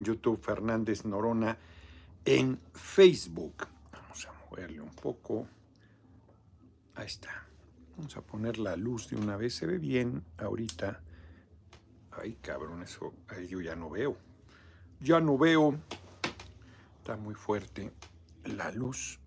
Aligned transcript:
YouTube, 0.00 0.40
Fernández 0.40 1.04
Norona 1.04 1.58
en 2.24 2.60
Facebook. 2.72 3.66
Vamos 3.92 4.26
a 4.26 4.32
moverle 4.44 4.80
un 4.80 4.94
poco. 4.94 5.46
Ahí 6.94 7.06
está. 7.06 7.46
Vamos 7.96 8.16
a 8.16 8.22
poner 8.22 8.58
la 8.58 8.76
luz 8.76 9.08
de 9.08 9.16
una 9.16 9.36
vez. 9.36 9.56
Se 9.56 9.66
ve 9.66 9.78
bien 9.78 10.24
ahorita. 10.38 11.00
Ay, 12.12 12.34
cabrón, 12.40 12.82
eso 12.82 13.12
yo 13.48 13.60
ya 13.60 13.74
no 13.74 13.90
veo. 13.90 14.16
Ya 15.00 15.20
no 15.20 15.36
veo. 15.36 15.78
Está 16.98 17.16
muy 17.16 17.34
fuerte 17.34 17.92
la 18.44 18.70
luz. 18.70 19.18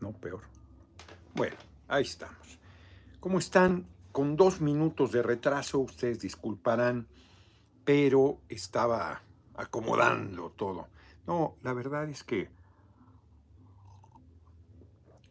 No, 0.00 0.12
peor. 0.12 0.42
Bueno, 1.34 1.56
ahí 1.88 2.02
estamos. 2.02 2.58
¿Cómo 3.20 3.38
están? 3.38 3.86
Con 4.10 4.36
dos 4.36 4.60
minutos 4.60 5.12
de 5.12 5.22
retraso, 5.22 5.78
ustedes 5.78 6.20
disculparán, 6.20 7.06
pero 7.84 8.38
estaba 8.48 9.22
acomodando 9.54 10.50
todo. 10.50 10.88
No, 11.26 11.56
la 11.62 11.72
verdad 11.72 12.08
es 12.08 12.24
que 12.24 12.48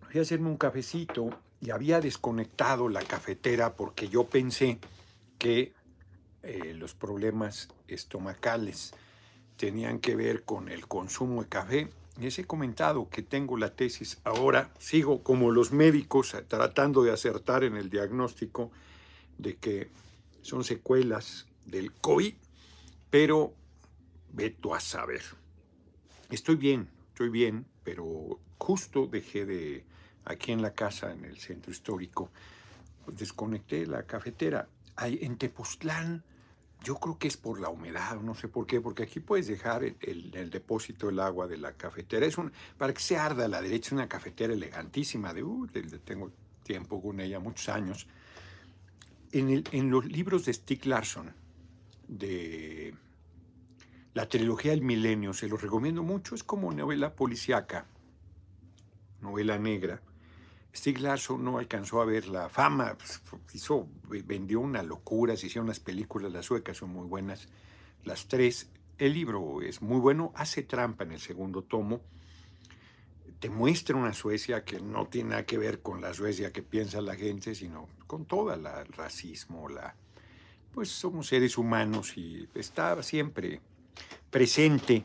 fui 0.10 0.20
a 0.20 0.24
hacerme 0.24 0.50
un 0.50 0.58
cafecito 0.58 1.30
y 1.60 1.70
había 1.70 2.02
desconectado 2.02 2.90
la 2.90 3.02
cafetera 3.04 3.76
porque 3.76 4.10
yo 4.10 4.26
pensé 4.26 4.80
que 5.38 5.74
eh, 6.44 6.74
los 6.74 6.96
problemas 6.96 7.70
estomacales 7.88 8.94
tenían 9.58 10.00
que 10.00 10.16
ver 10.16 10.44
con 10.44 10.70
el 10.70 10.88
consumo 10.88 11.44
de 11.44 11.50
café. 11.50 11.90
Les 12.20 12.40
he 12.40 12.46
comentado 12.46 13.10
que 13.10 13.22
tengo 13.22 13.58
la 13.58 13.76
tesis 13.76 14.20
ahora, 14.24 14.72
sigo 14.80 15.24
como 15.24 15.52
los 15.52 15.72
médicos 15.72 16.36
tratando 16.48 17.04
de 17.04 17.12
acertar 17.12 17.64
en 17.64 17.78
el 17.78 17.90
diagnóstico 17.90 18.72
de 19.38 19.58
que 19.58 19.90
son 20.42 20.64
secuelas 20.64 21.48
del 21.66 21.94
COVID, 21.94 22.34
pero 23.12 23.54
veto 24.34 24.74
a 24.74 24.80
saber. 24.80 25.22
Estoy 26.32 26.56
bien, 26.56 26.90
estoy 27.10 27.30
bien, 27.30 27.66
pero 27.84 28.40
justo 28.58 29.06
dejé 29.06 29.46
de, 29.46 29.86
aquí 30.26 30.52
en 30.52 30.62
la 30.62 30.74
casa, 30.74 31.12
en 31.12 31.26
el 31.26 31.38
centro 31.38 31.72
histórico, 31.72 32.32
pues 33.06 33.18
desconecté 33.18 33.86
la 33.86 34.04
cafetera. 34.04 34.68
En 34.98 35.38
Tepoztlán, 35.38 36.24
yo 36.84 36.96
creo 36.96 37.18
que 37.20 37.28
es 37.28 37.38
por 37.38 37.60
la 37.60 37.70
humedad, 37.70 38.20
no 38.22 38.34
sé 38.34 38.48
por 38.48 38.66
qué, 38.66 38.80
porque 38.80 39.04
aquí 39.04 39.20
puedes 39.20 39.48
dejar 39.48 39.84
el, 39.84 40.32
el, 40.34 40.50
depósito 40.50 41.08
del 41.08 41.20
agua 41.20 41.48
de 41.48 41.58
la 41.58 41.74
cafetera. 41.74 42.26
Es 42.26 42.38
para 42.78 42.94
que 42.94 43.02
se 43.02 43.18
arda 43.18 43.46
a 43.46 43.48
la 43.48 43.62
derecha, 43.62 43.88
es 43.88 43.92
una 43.92 44.08
cafetera 44.08 44.54
elegantísima, 44.54 45.34
de, 45.34 45.44
uh, 45.44 45.68
tengo 46.04 46.32
tiempo 46.64 47.02
con 47.02 47.20
ella, 47.20 47.40
muchos 47.40 47.70
años. 47.70 48.08
En, 49.32 49.50
el, 49.50 49.64
en 49.72 49.90
los 49.90 50.06
libros 50.06 50.46
de 50.46 50.54
Stieg 50.54 50.86
Larsson, 50.86 51.34
de 52.12 52.94
la 54.14 54.28
trilogía 54.28 54.72
del 54.72 54.82
milenio, 54.82 55.34
se 55.34 55.48
los 55.48 55.62
recomiendo 55.62 56.04
mucho, 56.04 56.36
es 56.36 56.44
como 56.44 56.72
novela 56.72 57.16
policíaca, 57.16 57.86
novela 59.22 59.58
negra. 59.58 60.02
Stieg 60.76 61.00
Larsson 61.00 61.44
no 61.44 61.58
alcanzó 61.58 62.02
a 62.02 62.06
ver 62.06 62.28
la 62.28 62.50
fama, 62.50 62.98
pues, 62.98 63.22
hizo, 63.54 63.88
vendió 64.26 64.60
una 64.60 64.84
locura, 64.84 65.36
se 65.36 65.48
hicieron 65.48 65.66
unas 65.66 65.80
películas, 65.80 66.32
las 66.32 66.46
suecas 66.46 66.78
son 66.78 66.92
muy 66.92 67.08
buenas, 67.08 67.48
las 68.04 68.28
tres. 68.28 68.70
El 68.98 69.14
libro 69.14 69.62
es 69.62 69.82
muy 69.82 70.00
bueno, 70.00 70.32
hace 70.36 70.64
trampa 70.64 71.06
en 71.06 71.14
el 71.14 71.20
segundo 71.20 71.64
tomo, 71.64 72.02
te 73.40 73.50
muestra 73.50 73.96
una 73.96 74.14
Suecia 74.14 74.64
que 74.64 74.80
no 74.80 75.08
tiene 75.08 75.32
nada 75.32 75.46
que 75.46 75.58
ver 75.58 75.82
con 75.82 76.02
la 76.02 76.14
Suecia 76.14 76.52
que 76.52 76.62
piensa 76.62 77.02
la 77.02 77.16
gente, 77.16 77.56
sino 77.56 77.88
con 78.06 78.26
todo 78.26 78.54
el 78.54 78.64
racismo, 78.94 79.68
la, 79.68 79.96
pues 80.74 80.90
somos 80.90 81.28
seres 81.28 81.58
humanos 81.58 82.18
y 82.18 82.48
está 82.56 83.02
siempre 83.04 83.62
presente 84.30 85.04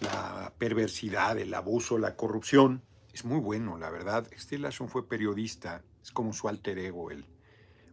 la 0.00 0.52
perversidad, 0.58 1.38
el 1.38 1.52
abuso, 1.54 1.98
la 1.98 2.16
corrupción. 2.16 2.82
Es 3.12 3.24
muy 3.24 3.40
bueno, 3.40 3.78
la 3.78 3.90
verdad. 3.90 4.26
Este 4.32 4.58
fue 4.88 5.08
periodista, 5.08 5.82
es 6.02 6.10
como 6.10 6.32
su 6.32 6.48
alter 6.48 6.78
ego, 6.78 7.10
el 7.10 7.24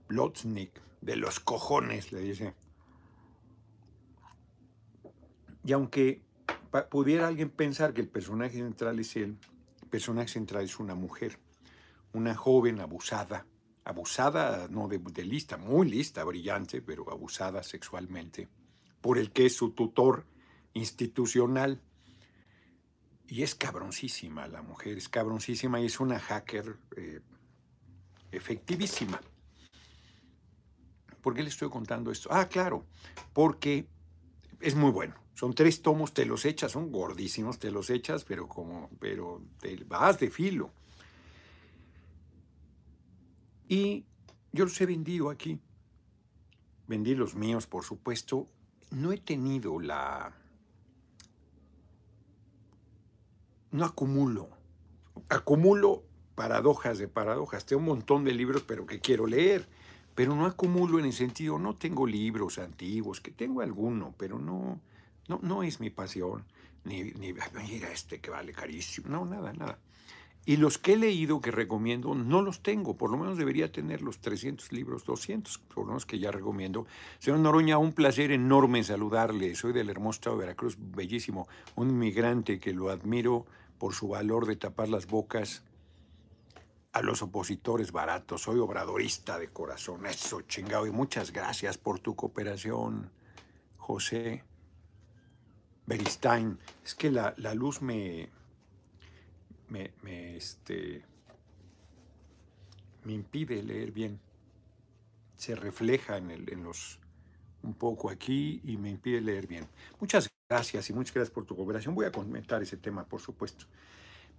Blotznik, 0.08 0.80
de 1.02 1.16
los 1.16 1.40
cojones, 1.40 2.12
le 2.12 2.22
dice. 2.22 2.54
Y 5.66 5.72
aunque 5.74 6.22
pudiera 6.90 7.28
alguien 7.28 7.50
pensar 7.50 7.94
que 7.94 8.02
el 8.02 8.10
personaje 8.10 8.58
central 8.58 9.00
es 9.00 9.16
él, 9.16 9.38
el 9.82 9.88
personaje 9.90 10.28
central 10.28 10.66
es 10.66 10.80
una 10.80 10.96
mujer, 10.96 11.40
una 12.14 12.36
joven 12.36 12.80
abusada, 12.80 13.46
abusada 13.86 14.68
no 14.70 14.88
de, 14.88 15.00
lista, 15.24 15.58
muy 15.58 15.90
lista, 15.90 16.24
brillante, 16.24 16.82
pero 16.82 17.10
abusada 17.12 17.64
sexualmente, 17.64 18.48
por 19.02 19.18
el 19.18 19.32
que 19.32 19.46
es 19.46 19.56
su 19.56 19.72
tutor 19.72 20.26
institucional. 20.74 21.82
Y 23.28 23.42
es 23.44 23.56
cabroncísima 23.56 24.48
la 24.48 24.62
mujer, 24.62 24.98
es 24.98 25.10
cabroncísima 25.10 25.80
y 25.80 25.86
es 25.86 26.00
una 26.00 26.20
hacker 26.20 26.78
eh, 26.96 27.22
efectivísima. 28.32 29.20
¿Por 31.22 31.34
qué 31.34 31.42
le 31.42 31.50
estoy 31.50 31.70
contando 31.70 32.12
esto? 32.12 32.30
Ah, 32.32 32.50
claro, 32.50 32.86
porque 33.32 33.88
es 34.60 34.76
muy 34.76 34.92
bueno. 34.92 35.16
Son 35.34 35.56
tres 35.56 35.82
tomos, 35.82 36.14
te 36.14 36.26
los 36.26 36.46
echas, 36.46 36.74
son 36.74 36.92
gordísimos, 36.92 37.60
te 37.60 37.72
los 37.72 37.90
echas, 37.90 38.24
pero 38.24 38.48
como, 38.48 38.90
pero 39.00 39.42
te 39.60 39.84
vas 39.86 40.20
de 40.20 40.30
filo. 40.30 40.72
Y 43.68 44.06
yo 44.52 44.66
los 44.66 44.80
he 44.82 44.86
vendido 44.86 45.30
aquí. 45.30 45.60
Vendí 46.88 47.16
los 47.16 47.36
míos, 47.36 47.68
por 47.68 47.84
supuesto. 47.84 48.48
No 48.92 49.12
he 49.12 49.18
tenido 49.18 49.80
la... 49.80 50.34
No 53.72 53.86
acumulo. 53.86 54.50
Acumulo 55.30 56.04
paradojas 56.36 57.00
de 57.00 57.08
paradojas. 57.08 57.66
Tengo 57.66 57.82
un 57.82 57.88
montón 57.88 58.24
de 58.24 58.34
libros, 58.34 58.64
pero 58.64 58.86
que 58.86 59.00
quiero 59.00 59.26
leer. 59.26 59.68
Pero 60.16 60.36
no 60.36 60.46
acumulo 60.46 61.00
en 61.00 61.06
el 61.06 61.14
sentido, 61.14 61.58
no 61.58 61.76
tengo 61.76 62.06
libros 62.06 62.60
antiguos, 62.60 63.20
que 63.20 63.32
tengo 63.32 63.62
alguno, 63.62 64.14
pero 64.18 64.38
no, 64.38 64.80
no, 65.28 65.40
no 65.42 65.64
es 65.64 65.80
mi 65.80 65.90
pasión. 65.90 66.46
Ni, 66.84 67.04
ni 67.04 67.34
mira 67.34 67.92
este 67.92 68.20
que 68.20 68.30
vale 68.30 68.54
carísimo. 68.54 69.10
No, 69.10 69.26
nada, 69.26 69.54
nada. 69.54 69.80
Y 70.46 70.58
los 70.58 70.78
que 70.78 70.94
he 70.94 70.98
leído, 70.98 71.40
que 71.40 71.52
recomiendo, 71.52 72.16
no 72.16 72.42
los 72.42 72.62
tengo. 72.62 72.98
Por 72.98 73.10
lo 73.10 73.18
menos 73.18 73.38
debería 73.38 73.72
tener 73.72 74.02
los 74.02 74.20
300 74.20 74.74
libros, 74.74 75.06
200, 75.06 75.58
por 75.58 75.78
lo 75.78 75.86
menos 75.86 76.06
que 76.06 76.20
ya 76.20 76.32
recomiendo. 76.32 76.86
Señor 77.20 77.40
Noroña, 77.40 77.78
un 77.78 77.94
placer 77.94 78.32
enorme 78.32 78.84
saludarle. 78.84 79.56
Soy 79.56 79.72
del 79.72 79.90
hermoso 79.90 80.18
estado 80.18 80.36
de 80.36 80.42
Veracruz, 80.42 80.78
bellísimo. 80.78 81.48
Un 81.76 81.92
inmigrante 81.92 82.60
que 82.60 82.74
lo 82.74 82.90
admiro 82.90 83.46
por 83.78 83.94
su 83.94 84.10
valor 84.10 84.46
de 84.46 84.58
tapar 84.58 84.90
las 84.90 85.08
bocas 85.08 85.64
a 86.92 87.02
los 87.02 87.22
opositores 87.22 87.94
baratos. 87.94 88.42
Soy 88.42 88.60
obradorista 88.60 89.40
de 89.40 89.48
corazón. 89.48 90.06
Eso, 90.06 90.42
chingado. 90.42 90.86
Y 90.86 90.92
muchas 90.92 91.32
gracias 91.32 91.78
por 91.78 92.00
tu 92.00 92.18
cooperación, 92.18 93.12
José 93.78 94.44
Beristain. 95.86 96.60
Es 96.84 96.96
que 96.96 97.12
la, 97.12 97.34
la 97.38 97.54
luz 97.54 97.82
me 97.82 98.30
me, 99.74 100.36
este, 100.36 101.04
me 103.04 103.14
impide 103.14 103.64
leer 103.64 103.92
bien. 103.92 104.20
Se 105.36 105.56
refleja 105.56 106.18
en, 106.18 106.32
el, 106.32 106.52
en 106.52 106.64
los 106.64 107.00
un 107.64 107.74
poco 107.74 108.10
aquí 108.10 108.62
y 108.66 108.78
me 108.78 108.90
impide 108.90 109.22
leer 109.22 109.48
bien. 109.48 109.66
Muchas 110.00 110.30
gracias 110.50 110.90
y 110.90 110.94
muchas 110.94 111.16
gracias 111.16 111.34
por 111.34 111.46
tu 111.46 111.56
cooperación. 111.56 111.96
Voy 111.96 112.06
a 112.06 112.12
comentar 112.12 112.62
ese 112.62 112.78
tema, 112.78 113.06
por 113.06 113.22
supuesto. 113.22 113.66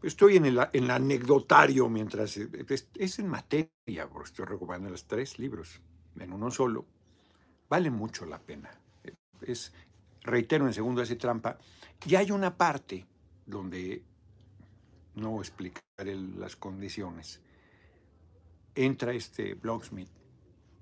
Estoy 0.02 0.36
en 0.36 0.44
el, 0.44 0.58
en 0.72 0.84
el 0.84 0.90
anecdotario 0.90 1.88
mientras 1.88 2.36
es, 2.36 2.88
es, 2.94 3.18
en 3.18 3.28
materia, 3.28 4.08
porque 4.12 4.28
estoy 4.28 4.44
recopilando 4.44 4.90
los 4.90 5.06
tres 5.06 5.38
libros 5.38 5.80
en 6.18 6.32
uno 6.32 6.50
solo. 6.50 6.86
Vale 7.68 7.90
mucho 7.90 8.26
la 8.26 8.38
pena. 8.38 8.70
Es, 9.40 9.72
reitero, 10.20 10.66
en 10.66 10.74
segundo 10.74 11.00
hace 11.00 11.16
trampa. 11.16 11.58
Y 12.06 12.14
hay 12.16 12.30
una 12.30 12.54
parte 12.56 13.06
donde 13.46 14.02
no 15.14 15.40
explicaré 15.40 16.14
las 16.16 16.56
condiciones. 16.56 17.40
Entra 18.74 19.12
este 19.12 19.54
Blocksmith 19.54 20.10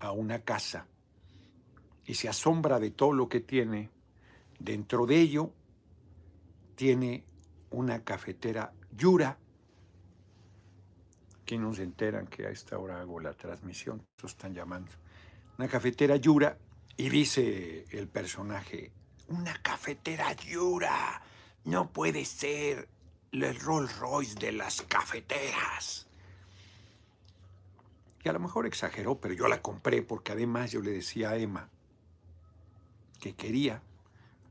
a 0.01 0.13
una 0.13 0.41
casa 0.41 0.87
y 2.05 2.15
se 2.15 2.29
asombra 2.29 2.81
de 2.81 2.91
todo 2.91 3.13
lo 3.13 3.29
que 3.29 3.41
tiene. 3.41 3.91
Dentro 4.59 5.07
de 5.07 5.21
ello 5.21 5.53
tiene 6.75 7.25
una 7.71 8.03
cafetera 8.03 8.73
Yura. 8.91 9.39
Aquí 11.43 11.59
no 11.59 11.75
se 11.75 11.83
enteran 11.83 12.27
que 12.27 12.47
a 12.47 12.51
esta 12.51 12.79
hora 12.79 13.01
hago 13.01 13.21
la 13.21 13.33
transmisión, 13.35 14.07
eso 14.17 14.27
están 14.27 14.55
llamando. 14.55 14.93
Una 15.59 15.69
cafetera 15.69 16.17
Yura 16.17 16.57
y 16.97 17.09
dice 17.09 17.85
el 17.91 18.09
personaje, 18.09 18.93
una 19.29 19.61
cafetera 19.63 20.33
Yura, 20.35 21.23
no 21.65 21.91
puede 21.91 22.25
ser, 22.25 22.89
el 23.33 23.59
Rolls 23.61 23.99
Royce 23.99 24.39
de 24.39 24.53
las 24.53 24.83
cafeteras. 24.83 26.07
Y 28.23 28.29
a 28.29 28.33
lo 28.33 28.39
mejor 28.39 28.67
exageró, 28.67 29.19
pero 29.19 29.35
yo 29.35 29.49
la 29.49 29.63
compré 29.63 30.03
porque 30.03 30.33
además 30.33 30.71
yo 30.71 30.81
le 30.81 30.93
decía 30.93 31.31
a 31.31 31.37
Emma, 31.37 31.69
que 33.21 33.35
quería 33.35 33.83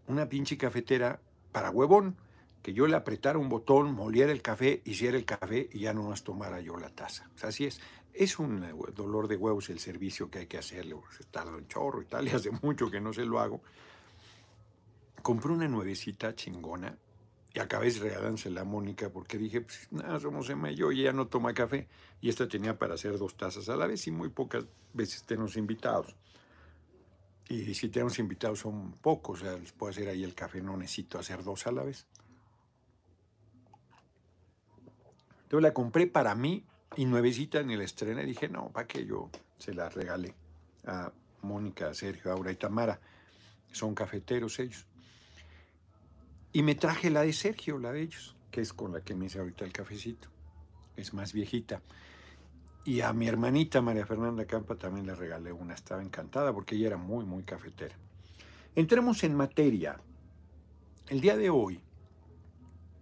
una 0.07 0.28
pinche 0.28 0.57
cafetera 0.57 1.22
para 1.51 1.69
huevón, 1.69 2.18
que 2.63 2.74
yo 2.74 2.88
le 2.88 2.95
apretara 2.95 3.38
un 3.38 3.50
botón, 3.50 3.94
moliera 3.94 4.31
el 4.31 4.42
café, 4.42 4.81
hiciera 4.83 5.16
el 5.18 5.25
café 5.25 5.69
y 5.72 5.80
ya 5.81 5.94
no 5.94 6.04
más 6.04 6.24
tomara 6.24 6.60
yo 6.60 6.78
la 6.78 6.89
taza. 6.89 7.30
O 7.36 7.38
sea, 7.38 7.50
así 7.50 7.66
es. 7.66 7.80
Es 8.13 8.39
un 8.39 8.63
eh, 8.63 8.74
dolor 8.94 9.28
de 9.28 9.38
huevos 9.38 9.69
el 9.69 9.80
servicio 9.80 10.30
que 10.30 10.39
hay 10.39 10.48
que 10.48 10.57
hacerle, 10.57 10.95
se 11.18 11.24
tarda 11.25 11.56
un 11.56 11.68
chorro 11.68 12.01
y 12.01 12.06
tal, 12.06 12.28
y 12.28 12.31
hace 12.31 12.51
mucho 12.62 12.92
que 12.92 13.00
no 13.00 13.13
se 13.13 13.25
lo 13.25 13.39
hago. 13.39 13.62
Compré 15.22 15.51
una 15.51 15.68
nuevecita 15.68 16.36
chingona 16.36 16.98
y 17.53 17.59
acabé 17.59 17.89
regalándosela 17.89 18.62
a 18.62 18.63
Mónica 18.65 19.09
porque 19.09 19.38
dije, 19.38 19.62
pues 19.62 19.88
nada, 19.92 20.19
somos 20.19 20.50
Emma 20.50 20.71
y 20.71 20.75
yo 20.75 20.92
y 20.92 21.01
ella 21.01 21.12
no 21.12 21.27
toma 21.27 21.53
café. 21.53 21.88
Y 22.21 22.30
esta 22.30 22.48
tenía 22.48 22.77
para 22.77 22.94
hacer 22.94 23.18
dos 23.18 23.36
tazas 23.36 23.68
a 23.68 23.75
la 23.75 23.88
vez 23.88 24.07
y 24.07 24.12
muy 24.12 24.30
pocas 24.30 24.65
veces 24.94 25.24
tenemos 25.24 25.57
invitados. 25.57 26.15
Y 27.50 27.74
si 27.74 27.89
tenemos 27.89 28.18
invitados 28.19 28.59
son 28.59 28.94
pocos, 28.94 29.42
o 29.42 29.45
sea, 29.45 29.57
les 29.57 29.74
puedo 29.74 29.92
hacer 29.92 30.07
ahí 30.07 30.24
el 30.24 30.33
café, 30.33 30.62
no 30.62 30.77
necesito 30.77 31.19
hacer 31.19 31.44
dos 31.44 31.68
a 31.68 31.71
la 31.71 31.83
vez. 31.83 32.07
Entonces 35.44 35.63
la 35.63 35.74
compré 35.74 36.07
para 36.07 36.33
mí 36.33 36.63
y 36.95 37.04
nuevecita 37.04 37.62
ni 37.63 37.75
la 37.75 37.83
estrené. 37.83 38.24
Dije, 38.24 38.47
no, 38.47 38.69
¿para 38.69 38.88
qué 38.88 39.06
yo 39.06 39.30
se 39.57 39.74
la 39.74 39.89
regalé 39.89 40.33
a 40.86 41.12
Mónica, 41.42 41.94
Sergio, 41.94 42.31
Aura 42.31 42.54
y 42.54 42.56
Tamara? 42.56 43.01
Son 43.74 43.94
cafeteros 43.94 44.57
ellos. 44.59 44.86
Y 46.53 46.63
me 46.63 46.75
traje 46.75 47.09
la 47.09 47.21
de 47.21 47.33
Sergio, 47.33 47.77
la 47.77 47.92
de 47.92 48.01
ellos, 48.01 48.36
que 48.51 48.62
es 48.62 48.74
con 48.74 48.92
la 48.92 49.01
que 49.01 49.15
me 49.15 49.25
hice 49.25 49.39
ahorita 49.39 49.65
el 49.65 49.71
cafecito. 49.71 50.30
Es 50.95 51.13
más 51.13 51.33
viejita. 51.33 51.81
Y 52.83 53.01
a 53.01 53.13
mi 53.13 53.27
hermanita 53.27 53.81
María 53.81 54.06
Fernanda 54.06 54.45
Campa 54.45 54.75
también 54.75 55.06
le 55.06 55.15
regalé 55.15 55.51
una. 55.51 55.74
Estaba 55.74 56.01
encantada 56.01 56.53
porque 56.53 56.75
ella 56.75 56.88
era 56.88 56.98
muy, 56.98 57.25
muy 57.25 57.44
cafetera. 57.44 57.95
Entremos 58.75 59.24
en 59.24 59.36
materia. 59.36 60.00
El 61.07 61.21
día 61.21 61.38
de 61.38 61.50
hoy 61.50 61.80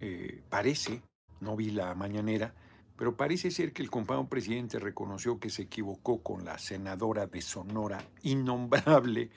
eh, 0.00 0.42
parece 0.48 1.02
no 1.40 1.56
vi 1.56 1.70
la 1.70 1.94
mañanera, 1.94 2.54
pero 2.96 3.16
parece 3.16 3.50
ser 3.50 3.72
que 3.72 3.82
el 3.82 3.90
compañero 3.90 4.28
presidente 4.28 4.78
reconoció 4.78 5.40
que 5.40 5.50
se 5.50 5.62
equivocó 5.62 6.22
con 6.22 6.44
la 6.44 6.58
senadora 6.58 7.26
de 7.26 7.40
Sonora, 7.40 8.04
innombrable. 8.22 9.30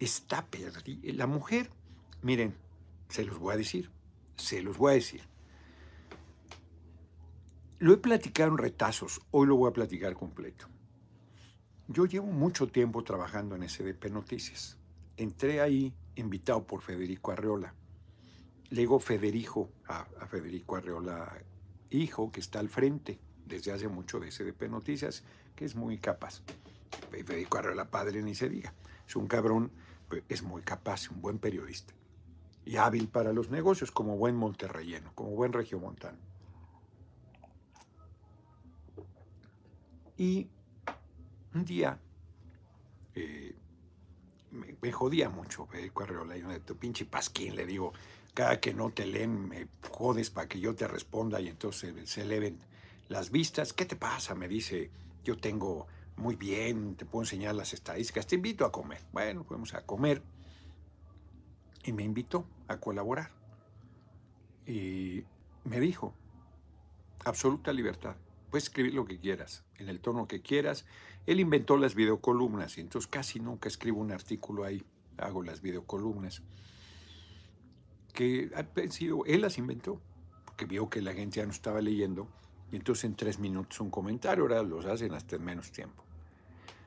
Está 0.00 0.44
perdida. 0.46 1.12
La 1.14 1.28
mujer, 1.28 1.70
miren, 2.22 2.56
se 3.12 3.24
los 3.24 3.38
voy 3.38 3.54
a 3.54 3.56
decir, 3.56 3.90
se 4.36 4.62
los 4.62 4.76
voy 4.76 4.92
a 4.92 4.94
decir. 4.94 5.22
Lo 7.78 7.92
he 7.92 7.98
platicado 7.98 8.50
en 8.50 8.58
retazos, 8.58 9.20
hoy 9.30 9.46
lo 9.46 9.56
voy 9.56 9.70
a 9.70 9.72
platicar 9.72 10.14
completo. 10.14 10.66
Yo 11.88 12.06
llevo 12.06 12.26
mucho 12.26 12.68
tiempo 12.68 13.02
trabajando 13.04 13.54
en 13.54 13.68
SDP 13.68 14.10
Noticias. 14.10 14.78
Entré 15.16 15.60
ahí 15.60 15.92
invitado 16.14 16.66
por 16.66 16.80
Federico 16.80 17.32
Arreola 17.32 17.74
le 18.72 18.80
digo 18.80 18.98
Federico 18.98 19.70
a, 19.86 20.06
Federico 20.26 20.76
Arreola, 20.76 21.30
hijo, 21.90 22.32
que 22.32 22.40
está 22.40 22.58
al 22.58 22.70
frente 22.70 23.18
desde 23.44 23.70
hace 23.70 23.86
mucho 23.86 24.18
de 24.18 24.30
SDP 24.30 24.62
Noticias, 24.70 25.24
que 25.54 25.66
es 25.66 25.76
muy 25.76 25.98
capaz. 25.98 26.42
Federico 27.10 27.58
Arreola, 27.58 27.90
padre, 27.90 28.22
ni 28.22 28.34
se 28.34 28.48
diga. 28.48 28.72
Es 29.06 29.14
un 29.14 29.26
cabrón, 29.26 29.70
es 30.26 30.42
muy 30.42 30.62
capaz, 30.62 31.10
un 31.10 31.20
buen 31.20 31.38
periodista. 31.38 31.92
Y 32.64 32.76
hábil 32.76 33.08
para 33.08 33.32
los 33.32 33.50
negocios, 33.50 33.90
como 33.90 34.16
buen 34.16 34.36
monterreyeno, 34.36 35.12
como 35.14 35.30
buen 35.30 35.52
regiomontano. 35.52 36.18
Y 40.16 40.48
un 41.54 41.64
día 41.64 41.98
eh, 43.14 43.54
me, 44.52 44.92
jodía 44.92 45.28
mucho 45.28 45.66
Federico 45.66 46.04
Arreola, 46.04 46.36
y 46.36 46.42
de 46.42 46.60
tu 46.60 46.76
pinche 46.76 47.04
pasquín, 47.04 47.56
le 47.56 47.66
digo, 47.66 47.92
cada 48.34 48.60
que 48.60 48.74
no 48.74 48.90
te 48.90 49.06
leen 49.06 49.48
me 49.48 49.68
jodes 49.90 50.30
para 50.30 50.48
que 50.48 50.60
yo 50.60 50.74
te 50.74 50.86
responda 50.86 51.40
y 51.40 51.48
entonces 51.48 52.08
se 52.08 52.22
eleven 52.22 52.58
las 53.08 53.30
vistas. 53.30 53.72
¿Qué 53.72 53.84
te 53.84 53.96
pasa? 53.96 54.34
Me 54.34 54.48
dice, 54.48 54.90
yo 55.24 55.36
tengo 55.36 55.86
muy 56.16 56.36
bien, 56.36 56.94
te 56.96 57.04
puedo 57.04 57.22
enseñar 57.22 57.54
las 57.54 57.72
estadísticas, 57.72 58.26
te 58.26 58.36
invito 58.36 58.64
a 58.64 58.72
comer. 58.72 59.00
Bueno, 59.12 59.44
fuimos 59.44 59.74
a 59.74 59.84
comer 59.84 60.22
y 61.84 61.92
me 61.92 62.02
invitó 62.02 62.46
a 62.68 62.78
colaborar. 62.78 63.30
Y 64.66 65.24
me 65.64 65.80
dijo, 65.80 66.14
absoluta 67.24 67.72
libertad, 67.72 68.16
puedes 68.50 68.64
escribir 68.64 68.94
lo 68.94 69.04
que 69.04 69.18
quieras, 69.18 69.64
en 69.78 69.88
el 69.88 70.00
tono 70.00 70.28
que 70.28 70.42
quieras. 70.42 70.84
Él 71.26 71.40
inventó 71.40 71.76
las 71.76 71.94
videocolumnas 71.94 72.78
y 72.78 72.80
entonces 72.80 73.08
casi 73.10 73.40
nunca 73.40 73.68
escribo 73.68 74.00
un 74.00 74.12
artículo 74.12 74.64
ahí, 74.64 74.84
hago 75.18 75.42
las 75.42 75.60
videocolumnas 75.62 76.42
que 78.12 78.50
ha 78.54 78.90
sido, 78.90 79.24
él 79.24 79.40
las 79.40 79.58
inventó, 79.58 80.00
porque 80.44 80.66
vio 80.66 80.90
que 80.90 81.00
la 81.00 81.14
gente 81.14 81.40
ya 81.40 81.46
no 81.46 81.52
estaba 81.52 81.80
leyendo, 81.80 82.28
y 82.70 82.76
entonces 82.76 83.04
en 83.04 83.16
tres 83.16 83.38
minutos 83.38 83.80
un 83.80 83.90
comentario, 83.90 84.44
ahora 84.44 84.62
los 84.62 84.84
hacen 84.86 85.14
hasta 85.14 85.36
en 85.36 85.44
menos 85.44 85.72
tiempo. 85.72 86.04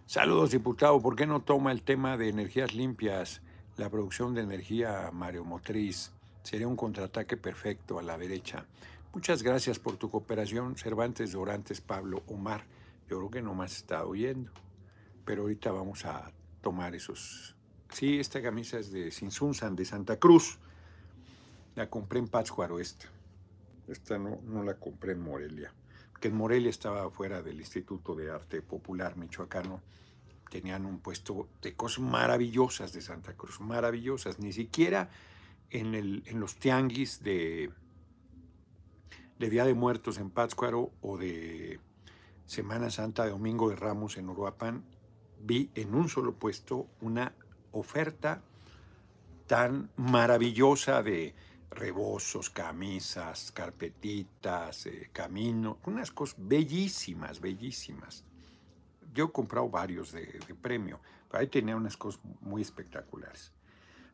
Saludos, 0.05 0.51
diputado, 0.51 1.01
¿por 1.01 1.15
qué 1.15 1.25
no 1.25 1.41
toma 1.41 1.71
el 1.71 1.81
tema 1.81 2.15
de 2.15 2.29
energías 2.29 2.75
limpias, 2.75 3.41
la 3.77 3.89
producción 3.89 4.33
de 4.33 4.41
energía 4.41 5.09
mareomotriz? 5.11 6.11
Sería 6.43 6.67
un 6.67 6.75
contraataque 6.75 7.37
perfecto 7.37 7.99
a 7.99 8.03
la 8.03 8.17
derecha. 8.17 8.65
Muchas 9.13 9.43
gracias 9.43 9.79
por 9.79 9.97
tu 9.97 10.09
cooperación, 10.09 10.75
Cervantes, 10.77 11.31
Dorantes, 11.31 11.81
Pablo, 11.81 12.23
Omar. 12.27 12.65
Yo 13.09 13.17
creo 13.17 13.31
que 13.31 13.41
no 13.41 13.61
has 13.61 13.77
estado 13.77 14.09
oyendo, 14.09 14.51
pero 15.23 15.43
ahorita 15.43 15.71
vamos 15.71 16.05
a 16.05 16.31
tomar 16.61 16.95
esos. 16.95 17.55
Sí, 17.89 18.19
esta 18.19 18.41
camisa 18.41 18.77
es 18.79 18.91
de 18.91 19.11
Sinsunsan, 19.11 19.75
de 19.75 19.85
Santa 19.85 20.17
Cruz. 20.17 20.57
La 21.75 21.89
compré 21.89 22.19
en 22.19 22.27
Pátzcuaro 22.27 22.79
esta. 22.79 23.05
Esta 23.87 24.17
no, 24.17 24.39
no 24.43 24.63
la 24.63 24.75
compré 24.75 25.13
en 25.13 25.21
Morelia. 25.21 25.73
Que 26.19 26.29
en 26.29 26.35
Morelia 26.35 26.69
estaba 26.69 27.09
fuera 27.09 27.41
del 27.41 27.59
Instituto 27.59 28.15
de 28.15 28.31
Arte 28.31 28.61
Popular 28.61 29.15
Michoacano. 29.15 29.81
Tenían 30.49 30.85
un 30.85 30.99
puesto 30.99 31.49
de 31.61 31.75
cosas 31.75 31.99
maravillosas 31.99 32.93
de 32.93 33.01
Santa 33.01 33.33
Cruz, 33.33 33.59
maravillosas. 33.59 34.39
Ni 34.39 34.53
siquiera 34.53 35.09
en, 35.69 35.95
el, 35.95 36.23
en 36.27 36.39
los 36.39 36.55
tianguis 36.55 37.23
de, 37.23 37.71
de 39.39 39.49
Día 39.49 39.65
de 39.65 39.73
Muertos 39.73 40.17
en 40.17 40.29
Pátzcuaro 40.29 40.91
o 41.01 41.17
de 41.17 41.79
Semana 42.45 42.89
Santa 42.89 43.23
de 43.23 43.31
Domingo 43.31 43.69
de 43.69 43.75
Ramos 43.75 44.17
en 44.17 44.29
Uruapan, 44.29 44.85
vi 45.41 45.71
en 45.75 45.95
un 45.95 46.09
solo 46.09 46.35
puesto 46.35 46.87
una 47.01 47.33
oferta 47.71 48.41
tan 49.47 49.89
maravillosa 49.97 51.03
de 51.03 51.35
rebozos, 51.69 52.49
camisas, 52.49 53.51
carpetitas, 53.51 54.85
eh, 54.85 55.09
camino, 55.11 55.79
unas 55.85 56.11
cosas 56.11 56.37
bellísimas, 56.39 57.41
bellísimas. 57.41 58.23
Yo 59.15 59.25
he 59.25 59.31
comprado 59.31 59.69
varios 59.69 60.11
de, 60.11 60.39
premio, 60.61 60.99
ahí 61.31 61.47
tenía 61.47 61.75
unas 61.75 61.95
cosas 61.95 62.21
muy 62.41 62.61
espectaculares. 62.61 63.53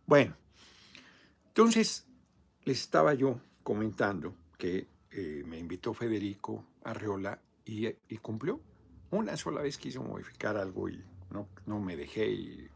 Bueno, 0.06 0.36
entonces 1.48 2.08
les 2.64 2.80
estaba 2.80 3.14
yo 3.16 3.42
comentando 3.64 4.36
que 4.58 4.88
eh, 5.10 5.44
me 5.46 5.58
invitó 5.58 5.94
Federico 5.94 6.66
Arreola 6.84 7.42
y, 7.66 7.88
y, 7.88 8.18
cumplió. 8.18 8.62
Una 9.10 9.36
sola 9.38 9.62
vez 9.62 9.78
quiso 9.78 10.04
modificar 10.04 10.56
algo 10.56 10.88
y 10.88 11.04
no, 11.32 11.48
no 11.66 11.80
me 11.80 11.96
dejé 11.98 12.30
y 12.30 12.70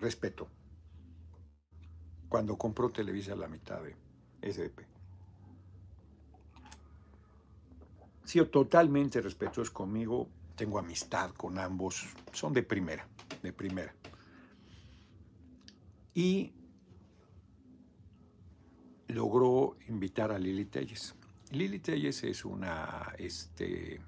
respeto 0.00 0.48
cuando 2.28 2.56
compró 2.56 2.88
Televisa 2.90 3.36
la 3.36 3.48
mitad 3.48 3.82
de 3.82 3.96
SDP. 4.52 4.86
Sido 8.24 8.48
totalmente 8.48 9.20
respetuoso 9.20 9.72
conmigo, 9.72 10.28
tengo 10.58 10.80
amistad 10.80 11.30
con 11.30 11.56
ambos, 11.56 12.04
son 12.32 12.52
de 12.52 12.64
primera, 12.64 13.06
de 13.42 13.52
primera. 13.52 13.94
Y 16.14 16.52
logró 19.06 19.76
invitar 19.88 20.32
a 20.32 20.38
Lili 20.38 20.64
Telles. 20.64 21.14
Lili 21.52 21.78
Telles 21.78 22.24
es 22.24 22.44
una 22.44 23.14
este, 23.18 24.00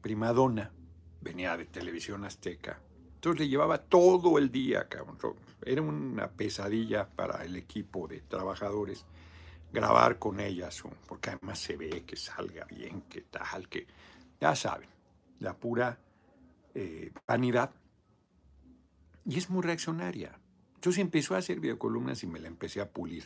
primadona, 0.00 0.72
venía 1.20 1.54
de 1.58 1.66
televisión 1.66 2.24
azteca, 2.24 2.80
entonces 3.16 3.40
le 3.40 3.48
llevaba 3.48 3.76
todo 3.76 4.38
el 4.38 4.50
día, 4.50 4.88
cabrón. 4.88 5.18
Era 5.62 5.82
una 5.82 6.30
pesadilla 6.30 7.06
para 7.10 7.44
el 7.44 7.56
equipo 7.56 8.08
de 8.08 8.22
trabajadores 8.22 9.04
grabar 9.72 10.18
con 10.18 10.40
ellas, 10.40 10.82
porque 11.06 11.30
además 11.30 11.58
se 11.58 11.76
ve 11.76 12.04
que 12.04 12.16
salga 12.16 12.64
bien, 12.64 13.02
que 13.02 13.22
tal, 13.22 13.68
que 13.68 13.86
ya 14.40 14.54
saben, 14.54 14.88
la 15.38 15.56
pura 15.56 15.98
eh, 16.74 17.12
vanidad. 17.26 17.70
Y 19.24 19.38
es 19.38 19.50
muy 19.50 19.62
reaccionaria. 19.62 20.38
Entonces 20.74 21.00
empezó 21.00 21.34
a 21.34 21.38
hacer 21.38 21.60
videocolumnas 21.60 22.22
y 22.22 22.26
me 22.26 22.40
la 22.40 22.48
empecé 22.48 22.80
a 22.80 22.90
pulir 22.90 23.24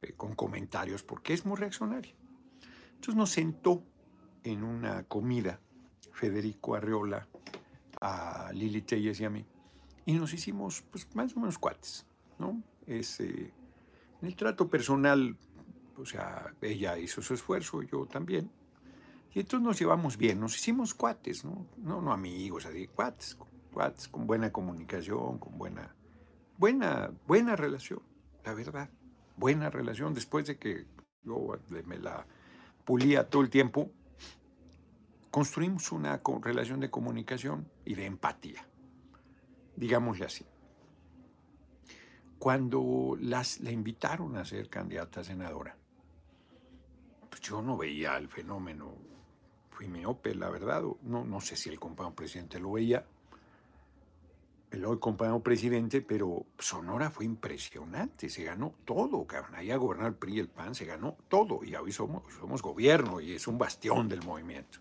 eh, 0.00 0.12
con 0.12 0.34
comentarios, 0.34 1.02
porque 1.02 1.34
es 1.34 1.44
muy 1.44 1.56
reaccionaria. 1.56 2.14
Entonces 2.94 3.16
nos 3.16 3.30
sentó 3.30 3.82
en 4.44 4.62
una 4.62 5.02
comida 5.04 5.60
Federico 6.12 6.74
Arreola 6.74 7.28
a 8.00 8.50
Lili 8.52 8.82
Telles 8.82 9.20
y 9.20 9.24
a 9.24 9.30
mí. 9.30 9.44
Y 10.06 10.14
nos 10.14 10.32
hicimos 10.32 10.82
pues, 10.90 11.14
más 11.14 11.36
o 11.36 11.40
menos 11.40 11.58
cuates, 11.58 12.06
¿no? 12.38 12.62
Es, 12.86 13.20
eh, 13.20 13.52
en 14.22 14.28
el 14.28 14.36
trato 14.36 14.68
personal, 14.68 15.36
o 15.98 16.06
sea, 16.06 16.54
ella 16.60 16.96
hizo 16.98 17.20
su 17.20 17.34
esfuerzo, 17.34 17.82
yo 17.82 18.06
también. 18.06 18.50
Y 19.34 19.40
entonces 19.40 19.66
nos 19.66 19.78
llevamos 19.78 20.16
bien, 20.16 20.40
nos 20.40 20.56
hicimos 20.56 20.94
cuates, 20.94 21.44
¿no? 21.44 21.66
No, 21.76 22.00
no 22.00 22.12
amigos, 22.12 22.66
así, 22.66 22.86
cuates, 22.86 23.36
cuates, 23.72 24.08
con 24.08 24.26
buena 24.26 24.50
comunicación, 24.50 25.38
con 25.38 25.58
buena, 25.58 25.94
buena, 26.56 27.10
buena 27.26 27.56
relación, 27.56 28.00
la 28.44 28.54
verdad. 28.54 28.88
Buena 29.36 29.70
relación, 29.70 30.14
después 30.14 30.46
de 30.46 30.58
que 30.58 30.86
yo 31.22 31.58
me 31.84 31.98
la 31.98 32.26
pulía 32.84 33.28
todo 33.28 33.42
el 33.42 33.50
tiempo, 33.50 33.90
construimos 35.30 35.92
una 35.92 36.20
relación 36.42 36.80
de 36.80 36.90
comunicación 36.90 37.70
y 37.84 37.94
de 37.94 38.06
empatía, 38.06 38.66
digámosle 39.76 40.24
así. 40.24 40.46
Cuando 42.38 43.16
las, 43.20 43.60
la 43.60 43.70
invitaron 43.70 44.36
a 44.36 44.44
ser 44.44 44.68
candidata 44.68 45.20
a 45.20 45.24
senadora, 45.24 45.76
pues 47.28 47.40
yo 47.42 47.62
no 47.62 47.76
veía 47.76 48.16
el 48.16 48.28
fenómeno, 48.28 48.94
fui 49.70 49.88
miope, 49.88 50.34
la 50.34 50.50
verdad, 50.50 50.82
no, 51.02 51.24
no 51.24 51.40
sé 51.40 51.56
si 51.56 51.68
el 51.68 51.78
compañero 51.78 52.14
presidente 52.14 52.58
lo 52.58 52.72
veía, 52.72 53.04
el 54.70 54.84
hoy 54.84 54.98
compañero 54.98 55.42
presidente, 55.42 56.02
pero 56.02 56.44
Sonora 56.58 57.10
fue 57.10 57.24
impresionante, 57.24 58.28
se 58.28 58.44
ganó 58.44 58.74
todo, 58.84 59.26
cabrón. 59.26 59.54
Ahí 59.54 59.70
a 59.70 59.76
gobernar 59.76 60.08
el 60.08 60.14
PRI 60.14 60.36
y 60.36 60.38
el 60.40 60.48
PAN 60.48 60.74
se 60.74 60.84
ganó 60.84 61.16
todo, 61.28 61.64
y 61.64 61.74
hoy 61.74 61.90
somos, 61.90 62.22
somos 62.38 62.60
gobierno 62.60 63.20
y 63.20 63.32
es 63.32 63.46
un 63.46 63.56
bastión 63.56 64.08
del 64.08 64.22
movimiento. 64.22 64.80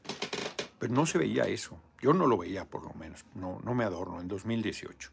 Pero 0.78 0.94
no 0.94 1.06
se 1.06 1.18
veía 1.18 1.44
eso. 1.44 1.80
Yo 2.02 2.14
no 2.14 2.28
lo 2.28 2.38
veía, 2.38 2.66
por 2.66 2.84
lo 2.84 2.94
menos. 2.94 3.26
No, 3.34 3.60
no 3.64 3.74
me 3.74 3.84
adorno, 3.84 4.20
en 4.20 4.28
2018. 4.28 5.10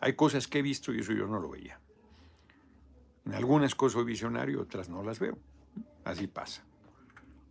Hay 0.00 0.14
cosas 0.14 0.48
que 0.48 0.58
he 0.58 0.62
visto 0.62 0.92
y 0.92 1.00
eso 1.00 1.12
yo 1.12 1.26
no 1.26 1.38
lo 1.38 1.50
veía. 1.50 1.78
En 3.24 3.34
algunas 3.34 3.74
cosas 3.74 3.94
soy 3.94 4.04
visionario, 4.04 4.60
otras 4.60 4.88
no 4.88 5.02
las 5.02 5.18
veo. 5.18 5.38
Así 6.04 6.26
pasa. 6.26 6.62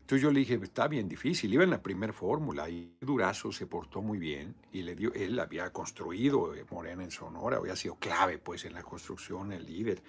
Entonces 0.01 0.22
yo 0.22 0.31
le 0.31 0.41
dije, 0.41 0.60
está 0.62 0.89
bien 0.89 1.07
difícil, 1.07 1.53
iba 1.53 1.63
en 1.63 1.69
la 1.69 1.81
primera 1.81 2.12
fórmula 2.12 2.69
y 2.69 2.93
Durazo 3.00 3.53
se 3.53 3.67
portó 3.67 4.01
muy 4.01 4.19
bien 4.19 4.53
y 4.74 4.81
le 4.81 4.95
dio, 4.95 5.13
él 5.13 5.39
había 5.39 5.72
construido 5.72 6.53
eh, 6.53 6.65
Morena 6.69 7.05
en 7.05 7.12
Sonora, 7.12 7.55
había 7.55 7.75
sido 7.77 7.95
clave 7.95 8.38
pues 8.38 8.65
en 8.65 8.74
la 8.74 8.83
construcción, 8.83 9.53
el 9.53 9.65
líder. 9.65 10.03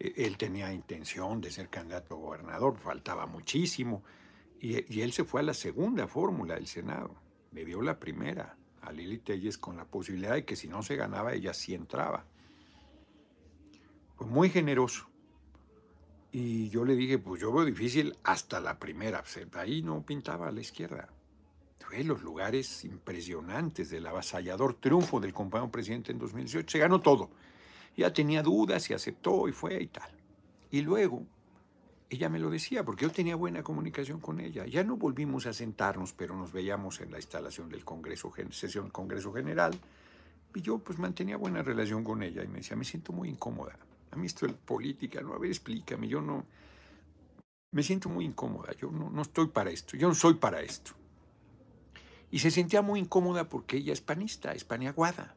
E, 0.00 0.14
él 0.26 0.36
tenía 0.36 0.72
intención 0.72 1.40
de 1.40 1.52
ser 1.52 1.68
candidato 1.68 2.14
a 2.14 2.18
gobernador, 2.18 2.76
faltaba 2.76 3.26
muchísimo. 3.26 4.02
Y, 4.60 5.00
él 5.00 5.12
se 5.12 5.24
fue 5.24 5.42
a 5.42 5.44
la 5.44 5.54
segunda 5.54 6.08
fórmula 6.08 6.54
del 6.54 6.66
Senado. 6.66 7.14
Le 7.52 7.64
dio 7.64 7.80
la 7.82 8.00
primera 8.00 8.56
a 8.82 8.90
Lili 8.90 9.18
Telles 9.18 9.58
con 9.58 9.76
la 9.76 9.84
posibilidad 9.84 10.34
de 10.34 10.44
que 10.44 10.56
si 10.56 10.66
no 10.66 10.82
se 10.82 10.96
ganaba, 10.96 11.34
ella 11.34 11.54
sí 11.54 11.72
entraba. 11.72 12.24
Fue 14.16 14.26
muy 14.26 14.50
generoso. 14.50 15.08
Y 16.38 16.68
yo 16.68 16.84
le 16.84 16.94
dije, 16.94 17.18
pues 17.18 17.40
yo 17.40 17.50
veo 17.50 17.64
difícil 17.64 18.14
hasta 18.22 18.60
la 18.60 18.78
primera. 18.78 19.24
Ahí 19.54 19.80
no 19.80 20.02
pintaba 20.02 20.48
a 20.48 20.52
la 20.52 20.60
izquierda. 20.60 21.08
Fue 21.78 22.04
los 22.04 22.20
lugares 22.20 22.84
impresionantes 22.84 23.88
del 23.88 24.06
avasallador 24.06 24.74
triunfo 24.74 25.18
del 25.18 25.32
compañero 25.32 25.72
presidente 25.72 26.12
en 26.12 26.18
2018. 26.18 26.70
Se 26.70 26.78
ganó 26.78 27.00
todo. 27.00 27.30
Ya 27.96 28.12
tenía 28.12 28.42
dudas 28.42 28.90
y 28.90 28.92
aceptó 28.92 29.48
y 29.48 29.52
fue 29.52 29.82
y 29.82 29.86
tal. 29.86 30.10
Y 30.70 30.82
luego 30.82 31.24
ella 32.10 32.28
me 32.28 32.38
lo 32.38 32.50
decía, 32.50 32.84
porque 32.84 33.06
yo 33.06 33.10
tenía 33.10 33.34
buena 33.34 33.62
comunicación 33.62 34.20
con 34.20 34.38
ella. 34.38 34.66
Ya 34.66 34.84
no 34.84 34.98
volvimos 34.98 35.46
a 35.46 35.54
sentarnos, 35.54 36.12
pero 36.12 36.36
nos 36.36 36.52
veíamos 36.52 37.00
en 37.00 37.12
la 37.12 37.16
instalación 37.16 37.70
del 37.70 37.82
Congreso, 37.82 38.30
sesión 38.50 38.90
Congreso 38.90 39.32
General, 39.32 39.72
y 40.54 40.60
yo 40.60 40.80
pues 40.80 40.98
mantenía 40.98 41.38
buena 41.38 41.62
relación 41.62 42.04
con 42.04 42.22
ella 42.22 42.44
y 42.44 42.48
me 42.48 42.58
decía, 42.58 42.76
me 42.76 42.84
siento 42.84 43.14
muy 43.14 43.30
incómoda. 43.30 43.78
A 44.10 44.16
mí 44.16 44.26
esto 44.26 44.46
es 44.46 44.52
política, 44.52 45.20
no, 45.20 45.34
a 45.34 45.38
ver, 45.38 45.50
explícame, 45.50 46.08
yo 46.08 46.20
no, 46.20 46.46
me 47.72 47.82
siento 47.82 48.08
muy 48.08 48.24
incómoda, 48.24 48.72
yo 48.72 48.90
no, 48.90 49.10
no 49.10 49.22
estoy 49.22 49.48
para 49.48 49.70
esto, 49.70 49.96
yo 49.96 50.08
no 50.08 50.14
soy 50.14 50.34
para 50.34 50.62
esto. 50.62 50.92
Y 52.30 52.38
se 52.38 52.50
sentía 52.50 52.82
muy 52.82 53.00
incómoda 53.00 53.48
porque 53.48 53.76
ella 53.76 53.92
es 53.92 54.00
panista, 54.00 54.52
es 54.52 54.64
paniaguada. 54.64 55.36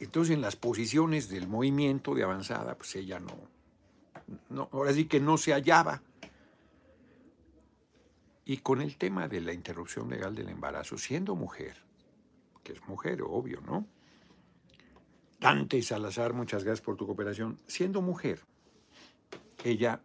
Entonces 0.00 0.34
en 0.34 0.40
las 0.40 0.56
posiciones 0.56 1.28
del 1.28 1.48
movimiento 1.48 2.14
de 2.14 2.24
avanzada, 2.24 2.76
pues 2.76 2.94
ella 2.96 3.20
no, 3.20 3.36
no, 4.48 4.68
ahora 4.72 4.92
sí 4.92 5.06
que 5.06 5.20
no 5.20 5.38
se 5.38 5.52
hallaba. 5.52 6.02
Y 8.44 8.58
con 8.58 8.80
el 8.80 8.96
tema 8.96 9.28
de 9.28 9.40
la 9.40 9.52
interrupción 9.52 10.08
legal 10.08 10.34
del 10.34 10.48
embarazo, 10.48 10.96
siendo 10.96 11.34
mujer, 11.36 11.84
que 12.62 12.72
es 12.72 12.88
mujer, 12.88 13.22
obvio, 13.22 13.60
¿no? 13.60 13.86
Dante 15.40 15.80
Salazar, 15.82 16.34
muchas 16.34 16.64
gracias 16.64 16.84
por 16.84 16.96
tu 16.96 17.06
cooperación. 17.06 17.60
Siendo 17.68 18.02
mujer, 18.02 18.40
ella 19.62 20.02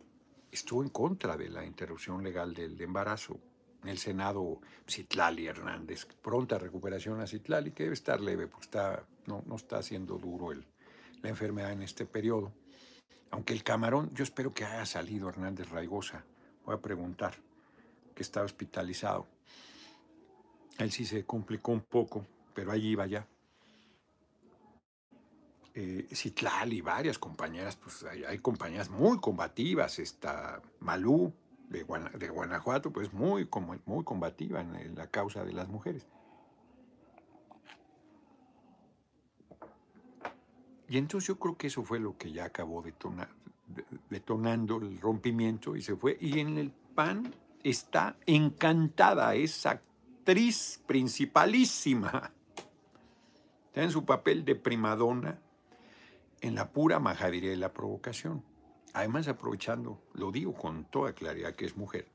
estuvo 0.52 0.84
en 0.84 0.90
contra 0.90 1.36
de 1.36 1.50
la 1.50 1.66
interrupción 1.66 2.24
legal 2.24 2.54
del 2.54 2.80
embarazo. 2.80 3.40
En 3.82 3.90
el 3.90 3.98
Senado, 3.98 4.62
Citlali 4.88 5.48
Hernández, 5.48 6.06
pronta 6.22 6.60
recuperación 6.60 7.20
a 7.20 7.26
Citlali, 7.26 7.72
que 7.72 7.84
debe 7.84 7.96
estar 7.96 8.22
leve, 8.22 8.48
porque 8.48 8.66
está, 8.66 9.08
no, 9.26 9.44
no 9.48 9.56
está 9.56 9.82
siendo 9.82 10.20
duro 10.20 10.52
el, 10.52 10.68
la 11.24 11.30
enfermedad 11.30 11.72
en 11.72 11.82
este 11.82 12.06
periodo. 12.06 12.54
Aunque 13.32 13.54
el 13.54 13.64
camarón, 13.64 14.12
yo 14.14 14.24
espero 14.24 14.54
que 14.54 14.66
haya 14.66 14.86
salido 14.86 15.30
Hernández 15.30 15.68
Raigosa. 15.72 16.24
Voy 16.64 16.76
a 16.76 16.80
preguntar, 16.80 17.34
que 18.14 18.22
está 18.22 18.44
hospitalizado. 18.44 19.26
Él 20.78 20.92
sí 20.92 21.06
se 21.06 21.26
complicó 21.26 21.72
un 21.72 21.82
poco, 21.82 22.28
pero 22.54 22.72
allí 22.72 22.90
iba 22.90 23.08
ya. 23.08 23.28
Eh, 25.76 26.08
y 26.66 26.82
varias 26.82 27.18
compañeras, 27.18 27.76
pues 27.76 28.04
hay, 28.04 28.38
compañeras 28.40 28.90
muy 28.90 29.20
combativas. 29.20 30.00
Está 30.00 30.62
Malú 30.80 31.34
de, 31.70 31.84
Guanajuato, 31.84 32.92
pues 32.92 33.12
muy, 33.12 33.50
muy 33.86 34.04
combativa 34.04 34.62
en 34.62 34.96
la 34.96 35.08
causa 35.08 35.44
de 35.44 35.54
las 35.54 35.68
mujeres. 35.68 36.06
Y 40.94 41.00
entonces 41.00 41.28
yo 41.28 41.40
creo 41.40 41.58
que 41.58 41.66
eso 41.66 41.84
fue 41.84 42.00
lo 42.00 42.18
que 42.20 42.32
ya 42.32 42.46
acabó 42.46 42.84
detonando 44.12 44.78
el 44.78 45.02
rompimiento 45.02 45.76
y 45.76 45.82
se 45.82 45.96
fue. 45.96 46.20
Y 46.22 46.38
en 46.38 46.60
el 46.60 46.70
PAN 46.70 47.34
está 47.64 48.16
encantada 48.28 49.34
esa 49.34 49.72
actriz 49.72 50.84
principalísima. 50.86 52.32
En 53.74 53.90
su 53.90 54.06
papel 54.06 54.46
de 54.46 54.54
primadona 54.54 55.40
en 56.44 56.56
la 56.56 56.70
pura 56.72 57.00
majadería 57.00 57.52
de 57.52 57.58
la 57.58 57.74
provocación. 57.74 58.44
Además 58.94 59.30
aprovechando, 59.30 60.04
lo 60.14 60.30
digo 60.32 60.54
con 60.54 60.86
toda 60.86 61.14
claridad 61.14 61.56
que 61.56 61.66
es 61.66 61.78
mujer, 61.78 62.12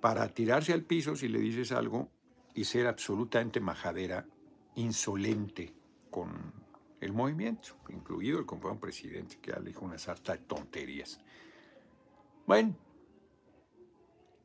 para 0.00 0.28
tirarse 0.28 0.74
al 0.74 0.82
piso 0.82 1.16
si 1.16 1.26
le 1.26 1.38
dices 1.40 1.72
algo 1.72 2.10
y 2.54 2.64
ser 2.64 2.86
absolutamente 2.86 3.58
majadera, 3.58 4.26
insolente 4.74 5.74
con 6.10 6.52
el 7.00 7.14
movimiento, 7.14 7.76
incluido 7.88 8.38
el 8.38 8.46
compañero 8.46 8.78
presidente, 8.78 9.38
que 9.40 9.52
ya 9.52 9.60
dijo 9.60 9.86
una 9.86 9.98
sarta 9.98 10.32
de 10.32 10.38
tonterías. 10.40 11.18
Bueno, 12.46 12.76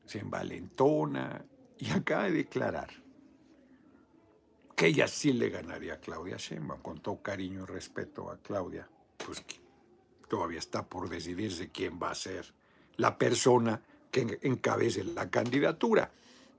se 0.05 0.19
envalentona 0.19 1.45
y 1.77 1.91
acaba 1.91 2.23
de 2.23 2.31
declarar 2.31 3.04
que 4.75 4.87
ella 4.87 5.07
sí 5.07 5.31
le 5.33 5.49
ganaría 5.49 5.93
a 5.93 5.99
Claudia 5.99 6.37
Sheinbaum, 6.37 6.81
con 6.81 6.99
todo 6.99 7.21
cariño 7.21 7.63
y 7.63 7.65
respeto 7.65 8.29
a 8.29 8.37
Claudia, 8.37 8.87
pues 9.25 9.43
todavía 10.27 10.59
está 10.59 10.85
por 10.85 11.09
decidirse 11.09 11.69
quién 11.69 11.99
va 12.01 12.11
a 12.11 12.15
ser 12.15 12.53
la 12.97 13.17
persona 13.17 13.81
que 14.11 14.39
encabece 14.41 15.03
la 15.03 15.29
candidatura. 15.29 16.11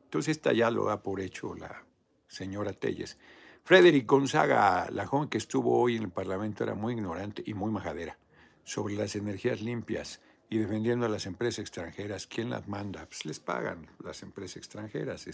Entonces 0.04 0.36
esta 0.36 0.52
ya 0.52 0.70
lo 0.70 0.84
da 0.84 1.02
por 1.02 1.20
hecho 1.20 1.54
la 1.54 1.84
señora 2.26 2.72
Telles. 2.72 3.18
Frederick 3.64 4.06
Gonzaga, 4.06 4.88
la 4.90 5.06
joven 5.06 5.28
que 5.28 5.38
estuvo 5.38 5.78
hoy 5.78 5.96
en 5.96 6.04
el 6.04 6.10
Parlamento, 6.10 6.64
era 6.64 6.74
muy 6.74 6.94
ignorante 6.94 7.42
y 7.44 7.54
muy 7.54 7.70
majadera 7.70 8.16
sobre 8.64 8.94
las 8.94 9.16
energías 9.16 9.60
limpias 9.60 10.20
y 10.48 10.58
defendiendo 10.58 11.06
a 11.06 11.08
las 11.08 11.26
empresas 11.26 11.58
extranjeras. 11.58 12.26
¿Quién 12.26 12.50
las 12.50 12.68
manda? 12.68 13.06
Pues 13.06 13.24
les 13.24 13.40
pagan 13.40 13.88
las 14.02 14.22
empresas 14.22 14.58
extranjeras. 14.58 15.26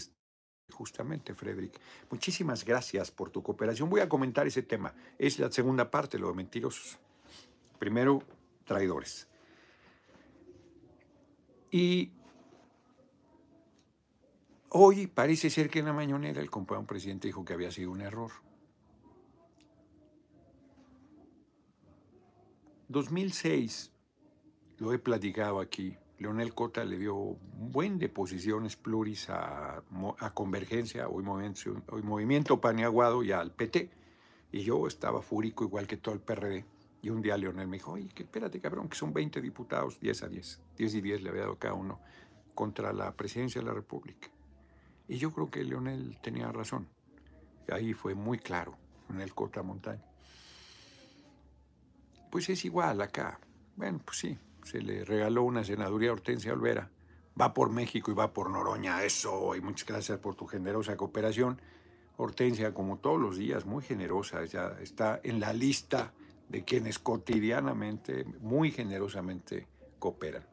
Justamente, 0.71 1.33
Frederick. 1.33 1.79
Muchísimas 2.09 2.65
gracias 2.65 3.11
por 3.11 3.29
tu 3.29 3.43
cooperación. 3.43 3.89
Voy 3.89 4.01
a 4.01 4.09
comentar 4.09 4.47
ese 4.47 4.63
tema. 4.63 4.93
Es 5.17 5.39
la 5.39 5.51
segunda 5.51 5.89
parte, 5.91 6.17
lo 6.17 6.29
de 6.29 6.33
mentirosos. 6.33 6.97
Primero, 7.77 8.23
traidores. 8.65 9.27
Y 11.69 12.11
Hoy 14.75 15.05
parece 15.05 15.51
ser 15.51 15.69
que 15.69 15.79
en 15.79 15.85
la 15.85 15.93
mañanera 15.93 16.41
el 16.41 16.49
compañero 16.49 16.87
presidente 16.87 17.27
dijo 17.27 17.45
que 17.45 17.53
había 17.53 17.69
sido 17.69 17.91
un 17.91 18.01
error. 18.01 18.31
2006, 22.87 23.91
lo 24.79 24.91
he 24.91 24.97
platicado 24.97 25.59
aquí 25.59 25.95
Leonel 26.19 26.53
Cota 26.53 26.85
le 26.85 26.97
dio 26.97 27.15
un 27.15 27.71
buen 27.71 27.97
de 27.97 28.09
posiciones 28.09 28.75
pluris 28.75 29.29
a, 29.29 29.83
Convergencia, 30.33 31.07
hoy 31.07 31.23
movimiento, 31.23 31.81
hoy 31.89 32.01
movimiento 32.01 32.61
Paniaguado 32.61 33.23
y 33.23 33.31
al 33.31 33.51
PT. 33.51 33.89
Y 34.51 34.61
yo 34.61 34.87
estaba 34.87 35.21
fúrico 35.21 35.63
igual 35.63 35.87
que 35.87 35.97
todo 35.97 36.15
el 36.15 36.21
PRD. 36.21 36.65
Y 37.01 37.09
un 37.09 37.21
día 37.21 37.35
Leonel 37.35 37.67
me 37.67 37.77
dijo, 37.77 37.93
oye, 37.93 38.07
que 38.09 38.23
espérate 38.23 38.61
cabrón, 38.61 38.87
que 38.87 38.95
son 38.95 39.11
20 39.11 39.41
diputados, 39.41 39.99
10 39.99 40.23
a 40.23 40.27
10. 40.29 40.61
10 40.77 40.95
y 40.95 41.01
10 41.01 41.23
le 41.23 41.29
había 41.29 41.41
dado 41.41 41.57
cada 41.57 41.73
uno 41.73 41.99
contra 42.53 42.93
la 42.93 43.11
presidencia 43.15 43.59
de 43.59 43.67
la 43.67 43.73
República. 43.73 44.29
Y 45.07 45.17
yo 45.17 45.31
creo 45.33 45.49
que 45.49 45.63
Leonel 45.63 46.17
tenía 46.21 46.51
razón. 46.51 46.87
Ahí 47.69 47.93
fue 47.93 48.15
muy 48.15 48.37
claro, 48.37 48.77
en 49.09 49.21
el 49.21 49.33
Cota 49.33 49.63
Montaña. 49.63 50.03
Pues 52.31 52.49
es 52.49 52.63
igual 52.65 53.01
acá. 53.01 53.39
Bueno, 53.75 53.99
pues 54.05 54.19
sí, 54.19 54.37
se 54.63 54.81
le 54.81 55.05
regaló 55.05 55.43
una 55.43 55.63
senaduría 55.63 56.09
a 56.09 56.13
Hortensia 56.13 56.53
Olvera. 56.53 56.89
Va 57.39 57.53
por 57.53 57.71
México 57.71 58.11
y 58.11 58.13
va 58.13 58.33
por 58.33 58.49
Noroña, 58.49 59.03
eso, 59.03 59.55
y 59.55 59.61
muchas 59.61 59.87
gracias 59.87 60.19
por 60.19 60.35
tu 60.35 60.45
generosa 60.45 60.95
cooperación. 60.95 61.59
Hortensia, 62.17 62.73
como 62.73 62.97
todos 62.97 63.19
los 63.19 63.37
días, 63.37 63.65
muy 63.65 63.83
generosa, 63.83 64.45
ya 64.45 64.77
está 64.81 65.19
en 65.23 65.39
la 65.39 65.51
lista 65.51 66.13
de 66.49 66.63
quienes 66.63 66.99
cotidianamente, 66.99 68.25
muy 68.39 68.69
generosamente 68.71 69.67
cooperan. 69.97 70.45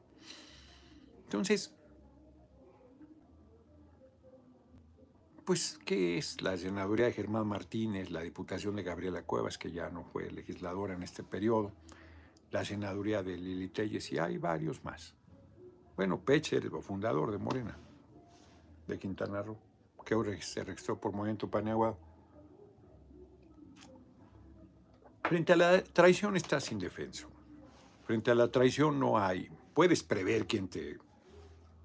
Entonces, 1.25 1.75
pues, 5.45 5.79
¿qué 5.85 6.17
es 6.17 6.41
la 6.41 6.57
senaduría 6.57 7.07
de 7.07 7.13
Germán 7.13 7.47
Martínez, 7.47 8.11
la 8.11 8.23
diputación 8.23 8.77
de 8.77 8.83
Gabriela 8.83 9.23
Cuevas, 9.23 9.59
que 9.59 9.71
ya 9.71 9.91
no 9.91 10.05
fue 10.05 10.31
legisladora 10.31 10.95
en 10.95 11.03
este 11.03 11.23
periodo? 11.23 11.73
La 12.51 12.65
senaduría 12.65 13.23
de 13.23 13.37
Lili 13.37 13.69
Telles 13.69 14.13
y 14.13 14.19
hay 14.19 14.39
varios 14.39 14.85
más. 14.85 15.15
Bueno, 15.97 16.21
Pecher, 16.21 16.65
el 16.65 16.83
fundador 16.83 17.31
de 17.31 17.39
Morena, 17.39 17.77
de 18.87 18.99
Quintana 18.99 19.43
Roo, 19.43 19.59
que 20.05 20.43
se 20.43 20.65
registró 20.65 20.99
por 21.01 21.13
Movimiento 21.13 21.49
Paneaguado. 21.49 21.99
Frente 25.23 25.53
a 25.53 25.57
la 25.57 25.85
traición 25.85 26.37
estás 26.37 26.73
indefenso. 26.73 27.29
Frente 28.05 28.31
a 28.31 28.35
la 28.35 28.49
traición 28.49 28.99
no 28.99 29.19
hay. 29.19 29.49
Puedes 29.75 30.03
prever 30.03 30.47
quién 30.47 30.69
te 30.69 30.99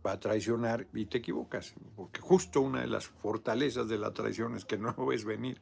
va 0.06 0.14
a 0.14 0.20
traicionar 0.20 0.88
y 0.94 1.06
te 1.06 1.20
equivocas, 1.20 1.76
porque 1.96 2.22
justo 2.22 2.62
una 2.62 2.82
de 2.82 2.88
las 2.88 3.08
fortalezas 3.08 3.88
de 3.88 3.98
la 3.98 4.14
traición 4.14 4.56
es 4.56 4.66
que 4.66 4.78
no 4.78 4.94
ves 5.06 5.26
venir. 5.26 5.62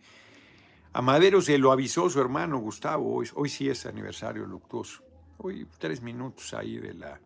A 0.95 1.01
Madero 1.01 1.41
se 1.41 1.57
lo 1.57 1.71
avisó 1.71 2.07
su 2.07 2.21
hermano 2.21 2.59
Gustavo, 2.59 3.15
hoy, 3.15 3.27
hoy 3.33 3.49
sí 3.49 3.67
es 3.67 3.87
aniversario 3.87 4.45
luctuoso. 4.45 5.01
Hoy 5.39 5.67
tres 5.79 6.03
minutos 6.03 6.53
ahí 6.53 6.77
de 6.77 6.93
la... 6.93 7.19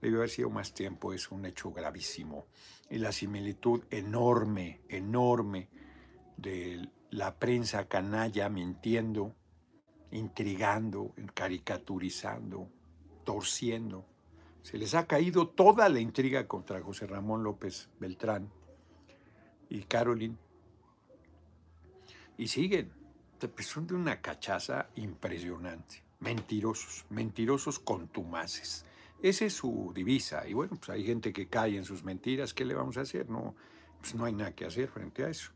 Debe 0.00 0.18
haber 0.18 0.30
sido 0.30 0.50
más 0.50 0.72
tiempo, 0.72 1.12
es 1.12 1.28
un 1.32 1.44
hecho 1.44 1.72
gravísimo. 1.72 2.46
Y 2.88 2.98
la 2.98 3.10
similitud 3.10 3.82
enorme, 3.90 4.82
enorme 4.88 5.68
de 6.36 6.88
la 7.10 7.34
prensa 7.34 7.88
canalla 7.88 8.48
mintiendo, 8.48 9.34
intrigando, 10.12 11.12
caricaturizando, 11.34 12.68
torciendo. 13.24 14.06
Se 14.62 14.78
les 14.78 14.94
ha 14.94 15.08
caído 15.08 15.48
toda 15.48 15.88
la 15.88 15.98
intriga 15.98 16.46
contra 16.46 16.80
José 16.80 17.08
Ramón 17.08 17.42
López 17.42 17.88
Beltrán 17.98 18.48
y 19.68 19.80
Carolyn. 19.82 20.38
Y 22.36 22.46
siguen 22.46 22.97
son 23.60 23.86
de 23.86 23.94
una 23.94 24.20
cachaza 24.20 24.88
impresionante. 24.96 26.02
Mentirosos, 26.20 27.04
mentirosos 27.10 27.78
contumaces. 27.78 28.84
Esa 29.22 29.44
es 29.44 29.54
su 29.54 29.92
divisa. 29.94 30.46
Y 30.46 30.54
bueno, 30.54 30.76
pues 30.76 30.90
hay 30.90 31.04
gente 31.04 31.32
que 31.32 31.48
cae 31.48 31.76
en 31.76 31.84
sus 31.84 32.04
mentiras. 32.04 32.54
¿Qué 32.54 32.64
le 32.64 32.74
vamos 32.74 32.96
a 32.96 33.02
hacer? 33.02 33.28
No, 33.28 33.54
pues 34.00 34.14
no 34.14 34.24
hay 34.24 34.32
nada 34.32 34.54
que 34.54 34.64
hacer 34.64 34.88
frente 34.88 35.24
a 35.24 35.28
eso. 35.28 35.52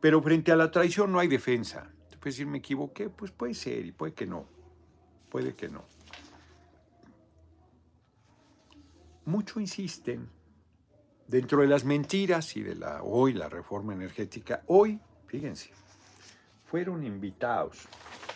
Pero 0.00 0.22
frente 0.22 0.52
a 0.52 0.56
la 0.56 0.70
traición 0.70 1.12
no 1.12 1.18
hay 1.18 1.28
defensa. 1.28 1.90
Te 2.10 2.18
puedes 2.18 2.36
decir, 2.36 2.46
me 2.46 2.58
equivoqué. 2.58 3.08
Pues 3.08 3.30
puede 3.30 3.54
ser 3.54 3.86
y 3.86 3.92
puede 3.92 4.12
que 4.14 4.26
no. 4.26 4.46
Puede 5.30 5.54
que 5.54 5.68
no. 5.68 5.84
Mucho 9.26 9.60
insisten 9.60 10.28
dentro 11.26 11.62
de 11.62 11.66
las 11.66 11.84
mentiras 11.84 12.56
y 12.56 12.62
de 12.62 12.74
la 12.74 13.02
hoy 13.02 13.32
la 13.32 13.48
reforma 13.48 13.94
energética. 13.94 14.62
Hoy, 14.66 15.00
fíjense, 15.26 15.70
fueron 16.74 17.04
invitados 17.04 17.86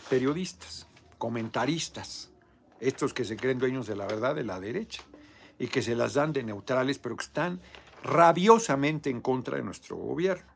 periodistas, 0.09 0.87
comentaristas, 1.19 2.31
estos 2.79 3.13
que 3.13 3.25
se 3.25 3.37
creen 3.37 3.59
dueños 3.59 3.89
de 3.89 3.97
la 3.97 4.07
verdad 4.07 4.37
de 4.37 4.45
la 4.45 4.61
derecha 4.61 5.03
y 5.59 5.67
que 5.67 5.83
se 5.83 5.97
las 5.97 6.15
dan 6.15 6.33
de 6.33 6.45
neutrales, 6.45 7.01
pero 7.01 7.17
que 7.17 7.25
están 7.25 7.61
rabiosamente 8.05 9.11
en 9.11 9.23
contra 9.23 9.57
de 9.57 9.65
nuestro 9.65 9.97
gobierno. 9.97 10.47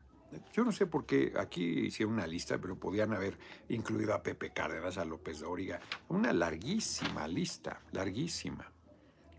Yo 0.53 0.63
no 0.63 0.71
sé 0.71 0.87
por 0.87 1.05
qué 1.05 1.33
aquí 1.37 1.87
hicieron 1.87 2.13
una 2.13 2.25
lista, 2.25 2.57
pero 2.57 2.77
podían 2.77 3.11
haber 3.11 3.37
incluido 3.67 4.13
a 4.13 4.23
Pepe 4.23 4.51
Cárdenas, 4.51 4.97
a 4.97 5.03
López 5.03 5.41
Dóriga, 5.41 5.81
una 6.07 6.31
larguísima 6.31 7.27
lista, 7.27 7.81
larguísima. 7.91 8.71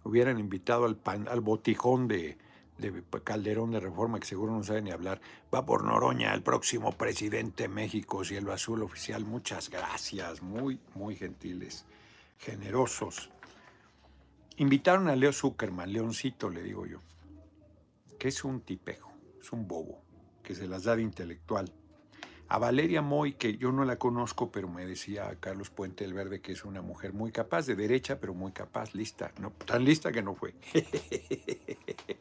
Hubieran 0.02 0.38
invitado 0.38 0.85
al, 0.85 0.98
al 1.07 1.40
botijón 1.40 2.09
de, 2.09 2.37
de 2.78 3.02
Calderón 3.22 3.70
de 3.70 3.80
Reforma, 3.80 4.18
que 4.18 4.26
seguro 4.26 4.52
no 4.52 4.62
sabe 4.62 4.82
ni 4.82 4.90
hablar, 4.90 5.20
va 5.54 5.64
por 5.64 5.84
Noroña, 5.84 6.34
el 6.34 6.42
próximo 6.42 6.92
presidente 6.92 7.64
de 7.64 7.68
México, 7.68 8.24
cielo 8.24 8.52
azul 8.52 8.82
oficial. 8.82 9.24
Muchas 9.24 9.70
gracias, 9.70 10.42
muy, 10.42 10.80
muy 10.94 11.16
gentiles, 11.16 11.84
generosos. 12.38 13.30
Invitaron 14.56 15.08
a 15.08 15.16
Leo 15.16 15.32
Zuckerman, 15.32 15.92
Leoncito, 15.92 16.48
le 16.48 16.62
digo 16.62 16.87
yo, 16.87 16.98
que 18.18 18.28
es 18.28 18.44
un 18.44 18.60
tipejo, 18.60 19.12
es 19.40 19.52
un 19.52 19.66
bobo, 19.66 20.00
que 20.42 20.54
se 20.54 20.66
las 20.66 20.84
da 20.84 20.96
de 20.96 21.02
intelectual. 21.02 21.72
A 22.48 22.59
Valeria 22.59 23.00
Moy, 23.02 23.33
que 23.33 23.57
yo 23.57 23.72
no 23.72 23.85
la 23.85 23.96
conozco, 23.96 24.52
pero 24.52 24.68
me 24.68 24.85
decía 24.85 25.35
Carlos 25.40 25.70
Puente 25.70 26.04
del 26.04 26.12
Verde 26.12 26.40
que 26.40 26.52
es 26.52 26.64
una 26.64 26.83
mujer 26.83 27.12
muy 27.12 27.33
capaz, 27.33 27.66
de 27.66 27.74
derecha, 27.74 28.20
pero 28.20 28.35
muy 28.35 28.52
capaz, 28.52 28.94
lista. 28.94 29.33
No, 29.40 29.50
tan 29.50 29.85
lista 29.85 30.12
que 30.12 30.22
no 30.22 30.35
fue. 30.35 30.54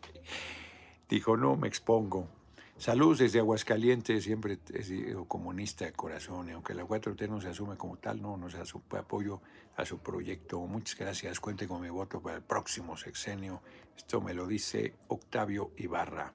Dijo, 1.09 1.35
no, 1.35 1.57
me 1.57 1.67
expongo. 1.67 2.27
Saludos 2.77 3.19
desde 3.19 3.39
Aguascalientes, 3.39 4.23
siempre 4.23 4.57
he 4.73 4.83
sido 4.83 5.25
comunista 5.25 5.85
de 5.85 5.93
corazón, 5.93 6.49
y 6.49 6.51
aunque 6.51 6.73
la 6.73 6.83
4T 6.83 7.29
no 7.29 7.39
se 7.39 7.49
asume 7.49 7.77
como 7.77 7.97
tal, 7.97 8.21
no, 8.21 8.35
no 8.35 8.49
se 8.49 8.57
asume, 8.57 8.83
apoyo 8.97 9.41
a 9.75 9.85
su 9.85 9.99
proyecto. 9.99 10.59
Muchas 10.61 10.97
gracias, 10.97 11.39
cuente 11.39 11.67
con 11.67 11.81
mi 11.81 11.89
voto 11.89 12.21
para 12.21 12.37
el 12.37 12.43
próximo 12.43 12.97
sexenio. 12.97 13.61
Esto 13.95 14.21
me 14.21 14.33
lo 14.33 14.47
dice 14.47 14.95
Octavio 15.07 15.71
Ibarra. 15.77 16.33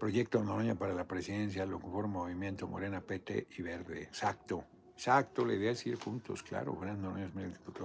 Proyecto 0.00 0.42
Noroña 0.42 0.74
para 0.74 0.94
la 0.94 1.06
presidencia, 1.06 1.66
lo 1.66 1.78
conforma 1.78 2.20
Movimiento 2.20 2.66
Morena, 2.66 3.02
PT 3.02 3.48
y 3.58 3.60
Verde. 3.60 4.02
Exacto, 4.04 4.64
exacto, 4.94 5.44
la 5.44 5.52
idea 5.52 5.72
es 5.72 5.86
ir 5.86 5.96
juntos, 5.96 6.42
claro. 6.42 6.74
Fernando 6.74 7.10
Noroña, 7.10 7.30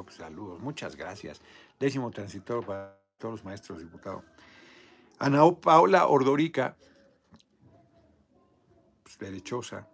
saludos, 0.09 0.61
muchas 0.61 0.95
gracias. 0.95 1.41
Décimo 1.77 2.09
transitor 2.11 2.65
para 2.65 2.97
todos 3.17 3.33
los 3.33 3.43
maestros 3.43 3.79
diputados. 3.79 4.23
Ana 5.19 5.43
Paola 5.61 6.07
Ordorica, 6.07 6.77
pues, 9.03 9.17
derechosa. 9.19 9.89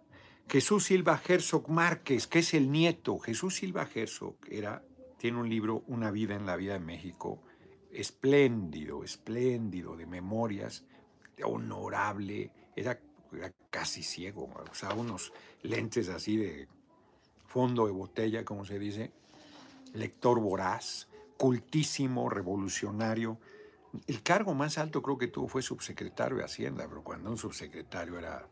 Jesús 0.48 0.84
Silva 0.84 1.20
Herzog 1.26 1.68
Márquez, 1.68 2.28
que 2.28 2.38
es 2.38 2.54
el 2.54 2.70
nieto. 2.70 3.18
Jesús 3.18 3.56
Silva 3.56 3.88
Herzog 3.92 4.36
era, 4.48 4.84
tiene 5.18 5.38
un 5.38 5.48
libro, 5.48 5.82
Una 5.88 6.12
vida 6.12 6.36
en 6.36 6.46
la 6.46 6.54
vida 6.54 6.74
de 6.74 6.80
México, 6.80 7.42
espléndido, 7.90 9.02
espléndido, 9.02 9.96
de 9.96 10.06
memorias, 10.06 10.84
honorable, 11.44 12.50
era, 12.76 12.98
casi 13.70 14.02
ciego, 14.02 14.48
usaba 14.70 14.94
unos 14.94 15.32
lentes 15.62 16.08
así 16.08 16.36
de 16.36 16.68
fondo 17.46 17.86
de 17.86 17.92
botella, 17.92 18.44
como 18.44 18.64
se 18.64 18.78
dice, 18.78 19.12
lector 19.94 20.40
voraz, 20.40 21.08
cultísimo, 21.36 22.28
revolucionario, 22.28 23.38
el 24.06 24.22
cargo 24.22 24.54
más 24.54 24.78
alto 24.78 25.02
creo 25.02 25.18
que 25.18 25.28
tuvo 25.28 25.48
fue 25.48 25.62
subsecretario 25.62 26.38
de 26.38 26.44
Hacienda, 26.44 26.86
pero 26.88 27.02
cuando 27.02 27.30
un 27.30 27.36
subsecretario 27.36 28.18
era 28.18 28.46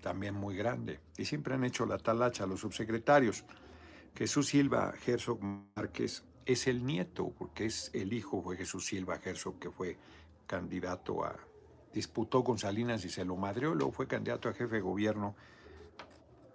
también 0.00 0.34
muy 0.34 0.56
grande. 0.56 1.00
Y 1.18 1.26
siempre 1.26 1.54
han 1.54 1.64
hecho 1.64 1.84
la 1.84 1.98
talacha 1.98 2.44
a 2.44 2.46
los 2.46 2.60
subsecretarios. 2.60 3.44
Jesús 4.14 4.48
Silva 4.48 4.94
Herzog 5.06 5.40
Márquez 5.42 6.24
es 6.46 6.66
el 6.66 6.84
nieto, 6.84 7.32
porque 7.38 7.66
es 7.66 7.90
el 7.92 8.12
hijo, 8.12 8.42
fue 8.42 8.56
Jesús 8.56 8.86
Silva 8.86 9.20
Herzog, 9.22 9.58
que 9.58 9.70
fue 9.70 9.96
candidato 10.46 11.24
a... 11.24 11.36
disputó 11.92 12.42
con 12.44 12.58
Salinas 12.58 13.04
y 13.04 13.08
se 13.08 13.24
lo 13.24 13.36
madreó, 13.36 13.74
luego 13.74 13.92
fue 13.92 14.06
candidato 14.06 14.48
a 14.48 14.52
jefe 14.52 14.76
de 14.76 14.80
gobierno 14.80 15.34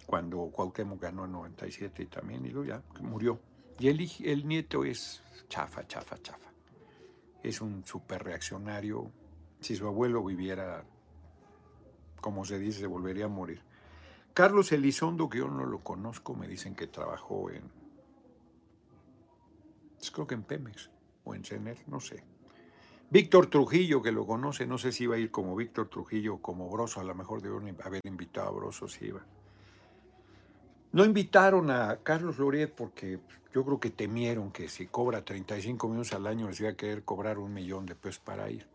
cuando 0.05 0.49
Cuauhtémoc 0.51 1.01
ganó 1.01 1.25
en 1.25 1.33
97 1.33 2.03
y 2.03 2.05
también, 2.05 2.45
y 2.45 2.49
luego 2.49 2.67
ya 2.67 2.81
murió. 3.01 3.39
Y 3.79 3.89
el, 3.89 4.09
el 4.23 4.47
nieto 4.47 4.85
es 4.85 5.21
chafa, 5.49 5.85
chafa, 5.85 6.17
chafa 6.21 6.47
es 7.43 7.61
un 7.61 7.85
súper 7.85 8.23
reaccionario. 8.23 9.11
Si 9.59 9.75
su 9.75 9.87
abuelo 9.87 10.23
viviera, 10.23 10.83
como 12.21 12.45
se 12.45 12.59
dice, 12.59 12.79
se 12.81 12.87
volvería 12.87 13.25
a 13.25 13.29
morir. 13.29 13.61
Carlos 14.33 14.71
Elizondo, 14.71 15.29
que 15.29 15.39
yo 15.39 15.47
no 15.47 15.65
lo 15.65 15.79
conozco, 15.79 16.35
me 16.35 16.47
dicen 16.47 16.75
que 16.75 16.87
trabajó 16.87 17.49
en, 17.49 17.63
pues 19.95 20.11
creo 20.11 20.27
que 20.27 20.35
en 20.35 20.43
Pemex, 20.43 20.91
o 21.23 21.33
en 21.33 21.43
CENER, 21.43 21.77
no 21.87 21.99
sé. 21.99 22.23
Víctor 23.09 23.47
Trujillo, 23.47 24.01
que 24.01 24.11
lo 24.11 24.25
conoce, 24.25 24.65
no 24.65 24.77
sé 24.77 24.91
si 24.91 25.05
iba 25.05 25.15
a 25.15 25.17
ir 25.17 25.31
como 25.31 25.55
Víctor 25.55 25.87
Trujillo 25.87 26.35
o 26.35 26.41
como 26.41 26.69
Broso, 26.69 26.99
a 26.99 27.05
lo 27.05 27.15
mejor 27.15 27.41
debieron 27.41 27.73
haber 27.81 28.01
invitado 28.05 28.49
a 28.49 28.51
Broso 28.51 28.89
si 28.89 29.05
iba. 29.05 29.25
No 30.91 31.05
invitaron 31.05 31.71
a 31.71 31.99
Carlos 32.03 32.37
Loret 32.37 32.73
porque 32.73 33.19
yo 33.53 33.63
creo 33.63 33.79
que 33.79 33.91
temieron 33.91 34.51
que 34.51 34.67
si 34.67 34.87
cobra 34.87 35.23
35 35.23 35.87
millones 35.87 36.11
al 36.13 36.27
año 36.27 36.47
les 36.49 36.59
iba 36.59 36.69
a 36.69 36.75
querer 36.75 37.03
cobrar 37.03 37.37
un 37.37 37.53
millón 37.53 37.85
de 37.85 37.95
pesos 37.95 38.19
para 38.19 38.49
ir. 38.49 38.67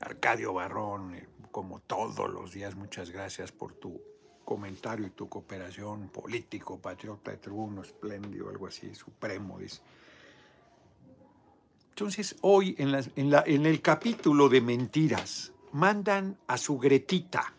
Arcadio 0.00 0.54
Barrón, 0.54 1.14
eh, 1.14 1.28
como 1.50 1.80
todos 1.80 2.30
los 2.30 2.52
días, 2.52 2.76
muchas 2.76 3.10
gracias 3.10 3.52
por 3.52 3.74
tu 3.74 4.00
comentario 4.44 5.06
y 5.06 5.10
tu 5.10 5.28
cooperación 5.28 6.08
político, 6.08 6.78
patriota, 6.78 7.36
tribuno, 7.36 7.82
espléndido, 7.82 8.48
algo 8.48 8.66
así, 8.66 8.94
supremo, 8.94 9.58
dice. 9.58 9.82
Entonces, 11.90 12.36
hoy 12.40 12.74
en, 12.78 13.66
el 13.66 13.82
capítulo 13.82 14.48
de 14.48 14.60
mentiras, 14.60 15.52
mandan 15.72 16.38
a 16.46 16.56
su 16.56 16.78
Gretita, 16.78 17.52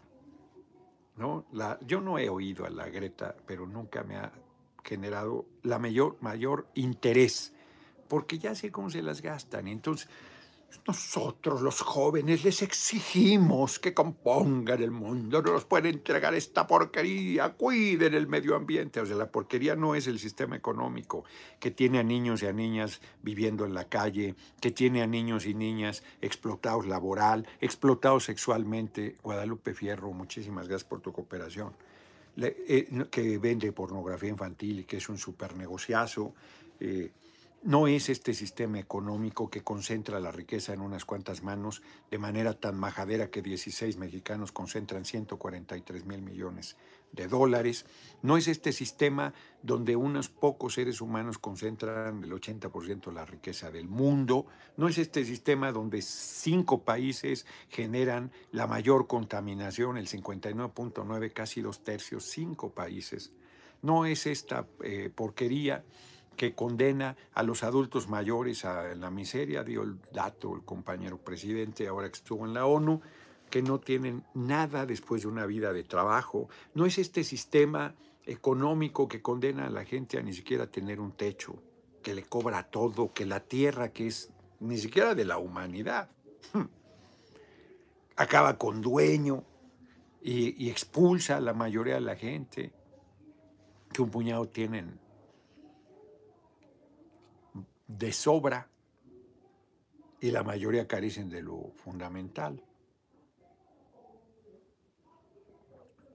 ¿no? 1.18 1.46
Yo 1.86 2.02
no 2.02 2.18
he 2.18 2.28
oído 2.28 2.66
a 2.66 2.70
la 2.70 2.90
Greta, 2.90 3.36
pero 3.46 3.68
nunca 3.68 4.04
me 4.04 4.18
ha 4.18 4.32
generado 4.84 5.46
la 5.64 5.78
mayor, 5.78 6.18
mayor 6.22 6.68
interés, 6.74 7.54
porque 8.08 8.40
ya 8.40 8.56
sé 8.56 8.72
cómo 8.72 8.90
se 8.90 9.02
las 9.02 9.22
gastan. 9.22 9.68
Entonces, 9.68 10.10
nosotros 10.88 11.62
los 11.62 11.82
jóvenes 11.82 12.44
les 12.44 12.62
exigimos 12.62 13.80
que 13.80 13.94
compongan 13.94 14.82
el 14.82 14.92
mundo, 14.92 15.42
no 15.42 15.54
nos 15.54 15.66
pueden 15.66 15.96
entregar 15.96 16.34
esta 16.34 16.68
porquería, 16.68 17.54
cuiden 17.54 18.14
el 18.14 18.28
medio 18.28 18.56
ambiente. 18.56 19.00
O 19.00 19.06
sea, 19.06 19.16
la 19.16 19.32
porquería 19.32 19.76
no 19.76 19.96
es 19.96 20.08
el 20.08 20.20
sistema 20.20 20.56
económico 20.56 21.24
que 21.60 21.72
tiene 21.72 22.00
a 22.00 22.04
niños 22.04 22.44
y 22.44 22.48
a 22.48 22.54
niñas 22.54 23.02
viviendo 23.22 23.66
en 23.66 23.74
la 23.74 23.86
calle, 23.86 24.36
que 24.60 24.72
tiene 24.72 25.02
a 25.02 25.08
niños 25.08 25.46
y 25.46 25.54
niñas 25.54 26.04
explotados 26.22 26.88
laboral, 26.88 27.48
explotados 27.60 28.26
sexualmente. 28.26 29.18
Guadalupe 29.22 29.74
Fierro, 29.74 30.12
muchísimas 30.14 30.68
gracias 30.68 30.88
por 30.88 31.02
tu 31.02 31.12
cooperación. 31.12 31.74
Eh, 32.38 32.88
que 33.12 33.38
vende 33.38 33.72
pornografía 33.74 34.30
infantil, 34.30 34.86
que 34.86 34.98
es 34.98 35.10
un 35.10 35.18
super 35.18 35.56
negociazo. 35.56 36.34
Eh, 36.80 37.12
no 37.64 37.88
es 37.88 38.10
este 38.10 38.34
sistema 38.34 38.80
económico 38.80 39.52
que 39.52 39.62
concentra 39.62 40.20
la 40.20 40.32
riqueza 40.32 40.74
en 40.74 40.82
unas 40.82 41.06
cuantas 41.06 41.44
manos 41.44 41.84
de 42.10 42.18
manera 42.18 42.54
tan 42.54 42.76
majadera 42.76 43.30
que 43.30 43.44
16 43.44 43.98
mexicanos 43.98 44.52
concentran 44.52 45.06
143 45.06 46.06
mil 46.06 46.24
millones 46.24 46.76
de 47.12 47.28
dólares. 47.28 47.86
No 48.24 48.38
es 48.38 48.48
este 48.48 48.72
sistema 48.74 49.36
donde 49.62 49.96
unos 49.96 50.30
pocos 50.30 50.74
seres 50.74 51.02
humanos 51.02 51.38
concentran 51.38 52.24
el 52.24 52.32
80% 52.32 53.06
de 53.06 53.14
la 53.14 53.26
riqueza 53.26 53.70
del 53.70 53.88
mundo. 53.88 54.48
No 54.76 54.88
es 54.88 54.98
este 54.98 55.24
sistema 55.24 55.72
donde 55.72 56.02
cinco 56.02 56.84
países 56.84 57.46
generan 57.70 58.32
la 58.52 58.66
mayor 58.66 59.06
contaminación, 59.06 59.98
el 59.98 60.08
59.9, 60.08 61.32
casi 61.32 61.62
dos 61.62 61.84
tercios, 61.84 62.26
cinco 62.26 62.72
países. 62.72 63.32
No 63.84 64.06
es 64.06 64.26
esta 64.26 64.68
eh, 64.84 65.12
porquería 65.14 65.84
que 66.36 66.56
condena 66.56 67.18
a 67.34 67.44
los 67.44 67.64
adultos 67.64 68.08
mayores 68.08 68.66
a 68.66 68.96
la 68.96 69.12
miseria, 69.12 69.64
dio 69.64 69.84
el 69.84 70.00
dato 70.14 70.56
el 70.56 70.64
compañero 70.64 71.18
presidente 71.18 71.88
ahora 71.88 72.10
que 72.10 72.18
estuvo 72.18 72.46
en 72.46 72.54
la 72.54 72.66
ONU, 72.66 73.02
que 73.50 73.62
no 73.62 73.80
tienen 73.80 74.24
nada 74.34 74.86
después 74.86 75.24
de 75.24 75.28
una 75.28 75.46
vida 75.46 75.74
de 75.74 75.84
trabajo. 75.84 76.50
No 76.74 76.86
es 76.86 76.98
este 76.98 77.24
sistema 77.24 77.96
económico 78.26 79.08
que 79.08 79.22
condena 79.22 79.68
a 79.68 79.70
la 79.70 79.84
gente 79.84 80.18
a 80.18 80.22
ni 80.22 80.34
siquiera 80.34 80.68
tener 80.68 81.00
un 81.00 81.12
techo, 81.12 81.62
que 82.02 82.16
le 82.16 82.24
cobra 82.24 82.64
todo, 82.64 83.14
que 83.14 83.26
la 83.26 83.42
tierra 83.42 83.90
que 83.90 84.08
es 84.08 84.32
ni 84.60 84.78
siquiera 84.78 85.16
de 85.16 85.26
la 85.26 85.38
humanidad, 85.38 86.10
acaba 88.16 88.58
con 88.58 88.82
dueño 88.82 89.44
y, 90.22 90.64
y 90.64 90.70
expulsa 90.70 91.38
a 91.38 91.42
la 91.42 91.54
mayoría 91.54 91.96
de 91.96 92.02
la 92.02 92.16
gente, 92.16 92.72
que 93.92 94.02
un 94.02 94.10
puñado 94.10 94.48
tienen 94.48 95.01
de 97.98 98.14
sobra 98.14 98.68
y 100.20 100.32
la 100.32 100.44
mayoría 100.44 100.88
carecen 100.88 101.30
de 101.30 101.42
lo 101.42 101.72
fundamental. 101.84 102.62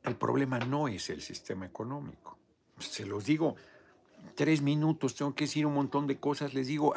El 0.04 0.16
problema 0.16 0.58
no 0.60 0.86
es 0.86 1.10
el 1.10 1.20
sistema 1.20 1.66
económico. 1.66 2.38
Se 2.78 3.04
los 3.04 3.24
digo, 3.24 3.56
tres 4.36 4.62
minutos, 4.62 5.16
tengo 5.16 5.34
que 5.34 5.44
decir 5.44 5.66
un 5.66 5.74
montón 5.74 6.06
de 6.06 6.18
cosas. 6.18 6.54
Les 6.54 6.68
digo, 6.68 6.94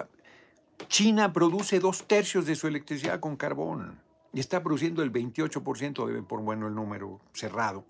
China 0.87 1.33
produce 1.33 1.79
dos 1.79 2.03
tercios 2.07 2.45
de 2.45 2.55
su 2.55 2.67
electricidad 2.67 3.19
con 3.19 3.35
carbón 3.35 3.99
y 4.31 4.39
está 4.39 4.61
produciendo 4.61 5.01
el 5.01 5.11
28%, 5.11 6.05
debe 6.05 6.21
por 6.21 6.41
bueno 6.41 6.67
el 6.67 6.75
número 6.75 7.19
cerrado, 7.33 7.83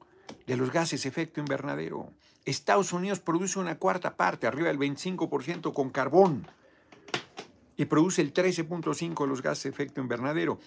de 0.48 0.56
los 0.56 0.72
gases 0.72 1.06
efecto 1.06 1.42
invernadero. 1.42 2.10
Estados 2.46 2.94
Unidos 2.94 3.20
produce 3.20 3.60
una 3.60 3.78
cuarta 3.78 4.16
parte, 4.16 4.48
arriba 4.48 4.70
del 4.70 4.80
25% 4.80 5.74
con 5.74 5.90
carbón 5.90 6.48
y 7.80 7.86
produce 7.86 8.22
el 8.22 8.34
13.5% 8.34 9.22
de 9.22 9.28
los 9.28 9.42
gases 9.42 9.64
de 9.64 9.70
efecto 9.70 10.02
invernadero. 10.02 10.60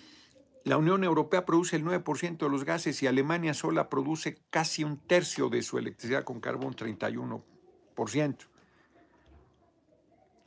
La 0.64 0.78
Unión 0.78 1.04
Europea 1.04 1.44
produce 1.44 1.76
el 1.76 1.84
9% 1.84 2.38
de 2.38 2.48
los 2.48 2.64
gases 2.64 3.02
y 3.02 3.06
Alemania 3.06 3.52
sola 3.52 3.90
produce 3.90 4.38
casi 4.48 4.82
un 4.82 4.96
tercio 4.96 5.50
de 5.50 5.60
su 5.60 5.76
electricidad 5.76 6.24
con 6.24 6.40
carbón, 6.40 6.74
31%. 6.74 8.36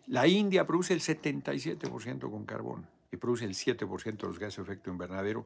La 0.07 0.25
India 0.25 0.65
produce 0.65 0.95
el 0.95 1.01
77% 1.01 2.31
con 2.31 2.45
carbón 2.45 2.89
y 3.11 3.17
produce 3.17 3.45
el 3.45 3.53
7% 3.53 4.17
de 4.17 4.27
los 4.27 4.39
gases 4.39 4.57
de 4.57 4.63
efecto 4.63 4.89
invernadero. 4.89 5.45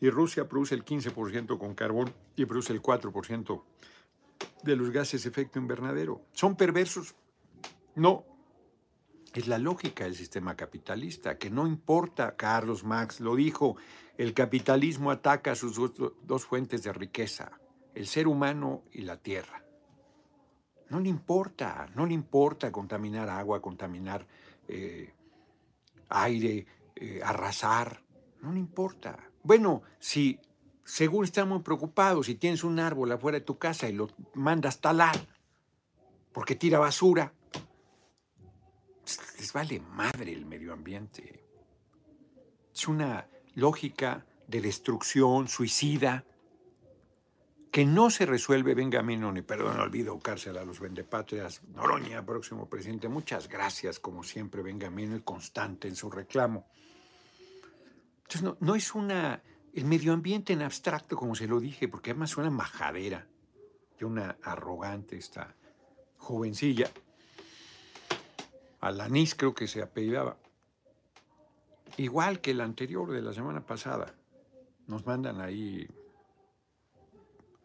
Y 0.00 0.08
Rusia 0.08 0.48
produce 0.48 0.74
el 0.74 0.82
15% 0.82 1.58
con 1.58 1.74
carbón 1.74 2.14
y 2.36 2.46
produce 2.46 2.72
el 2.72 2.80
4% 2.80 3.62
de 4.62 4.76
los 4.76 4.90
gases 4.92 5.24
de 5.24 5.28
efecto 5.28 5.58
invernadero. 5.58 6.22
¿Son 6.32 6.56
perversos? 6.56 7.14
No, 7.96 8.24
es 9.34 9.46
la 9.46 9.58
lógica 9.58 10.04
del 10.04 10.14
sistema 10.14 10.56
capitalista, 10.56 11.38
que 11.38 11.50
no 11.50 11.66
importa, 11.66 12.36
Carlos 12.36 12.84
Marx 12.84 13.20
lo 13.20 13.36
dijo, 13.36 13.76
el 14.16 14.34
capitalismo 14.34 15.10
ataca 15.10 15.54
sus 15.54 15.78
dos 16.22 16.44
fuentes 16.44 16.82
de 16.82 16.92
riqueza, 16.92 17.52
el 17.94 18.06
ser 18.06 18.26
humano 18.26 18.84
y 18.92 19.02
la 19.02 19.16
tierra. 19.18 19.64
No 20.88 21.00
le 21.00 21.08
importa, 21.08 21.88
no 21.94 22.06
le 22.06 22.14
importa 22.14 22.72
contaminar 22.72 23.28
agua, 23.28 23.60
contaminar 23.60 24.26
eh, 24.66 25.12
aire, 26.08 26.66
eh, 26.96 27.20
arrasar, 27.22 28.02
no 28.40 28.52
le 28.52 28.58
importa. 28.58 29.18
Bueno, 29.42 29.82
si 29.98 30.40
según 30.84 31.24
estamos 31.24 31.62
preocupados, 31.62 32.26
si 32.26 32.34
tienes 32.34 32.64
un 32.64 32.78
árbol 32.78 33.12
afuera 33.12 33.38
de 33.38 33.44
tu 33.44 33.58
casa 33.58 33.88
y 33.88 33.92
lo 33.92 34.08
mandas 34.34 34.80
talar 34.80 35.16
porque 36.32 36.54
tira 36.54 36.78
basura, 36.78 37.32
les 39.38 39.52
vale 39.52 39.80
madre 39.80 40.32
el 40.32 40.46
medio 40.46 40.72
ambiente. 40.72 41.44
Es 42.74 42.88
una 42.88 43.28
lógica 43.54 44.26
de 44.46 44.60
destrucción 44.60 45.48
suicida 45.48 46.24
que 47.70 47.84
no 47.84 48.10
se 48.10 48.24
resuelve, 48.24 48.74
venga 48.74 49.00
a 49.00 49.02
mí, 49.02 49.16
no, 49.16 49.30
ni 49.30 49.42
perdón, 49.42 49.78
olvido 49.78 50.18
cárcel 50.18 50.56
a 50.56 50.64
los 50.64 50.80
vendepatrias, 50.80 51.62
Noroña, 51.64 52.24
próximo 52.24 52.68
presidente, 52.68 53.08
muchas 53.08 53.48
gracias, 53.48 54.00
como 54.00 54.22
siempre, 54.22 54.62
venga 54.62 54.90
y 54.90 55.20
constante 55.20 55.86
en 55.86 55.94
su 55.94 56.10
reclamo. 56.10 56.66
Entonces, 58.22 58.56
no, 58.60 58.74
es 58.74 58.94
una, 58.94 59.42
el 59.74 59.84
medio 59.84 60.12
ambiente 60.12 60.52
en 60.52 60.62
abstracto, 60.62 61.16
como 61.16 61.34
se 61.34 61.46
lo 61.46 61.60
dije, 61.60 61.88
porque 61.88 62.10
además 62.10 62.30
suena 62.30 62.50
majadera, 62.50 63.26
y 64.00 64.04
una 64.04 64.38
arrogante 64.42 65.16
esta 65.16 65.54
jovencilla, 66.16 66.90
Alanis 68.80 69.34
creo 69.34 69.54
que 69.54 69.66
se 69.66 69.82
apellidaba. 69.82 70.36
Igual 71.96 72.40
que 72.40 72.52
el 72.52 72.60
anterior 72.60 73.10
de 73.10 73.22
la 73.22 73.32
semana 73.32 73.64
pasada. 73.64 74.14
Nos 74.86 75.04
mandan 75.06 75.40
ahí. 75.40 75.86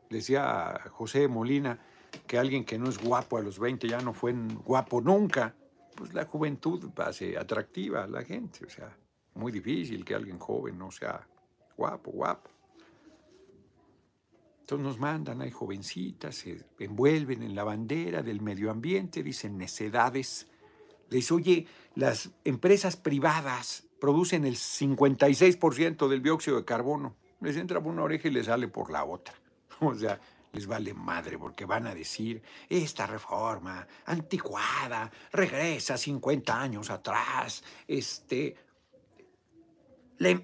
Decía 0.10 0.80
José 0.91 1.28
Molina 1.28 1.80
que 2.28 2.38
alguien 2.38 2.65
que 2.65 2.78
no 2.78 2.89
es 2.89 2.97
guapo 2.97 3.38
a 3.38 3.41
los 3.41 3.60
20 3.60 3.88
ya 3.88 4.02
no 4.02 4.13
fue 4.13 4.34
guapo 4.65 5.02
nunca. 5.02 5.56
Pues 5.95 6.13
la 6.13 6.26
juventud 6.26 6.89
hace 6.97 7.38
atractiva 7.38 8.04
a 8.04 8.08
la 8.08 8.23
gente. 8.23 8.65
O 8.65 8.69
sea, 8.69 8.95
muy 9.36 9.52
difícil 9.52 10.04
que 10.04 10.15
alguien 10.15 10.39
joven 10.39 10.78
no 10.78 10.91
sea 10.91 11.28
guapo, 11.78 12.12
guapo. 12.12 12.49
Entonces 14.62 14.86
nos 14.86 14.99
mandan, 14.99 15.41
hay 15.41 15.52
jovencitas, 15.52 16.36
se 16.36 16.65
envuelven 16.80 17.43
en 17.43 17.54
la 17.54 17.65
bandera 17.65 18.23
del 18.23 18.41
medio 18.41 18.71
ambiente, 18.71 19.21
dicen 19.21 19.58
necedades 19.58 20.47
les 21.09 21.31
oye, 21.31 21.67
las 21.95 22.31
empresas 22.43 22.97
privadas 22.97 23.85
producen 23.99 24.45
el 24.45 24.55
56% 24.55 26.07
del 26.07 26.21
dióxido 26.21 26.57
de 26.57 26.65
carbono. 26.65 27.15
Les 27.39 27.55
entra 27.57 27.81
por 27.81 27.93
una 27.93 28.03
oreja 28.03 28.27
y 28.27 28.31
les 28.31 28.47
sale 28.47 28.67
por 28.67 28.91
la 28.91 29.05
otra. 29.05 29.33
O 29.79 29.95
sea, 29.95 30.19
les 30.53 30.67
vale 30.67 30.93
madre 30.93 31.37
porque 31.37 31.65
van 31.65 31.87
a 31.87 31.95
decir, 31.95 32.41
esta 32.69 33.07
reforma 33.07 33.87
anticuada 34.05 35.11
regresa 35.31 35.97
50 35.97 36.61
años 36.61 36.89
atrás, 36.89 37.63
este, 37.87 38.55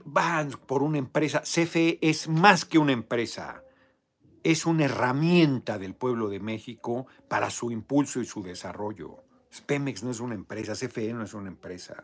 van 0.06 0.52
por 0.66 0.82
una 0.82 0.98
empresa, 0.98 1.42
CFE 1.42 2.00
es 2.02 2.28
más 2.28 2.66
que 2.66 2.80
una 2.80 2.92
empresa, 2.92 3.64
es 4.44 4.66
una 4.66 4.86
herramienta 4.86 5.78
del 5.78 5.94
pueblo 5.94 6.30
de 6.30 6.40
México 6.40 7.08
para 7.28 7.50
su 7.50 7.72
impulso 7.72 8.20
y 8.20 8.26
su 8.26 8.42
desarrollo. 8.42 9.24
Pemex 9.66 10.04
no 10.04 10.12
es 10.12 10.20
una 10.20 10.36
empresa, 10.36 10.74
CFE 10.74 11.14
no 11.14 11.24
es 11.24 11.34
una 11.34 11.50
empresa, 11.50 12.04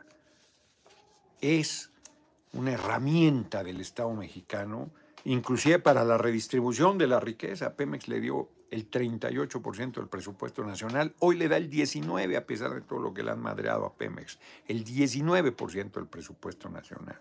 es 1.42 1.92
una 2.54 2.74
herramienta 2.74 3.64
del 3.64 3.82
Estado 3.82 4.14
mexicano 4.14 4.92
inclusive 5.26 5.80
para 5.80 6.06
la 6.06 6.18
redistribución 6.18 6.98
de 6.98 7.08
la 7.08 7.20
riqueza. 7.20 7.76
Pemex 7.76 8.08
le 8.08 8.22
dio 8.22 8.50
el 8.72 8.90
38% 8.90 9.94
del 9.94 10.08
presupuesto 10.08 10.64
nacional, 10.64 11.14
hoy 11.20 11.38
le 11.38 11.48
da 11.48 11.58
el 11.58 11.70
19% 11.70 12.38
a 12.38 12.46
pesar 12.46 12.74
de 12.74 12.82
todo 12.82 13.00
lo 13.00 13.14
que 13.14 13.24
le 13.24 13.32
han 13.32 13.42
madreado 13.42 13.86
a 13.86 13.94
Pemex, 13.94 14.40
el 14.68 14.84
19% 14.84 15.92
del 15.92 16.08
presupuesto 16.08 16.70
nacional. 16.70 17.20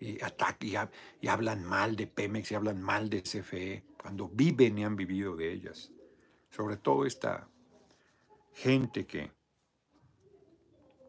Y, 0.00 0.18
y, 1.20 1.28
hablan 1.28 1.64
mal 1.64 1.96
de 1.96 2.06
Pemex 2.06 2.50
y 2.50 2.54
hablan 2.54 2.82
mal 2.82 3.08
de 3.08 3.22
CFE, 3.22 3.84
cuando 4.00 4.28
viven 4.28 4.76
y 4.78 4.84
han 4.84 4.96
vivido 4.96 5.34
de 5.34 5.52
ellas. 5.52 5.92
Sobre 6.50 6.76
todo 6.76 7.06
esta 7.06 7.48
gente 8.54 9.06
que... 9.06 9.30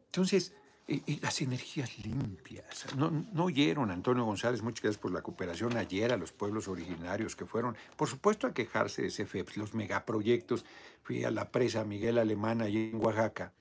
Entonces, 0.05 0.53
y, 0.87 1.19
las 1.19 1.41
energías 1.41 1.97
limpias. 2.05 2.85
No, 2.95 3.09
no, 3.09 3.45
oyeron 3.45 3.89
Antonio 3.89 4.23
González, 4.23 4.61
muchas 4.61 4.83
gracias 4.83 5.01
por 5.01 5.11
la 5.11 5.21
cooperación 5.21 5.77
ayer 5.77 6.13
a 6.13 6.17
los 6.17 6.31
pueblos 6.31 6.67
originarios 6.67 7.35
que 7.35 7.45
fueron, 7.45 7.75
por 7.95 8.07
supuesto, 8.07 8.45
a 8.47 8.53
quejarse 8.53 9.01
de 9.01 9.09
CFEPS, 9.09 9.57
los 9.57 9.73
megaproyectos. 9.73 10.63
Fui 11.01 11.23
a 11.23 11.31
la 11.31 11.49
presa 11.49 11.83
Miguel 11.85 12.17
Alemán 12.17 12.61
allí 12.61 12.91
en 12.91 13.03
Oaxaca, 13.03 13.53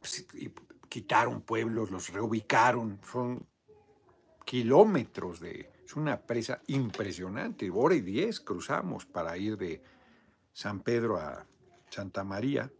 pues, 0.00 0.26
quitaron 0.88 1.42
pueblos, 1.42 1.90
los 1.90 2.08
reubicaron, 2.10 3.00
son 3.10 3.46
kilómetros 4.44 5.40
de... 5.40 5.70
Es 5.84 5.96
una 5.96 6.22
presa 6.22 6.62
impresionante, 6.68 7.70
hora 7.70 7.94
y 7.94 8.00
diez 8.00 8.40
cruzamos 8.40 9.04
para 9.04 9.36
ir 9.36 9.58
de 9.58 9.82
San 10.52 10.80
Pedro 10.80 11.18
a 11.18 11.46
Santa 11.90 12.24
María, 12.24 12.70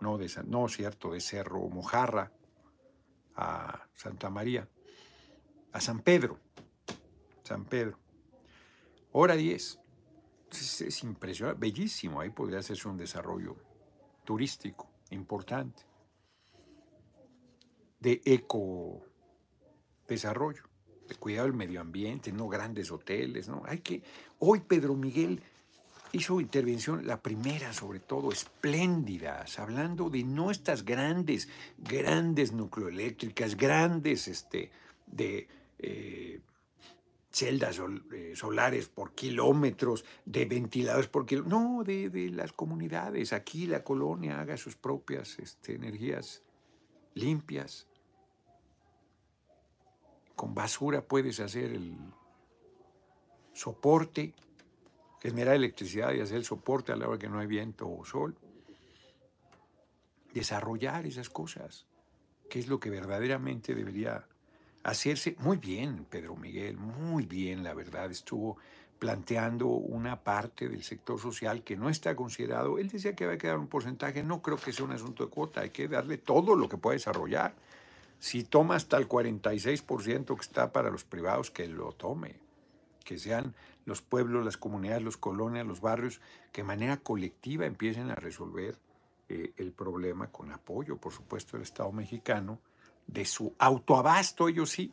no, 0.00 0.18
de 0.18 0.30
no 0.46 0.68
cierto, 0.68 1.12
de 1.12 1.20
Cerro 1.20 1.68
Mojarra, 1.68 2.32
a 3.36 3.86
Santa 3.94 4.30
María, 4.30 4.68
a 5.72 5.80
San 5.80 6.00
Pedro, 6.00 6.38
San 7.42 7.64
Pedro. 7.64 7.98
Hora 9.12 9.36
10. 9.36 9.78
Es, 10.50 11.04
impresionante, 11.04 11.60
bellísimo. 11.60 12.20
Ahí 12.20 12.30
podría 12.30 12.58
hacerse 12.58 12.88
un 12.88 12.96
desarrollo 12.96 13.56
turístico 14.24 14.90
importante, 15.10 15.82
de 17.98 18.20
eco 18.24 19.02
desarrollo, 20.08 20.64
de 21.08 21.14
cuidado 21.16 21.46
del 21.46 21.56
medio 21.56 21.80
ambiente, 21.80 22.32
no 22.32 22.48
grandes 22.48 22.90
hoteles, 22.90 23.48
¿no? 23.48 23.62
Hay 23.66 23.78
que. 23.78 24.02
Hoy 24.38 24.60
Pedro 24.60 24.94
Miguel 24.94 25.42
hizo 26.12 26.40
intervención, 26.40 27.06
la 27.06 27.20
primera 27.20 27.72
sobre 27.72 28.00
todo, 28.00 28.32
espléndidas, 28.32 29.58
hablando 29.58 30.10
de 30.10 30.24
no 30.24 30.50
estas 30.50 30.84
grandes, 30.84 31.48
grandes 31.78 32.52
nucleoeléctricas, 32.52 33.56
grandes 33.56 34.28
este, 34.28 34.70
de 35.06 35.48
eh, 35.78 36.40
celdas 37.30 37.80
eh, 38.12 38.32
solares 38.34 38.88
por 38.88 39.14
kilómetros, 39.14 40.04
de 40.24 40.44
ventiladores 40.44 41.08
por 41.08 41.26
kilómetros, 41.26 41.60
no, 41.60 41.84
de, 41.84 42.30
las 42.30 42.52
comunidades. 42.52 43.32
Aquí 43.32 43.66
la 43.66 43.84
colonia 43.84 44.40
haga 44.40 44.56
sus 44.56 44.76
propias 44.76 45.38
este, 45.38 45.74
energías 45.74 46.42
limpias. 47.14 47.86
Con 50.34 50.54
basura 50.54 51.02
puedes 51.02 51.38
hacer 51.38 51.72
el 51.72 51.96
soporte 53.52 54.34
generar 55.20 55.54
electricidad 55.54 56.12
y 56.12 56.20
hacer 56.20 56.38
el 56.38 56.44
soporte 56.44 56.92
a 56.92 56.96
la 56.96 57.08
hora 57.08 57.18
que 57.18 57.28
no 57.28 57.38
hay 57.38 57.46
viento 57.46 57.90
o 57.90 58.04
sol. 58.04 58.36
Desarrollar 60.32 61.06
esas 61.06 61.28
cosas, 61.28 61.86
que 62.48 62.58
es 62.58 62.68
lo 62.68 62.80
que 62.80 62.90
verdaderamente 62.90 63.74
debería 63.74 64.26
hacerse. 64.82 65.36
Muy 65.40 65.58
bien, 65.58 66.06
Pedro 66.08 66.36
Miguel, 66.36 66.76
muy 66.76 67.26
bien, 67.26 67.62
la 67.62 67.74
verdad, 67.74 68.10
estuvo 68.10 68.56
planteando 68.98 69.66
una 69.66 70.22
parte 70.22 70.68
del 70.68 70.82
sector 70.82 71.18
social 71.18 71.64
que 71.64 71.76
no 71.76 71.88
está 71.88 72.14
considerado. 72.14 72.78
Él 72.78 72.88
decía 72.88 73.16
que 73.16 73.26
va 73.26 73.32
a 73.32 73.38
quedar 73.38 73.58
un 73.58 73.66
porcentaje, 73.66 74.22
no 74.22 74.42
creo 74.42 74.58
que 74.58 74.72
sea 74.72 74.84
un 74.84 74.92
asunto 74.92 75.24
de 75.24 75.30
cuota, 75.30 75.62
hay 75.62 75.70
que 75.70 75.88
darle 75.88 76.18
todo 76.18 76.54
lo 76.54 76.68
que 76.68 76.76
pueda 76.76 76.94
desarrollar. 76.94 77.54
Si 78.18 78.44
toma 78.44 78.76
hasta 78.76 78.98
el 78.98 79.08
46% 79.08 80.34
que 80.34 80.42
está 80.42 80.70
para 80.70 80.90
los 80.90 81.04
privados, 81.04 81.50
que 81.50 81.66
lo 81.66 81.92
tome, 81.92 82.36
que 83.04 83.18
sean 83.18 83.54
los 83.84 84.02
pueblos, 84.02 84.44
las 84.44 84.56
comunidades, 84.56 85.02
los 85.02 85.16
colonias, 85.16 85.66
los 85.66 85.80
barrios, 85.80 86.20
que 86.52 86.62
de 86.62 86.66
manera 86.68 86.98
colectiva 86.98 87.66
empiecen 87.66 88.10
a 88.10 88.14
resolver 88.14 88.78
eh, 89.28 89.52
el 89.56 89.72
problema 89.72 90.28
con 90.28 90.52
apoyo, 90.52 90.96
por 90.96 91.12
supuesto, 91.12 91.56
del 91.56 91.62
Estado 91.62 91.90
mexicano, 91.92 92.60
de 93.06 93.24
su 93.24 93.54
autoabasto, 93.58 94.48
ellos 94.48 94.70
sí, 94.70 94.92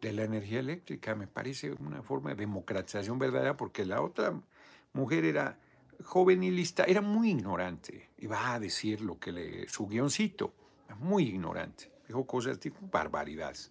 de 0.00 0.12
la 0.12 0.24
energía 0.24 0.60
eléctrica. 0.60 1.14
Me 1.14 1.26
parece 1.26 1.72
una 1.72 2.02
forma 2.02 2.30
de 2.30 2.36
democratización 2.36 3.18
verdadera, 3.18 3.56
porque 3.56 3.84
la 3.84 4.02
otra 4.02 4.38
mujer 4.92 5.24
era 5.24 5.58
joven 6.04 6.42
y 6.42 6.50
lista, 6.50 6.84
era 6.84 7.00
muy 7.00 7.30
ignorante, 7.30 8.10
iba 8.18 8.52
a 8.52 8.60
decir 8.60 9.00
lo 9.00 9.18
que 9.18 9.32
le, 9.32 9.68
su 9.68 9.86
guioncito, 9.86 10.54
muy 10.98 11.24
ignorante, 11.24 11.90
dijo 12.06 12.26
cosas 12.26 12.58
tipo 12.58 12.78
barbaridades. 12.90 13.70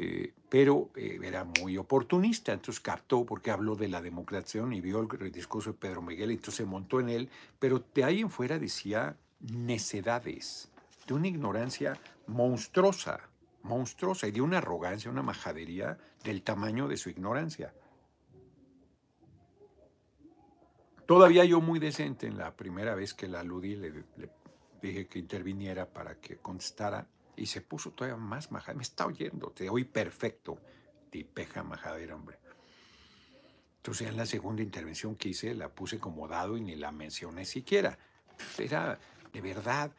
Eh, 0.00 0.32
pero 0.48 0.90
eh, 0.94 1.18
era 1.24 1.42
muy 1.42 1.76
oportunista, 1.76 2.52
entonces 2.52 2.78
captó 2.78 3.26
porque 3.26 3.50
habló 3.50 3.74
de 3.74 3.88
la 3.88 4.00
democratización 4.00 4.72
y 4.72 4.80
vio 4.80 5.08
el 5.20 5.32
discurso 5.32 5.72
de 5.72 5.78
Pedro 5.78 6.02
Miguel, 6.02 6.30
entonces 6.30 6.54
se 6.54 6.64
montó 6.64 7.00
en 7.00 7.08
él, 7.08 7.28
pero 7.58 7.82
de 7.92 8.04
ahí 8.04 8.20
en 8.20 8.30
fuera 8.30 8.60
decía 8.60 9.16
necedades, 9.40 10.70
de 11.04 11.14
una 11.14 11.26
ignorancia 11.26 11.98
monstruosa, 12.28 13.28
monstruosa 13.64 14.28
y 14.28 14.30
de 14.30 14.40
una 14.40 14.58
arrogancia, 14.58 15.10
una 15.10 15.22
majadería 15.22 15.98
del 16.22 16.42
tamaño 16.42 16.86
de 16.86 16.96
su 16.96 17.10
ignorancia. 17.10 17.74
Todavía 21.06 21.44
yo 21.44 21.60
muy 21.60 21.80
decente 21.80 22.28
en 22.28 22.38
la 22.38 22.54
primera 22.54 22.94
vez 22.94 23.14
que 23.14 23.26
la 23.26 23.40
aludí, 23.40 23.74
le 23.74 24.04
dije 24.80 25.08
que 25.08 25.18
interviniera 25.18 25.86
para 25.86 26.14
que 26.20 26.36
contestara 26.36 27.08
y 27.38 27.46
se 27.46 27.60
puso 27.60 27.90
todavía 27.92 28.16
más 28.16 28.50
majada. 28.50 28.74
Me 28.74 28.82
está 28.82 29.06
oyendo, 29.06 29.50
te 29.50 29.68
oí 29.70 29.84
perfecto. 29.84 30.58
Tipeja 31.10 31.62
majadera, 31.62 32.14
hombre. 32.14 32.38
Entonces 33.76 34.08
en 34.08 34.16
la 34.16 34.26
segunda 34.26 34.62
intervención 34.62 35.14
que 35.14 35.30
hice 35.30 35.54
la 35.54 35.68
puse 35.68 35.98
como 35.98 36.28
dado 36.28 36.56
y 36.56 36.60
ni 36.60 36.76
la 36.76 36.92
mencioné 36.92 37.44
siquiera. 37.44 37.98
Era 38.58 38.98
de 39.32 39.40
verdad. 39.40 39.92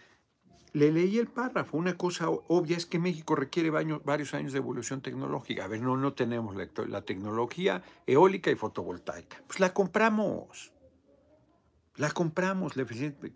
Le 0.73 0.91
leí 0.91 1.17
el 1.17 1.27
párrafo. 1.27 1.77
Una 1.77 1.97
cosa 1.97 2.29
obvia 2.29 2.77
es 2.77 2.85
que 2.85 2.99
México 2.99 3.35
requiere 3.35 3.71
varios 3.71 4.33
años 4.35 4.51
de 4.51 4.59
evolución 4.59 5.01
tecnológica. 5.01 5.63
A 5.63 5.67
ver, 5.67 5.81
no, 5.81 5.97
no 5.97 6.13
tenemos 6.13 6.55
la, 6.55 6.69
la 6.87 7.01
tecnología 7.01 7.81
eólica 8.05 8.51
y 8.51 8.55
fotovoltaica. 8.55 9.41
Pues 9.47 9.59
la 9.59 9.73
compramos. 9.73 10.71
La 11.99 12.09
compramos 12.11 12.77
la 12.77 12.85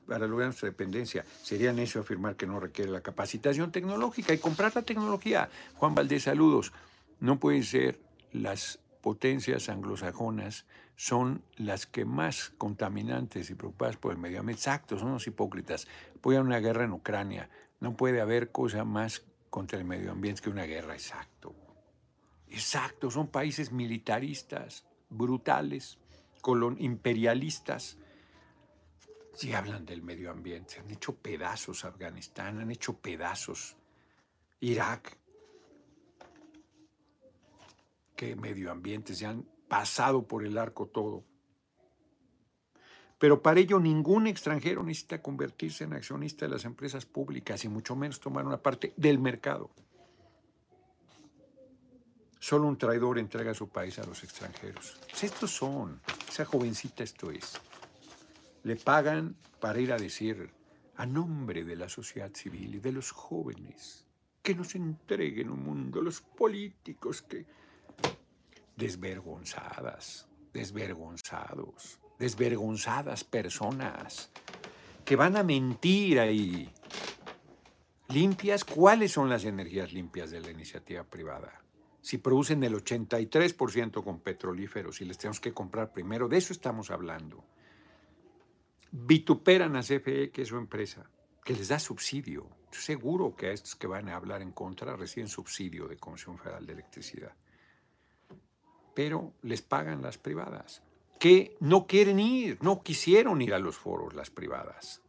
para 0.08 0.26
lograr 0.26 0.48
nuestra 0.48 0.70
dependencia. 0.70 1.26
Sería 1.42 1.74
necio 1.74 2.00
afirmar 2.00 2.38
que 2.38 2.48
no 2.48 2.62
requiere 2.62 2.90
la 2.90 3.02
capacitación 3.02 3.74
tecnológica 3.74 4.34
y 4.34 4.38
comprar 4.38 4.74
la 4.74 4.84
tecnología. 4.84 5.50
Juan 5.76 5.94
Valdés, 5.94 6.24
saludos. 6.24 6.72
No 7.20 7.42
pueden 7.42 7.66
ser 7.66 8.00
las 8.32 8.80
potencias 9.02 9.68
anglosajonas 9.68 10.66
son 10.96 11.44
las 11.58 11.86
que 11.86 12.06
más 12.06 12.54
contaminantes 12.58 13.50
y 13.50 13.56
preocupadas 13.56 13.98
por 13.98 14.14
el 14.14 14.18
medio 14.18 14.40
ambiente. 14.40 14.62
Exacto, 14.62 14.98
son 14.98 15.12
los 15.12 15.28
hipócritas. 15.28 15.86
Apoyan 16.16 16.46
una 16.46 16.60
guerra 16.60 16.86
en 16.86 16.94
Ucrania. 16.94 17.50
No 17.82 17.98
puede 17.98 18.22
haber 18.22 18.54
cosa 18.54 18.86
más 18.86 19.24
contra 19.50 19.78
el 19.78 19.84
medio 19.84 20.10
ambiente 20.10 20.42
que 20.42 20.50
una 20.50 20.64
guerra. 20.64 20.94
Exacto. 20.94 21.54
Exacto, 22.50 23.12
son 23.12 23.28
países 23.28 23.74
militaristas, 23.74 24.86
brutales, 25.10 25.98
colon 26.40 26.78
imperialistas 26.80 27.98
si 29.34 29.54
hablan 29.54 29.86
del 29.86 30.02
medio 30.02 30.32
ambiente. 30.32 30.80
Han 30.80 30.90
hecho 30.92 31.16
pedazos 31.16 31.86
Afganistán, 31.86 32.60
han 32.60 32.72
hecho 32.72 32.98
pedazos 32.98 33.76
Irak. 34.60 35.18
Qué 38.16 38.36
medio 38.36 38.72
ambiente, 38.72 39.16
se 39.16 39.26
han 39.26 39.46
pasado 39.68 40.28
por 40.28 40.46
el 40.46 40.58
arco 40.58 40.88
todo. 40.88 41.24
Pero 43.18 43.42
para 43.42 43.60
ello 43.60 43.80
ningún 43.80 44.28
extranjero 44.28 44.84
necesita 44.84 45.22
convertirse 45.22 45.86
en 45.86 45.94
accionista 45.94 46.46
de 46.46 46.52
las 46.52 46.66
empresas 46.66 47.06
públicas 47.06 47.64
y 47.64 47.70
mucho 47.70 47.96
menos 47.96 48.20
tomar 48.20 48.46
una 48.46 48.62
parte 48.62 48.94
del 48.98 49.18
mercado. 49.18 49.70
Solo 52.40 52.68
un 52.68 52.78
traidor 52.78 53.18
entrega 53.18 53.54
su 53.54 53.70
país 53.70 53.98
a 54.00 54.06
los 54.06 54.22
extranjeros. 54.24 55.00
Estos 55.22 55.52
son, 55.52 56.02
esa 56.28 56.44
jovencita 56.44 57.02
esto 57.02 57.32
es. 57.32 57.54
Le 58.64 58.76
pagan 58.76 59.36
para 59.60 59.80
ir 59.80 59.92
a 59.92 59.98
decir 59.98 60.50
a 60.96 61.06
nombre 61.06 61.64
de 61.64 61.76
la 61.76 61.90
sociedad 61.90 62.32
civil 62.34 62.76
y 62.76 62.80
de 62.80 62.92
los 62.92 63.12
jóvenes 63.12 64.06
que 64.42 64.56
nos 64.56 64.76
entreguen 64.76 65.50
un 65.50 65.64
mundo, 65.64 66.02
los 66.02 66.22
políticos 66.22 67.22
que... 67.22 67.46
Desvergonzadas, 68.76 70.28
desvergonzados, 70.52 72.00
desvergonzadas 72.18 73.24
personas 73.24 74.32
que 75.06 75.16
van 75.16 75.38
a 75.38 75.44
mentir 75.44 76.20
ahí. 76.20 76.72
Limpias, 78.10 78.64
¿cuáles 78.64 79.12
son 79.12 79.30
las 79.30 79.46
energías 79.46 79.94
limpias 79.94 80.32
de 80.32 80.42
la 80.42 80.52
iniciativa 80.52 81.04
privada? 81.04 81.62
Si 82.02 82.18
producen 82.18 82.64
el 82.64 82.74
83% 82.74 84.04
con 84.04 84.20
petrolíferos 84.20 85.02
y 85.02 85.06
les 85.06 85.18
tenemos 85.18 85.40
que 85.40 85.54
comprar 85.54 85.94
primero, 85.94 86.28
de 86.28 86.38
eso 86.38 86.52
estamos 86.52 86.92
hablando. 86.92 87.44
Vituperan 88.96 89.76
a 89.76 89.82
CFE, 89.82 90.30
que 90.30 90.44
es 90.44 90.50
su 90.50 90.56
empresa, 90.56 91.10
que 91.44 91.56
les 91.56 91.70
da 91.70 91.80
subsidio. 91.80 92.48
Seguro 92.70 93.36
que 93.36 93.48
a 93.48 93.52
estos 93.52 93.76
que 93.76 93.88
van 93.88 94.08
a 94.08 94.16
hablar 94.16 94.44
en 94.44 94.52
contra 94.52 94.96
reciben 94.96 95.28
subsidio 95.28 95.88
de 95.88 95.98
Comisión 95.98 96.38
Federal 96.38 96.68
de 96.68 96.74
Electricidad. 96.74 97.34
Pero 98.94 99.34
les 99.42 99.64
pagan 99.64 100.04
las 100.04 100.20
privadas, 100.20 100.84
que 101.20 101.58
no 101.60 101.88
quieren 101.88 102.20
ir, 102.20 102.60
no 102.62 102.84
quisieron 102.84 103.42
ir 103.42 103.56
a 103.56 103.60
los 103.60 103.78
foros 103.78 104.14
las 104.14 104.30
privadas. 104.30 105.02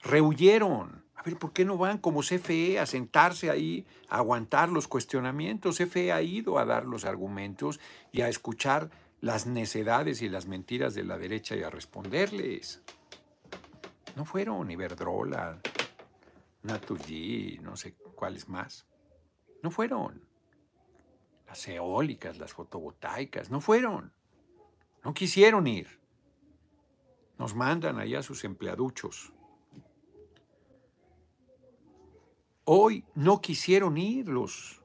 Rehuyeron. 0.00 1.04
A 1.14 1.22
ver, 1.22 1.36
¿por 1.36 1.52
qué 1.52 1.66
no 1.66 1.76
van 1.76 1.98
como 1.98 2.22
CFE 2.22 2.78
a 2.78 2.86
sentarse 2.86 3.50
ahí, 3.50 3.86
a 4.08 4.16
aguantar 4.16 4.70
los 4.70 4.88
cuestionamientos? 4.88 5.76
CFE 5.76 6.10
ha 6.10 6.22
ido 6.22 6.58
a 6.58 6.64
dar 6.64 6.86
los 6.86 7.04
argumentos 7.04 7.80
y 8.12 8.22
a 8.22 8.30
escuchar 8.30 8.90
las 9.20 9.46
necedades 9.46 10.22
y 10.22 10.30
las 10.30 10.46
mentiras 10.46 10.94
de 10.94 11.04
la 11.04 11.18
derecha 11.18 11.54
y 11.54 11.62
a 11.62 11.68
responderles. 11.68 12.80
No 14.16 14.24
fueron 14.24 14.70
Iberdrola, 14.70 15.60
Naturgy, 16.62 17.58
no 17.62 17.76
sé 17.76 17.94
cuáles 18.14 18.48
más. 18.48 18.86
No 19.62 19.70
fueron. 19.70 20.26
Las 21.46 21.66
eólicas, 21.68 22.38
las 22.38 22.52
fotovoltaicas, 22.52 23.50
no 23.50 23.60
fueron. 23.60 24.12
No 25.04 25.14
quisieron 25.14 25.66
ir. 25.66 26.00
Nos 27.38 27.54
mandan 27.54 27.98
allá 27.98 28.22
sus 28.22 28.44
empleaduchos. 28.44 29.32
Hoy 32.64 33.04
no 33.14 33.40
quisieron 33.40 33.96
ir 33.96 34.28
los 34.28 34.82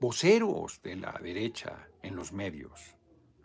voceros 0.00 0.80
de 0.82 0.96
la 0.96 1.12
derecha 1.20 1.88
en 2.02 2.14
los 2.14 2.32
medios, 2.32 2.96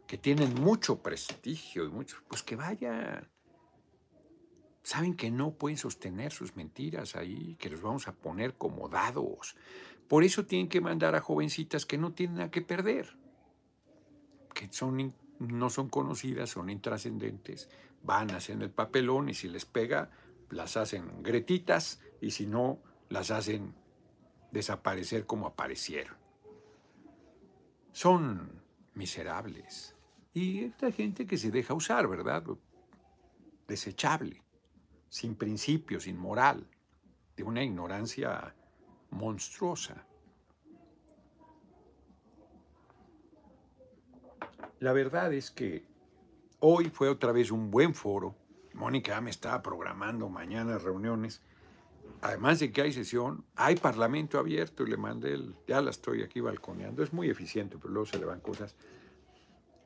que 0.05 0.17
tienen 0.17 0.53
mucho 0.61 1.01
prestigio 1.01 1.85
y 1.85 1.89
mucho, 1.89 2.17
pues 2.27 2.43
que 2.43 2.55
vayan 2.55 3.32
saben 4.83 5.15
que 5.15 5.31
no 5.31 5.53
pueden 5.53 5.77
sostener 5.77 6.31
sus 6.31 6.55
mentiras 6.55 7.15
ahí, 7.15 7.55
que 7.55 7.69
los 7.69 7.81
vamos 7.81 8.07
a 8.07 8.13
poner 8.13 8.55
como 8.55 8.89
dados. 8.89 9.55
Por 10.07 10.23
eso 10.23 10.45
tienen 10.45 10.67
que 10.67 10.81
mandar 10.81 11.15
a 11.15 11.21
jovencitas 11.21 11.85
que 11.85 11.97
no 11.97 12.13
tienen 12.13 12.37
nada 12.37 12.51
que 12.51 12.61
perder, 12.61 13.17
que 14.53 14.67
son, 14.71 15.15
no 15.39 15.69
son 15.69 15.89
conocidas, 15.89 16.49
son 16.49 16.69
intrascendentes, 16.69 17.69
van, 18.03 18.31
hacen 18.31 18.61
el 18.61 18.69
papelón 18.69 19.29
y 19.29 19.33
si 19.33 19.47
les 19.47 19.65
pega, 19.65 20.11
las 20.49 20.75
hacen 20.75 21.23
gretitas 21.23 22.01
y 22.19 22.31
si 22.31 22.45
no, 22.45 22.79
las 23.09 23.31
hacen 23.31 23.73
desaparecer 24.51 25.25
como 25.25 25.47
aparecieron. 25.47 26.17
Son 27.93 28.61
miserables. 28.93 29.95
Y 30.33 30.65
esta 30.65 30.91
gente 30.91 31.25
que 31.25 31.37
se 31.37 31.51
deja 31.51 31.73
usar, 31.73 32.07
¿verdad? 32.07 32.43
Desechable 33.67 34.42
sin 35.13 35.35
principio, 35.35 35.99
sin 35.99 36.17
moral, 36.17 36.65
de 37.37 37.43
una 37.43 37.61
ignorancia 37.61 38.55
monstruosa. 39.11 40.07
La 44.79 44.91
verdad 44.91 45.31
es 45.31 45.51
que 45.51 45.85
hoy 46.61 46.89
fue 46.89 47.09
otra 47.09 47.31
vez 47.31 47.51
un 47.51 47.69
buen 47.69 47.93
foro. 47.93 48.33
Mónica 48.73 49.21
me 49.21 49.29
estaba 49.29 49.61
programando 49.61 50.29
mañana 50.29 50.79
reuniones. 50.79 51.43
Además 52.21 52.59
de 52.59 52.71
que 52.71 52.81
hay 52.81 52.91
sesión, 52.91 53.45
hay 53.55 53.75
parlamento 53.75 54.39
abierto 54.39 54.81
y 54.81 54.89
le 54.89 54.97
mandé 54.97 55.33
el, 55.33 55.55
ya 55.67 55.79
la 55.81 55.91
estoy 55.91 56.23
aquí 56.23 56.39
balconeando. 56.39 57.03
Es 57.03 57.13
muy 57.13 57.29
eficiente, 57.29 57.77
pero 57.77 57.93
luego 57.93 58.07
se 58.07 58.17
le 58.17 58.25
van 58.25 58.39
cosas. 58.39 58.75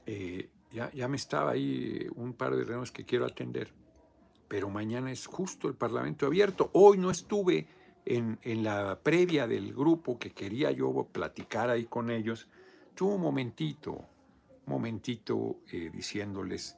Eh, 0.06 0.50
ya, 0.72 0.90
ya 0.94 1.10
me 1.10 1.18
estaba 1.18 1.52
ahí 1.52 2.08
un 2.16 2.32
par 2.32 2.56
de 2.56 2.64
reuniones 2.64 2.94
que 2.94 3.04
quiero 3.04 3.26
atender 3.26 3.74
pero 4.48 4.70
mañana 4.70 5.12
es 5.12 5.26
justo 5.26 5.68
el 5.68 5.76
Parlamento 5.76 6.26
abierto. 6.26 6.70
Hoy 6.74 6.98
no 6.98 7.12
estuve 7.12 7.68
en, 8.06 8.64
la 8.64 9.00
previa 9.02 9.48
del 9.48 9.74
grupo 9.74 10.18
que 10.18 10.32
quería 10.32 10.72
yo 10.72 11.08
platicar 11.12 11.70
ahí 11.70 11.86
con 11.86 12.10
ellos. 12.10 12.48
Tuve 12.96 13.16
un 13.16 13.22
momentito, 13.22 13.92
un 13.92 14.74
momentito 14.74 15.60
eh, 15.72 15.90
diciéndoles 15.94 16.78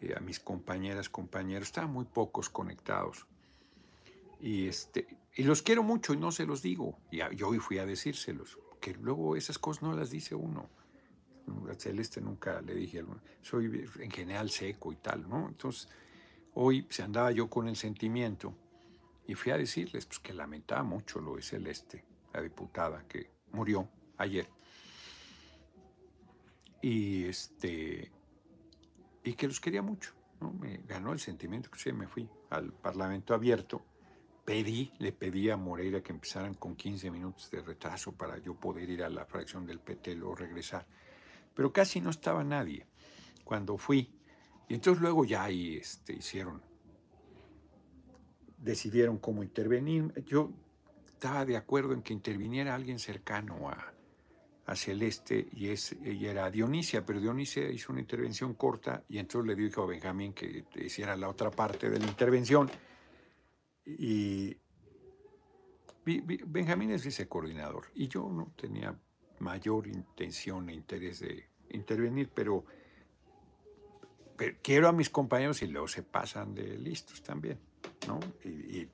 eh, 0.00 0.14
a 0.16 0.20
mis 0.20 0.38
compañeras, 0.40 1.08
compañeros, 1.08 1.68
estaban 1.68 1.90
muy 1.90 2.04
pocos 2.04 2.50
conectados. 2.50 3.26
Y, 4.40 4.68
este, 4.68 5.06
y 5.34 5.42
los 5.44 5.62
quiero 5.62 5.82
mucho 5.82 6.12
y 6.12 6.18
no 6.18 6.30
se 6.30 6.46
los 6.46 6.62
digo. 6.62 6.98
Y 7.10 7.18
yo 7.34 7.48
hoy 7.48 7.58
fui 7.58 7.78
a 7.78 7.86
decírselos, 7.86 8.58
que 8.80 8.92
luego 8.92 9.36
esas 9.36 9.58
cosas 9.58 9.82
no 9.82 9.94
las 9.94 10.10
dice 10.10 10.34
uno. 10.34 10.68
A 11.70 11.74
Celeste 11.74 12.20
nunca 12.20 12.60
le 12.60 12.74
dije, 12.74 13.02
soy 13.40 13.86
en 14.00 14.10
general 14.10 14.50
seco 14.50 14.92
y 14.92 14.96
tal, 14.96 15.26
¿no? 15.26 15.48
Entonces, 15.48 15.88
Hoy 16.60 16.88
se 16.90 17.04
andaba 17.04 17.30
yo 17.30 17.48
con 17.48 17.68
el 17.68 17.76
sentimiento 17.76 18.52
y 19.28 19.34
fui 19.36 19.52
a 19.52 19.56
decirles 19.56 20.06
pues, 20.06 20.18
que 20.18 20.34
lamentaba 20.34 20.82
mucho 20.82 21.20
lo 21.20 21.36
de 21.36 21.42
Celeste, 21.42 22.04
la 22.34 22.42
diputada 22.42 23.04
que 23.06 23.30
murió 23.52 23.88
ayer. 24.16 24.48
Y, 26.82 27.26
este, 27.26 28.10
y 29.22 29.34
que 29.34 29.46
los 29.46 29.60
quería 29.60 29.82
mucho. 29.82 30.14
¿no? 30.40 30.50
Me 30.50 30.78
ganó 30.78 31.12
el 31.12 31.20
sentimiento 31.20 31.70
que 31.70 31.78
sí, 31.78 31.92
me 31.92 32.08
fui 32.08 32.28
al 32.50 32.72
Parlamento 32.72 33.34
abierto. 33.34 33.80
Pedí, 34.44 34.92
le 34.98 35.12
pedí 35.12 35.50
a 35.50 35.56
Moreira 35.56 36.02
que 36.02 36.10
empezaran 36.10 36.54
con 36.54 36.74
15 36.74 37.08
minutos 37.12 37.52
de 37.52 37.62
retraso 37.62 38.10
para 38.10 38.36
yo 38.38 38.54
poder 38.54 38.90
ir 38.90 39.04
a 39.04 39.08
la 39.08 39.24
fracción 39.26 39.64
del 39.64 39.78
PT 39.78 40.20
o 40.22 40.34
regresar. 40.34 40.88
Pero 41.54 41.72
casi 41.72 42.00
no 42.00 42.10
estaba 42.10 42.42
nadie. 42.42 42.84
Cuando 43.44 43.78
fui, 43.78 44.17
y 44.68 44.74
entonces 44.74 45.02
luego 45.02 45.24
ya 45.24 45.44
ahí 45.44 45.76
este, 45.76 46.14
hicieron, 46.14 46.62
decidieron 48.58 49.18
cómo 49.18 49.42
intervenir. 49.42 50.12
Yo 50.26 50.52
estaba 51.06 51.44
de 51.44 51.56
acuerdo 51.56 51.94
en 51.94 52.02
que 52.02 52.12
interviniera 52.12 52.74
alguien 52.74 52.98
cercano 52.98 53.70
a, 53.70 53.94
Celeste 54.74 55.48
y, 55.52 55.70
es, 55.70 55.96
era 56.04 56.50
Dionisia, 56.50 57.06
pero 57.06 57.18
Dionisia 57.18 57.70
hizo 57.70 57.90
una 57.90 58.02
intervención 58.02 58.52
corta 58.52 59.02
y 59.08 59.16
entonces 59.16 59.48
le 59.48 59.56
dijo 59.56 59.82
a 59.82 59.86
Benjamín 59.86 60.34
que 60.34 60.66
hiciera 60.74 61.16
la 61.16 61.30
otra 61.30 61.50
parte 61.50 61.88
de 61.88 61.98
la 61.98 62.06
intervención. 62.06 62.70
Y 63.86 64.54
Benjamín 66.04 66.90
es 66.90 67.02
vicecoordinador 67.02 67.86
y 67.94 68.08
yo 68.08 68.28
no 68.28 68.52
tenía 68.56 68.94
mayor 69.38 69.86
intención 69.86 70.68
e 70.68 70.74
interés 70.74 71.20
de 71.20 71.48
intervenir, 71.70 72.30
pero 72.34 72.64
quiero 74.62 74.88
a 74.88 74.92
mis 74.92 75.10
compañeros 75.10 75.62
y 75.62 75.66
luego 75.66 75.88
se 75.88 76.02
pasan 76.02 76.54
de 76.54 76.78
listos 76.78 77.22
también, 77.22 77.58
¿no? 78.06 78.20
Y, 78.44 78.88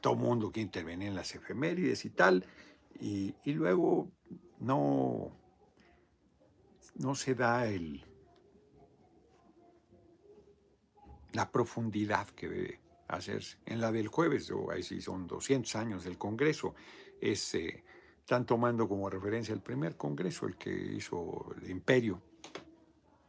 todo 0.00 0.12
el 0.12 0.20
mundo 0.20 0.52
que 0.52 0.60
interviene 0.60 1.08
en 1.08 1.16
las 1.16 1.34
efemérides 1.34 2.04
y 2.04 2.10
tal, 2.10 2.44
y, 3.00 3.34
luego 3.46 4.08
no, 4.60 5.32
no 6.94 7.14
se 7.16 7.34
da 7.34 7.66
el, 7.66 8.04
la 11.32 11.50
profundidad 11.50 12.28
que 12.28 12.48
debe 12.48 12.80
hacerse. 13.08 13.58
En 13.66 13.80
la 13.80 13.90
del 13.90 14.06
jueves, 14.06 14.50
o 14.52 14.70
ahí 14.70 14.84
sí 14.84 15.00
son 15.00 15.26
200 15.26 15.74
años 15.74 16.04
del 16.04 16.16
Congreso, 16.16 16.76
es, 17.20 17.54
eh, 17.56 17.82
están 18.20 18.46
tomando 18.46 18.88
como 18.88 19.10
referencia 19.10 19.52
el 19.52 19.62
primer 19.62 19.96
Congreso, 19.96 20.46
el 20.46 20.56
que 20.56 20.70
hizo 20.70 21.52
el 21.60 21.70
imperio 21.70 22.22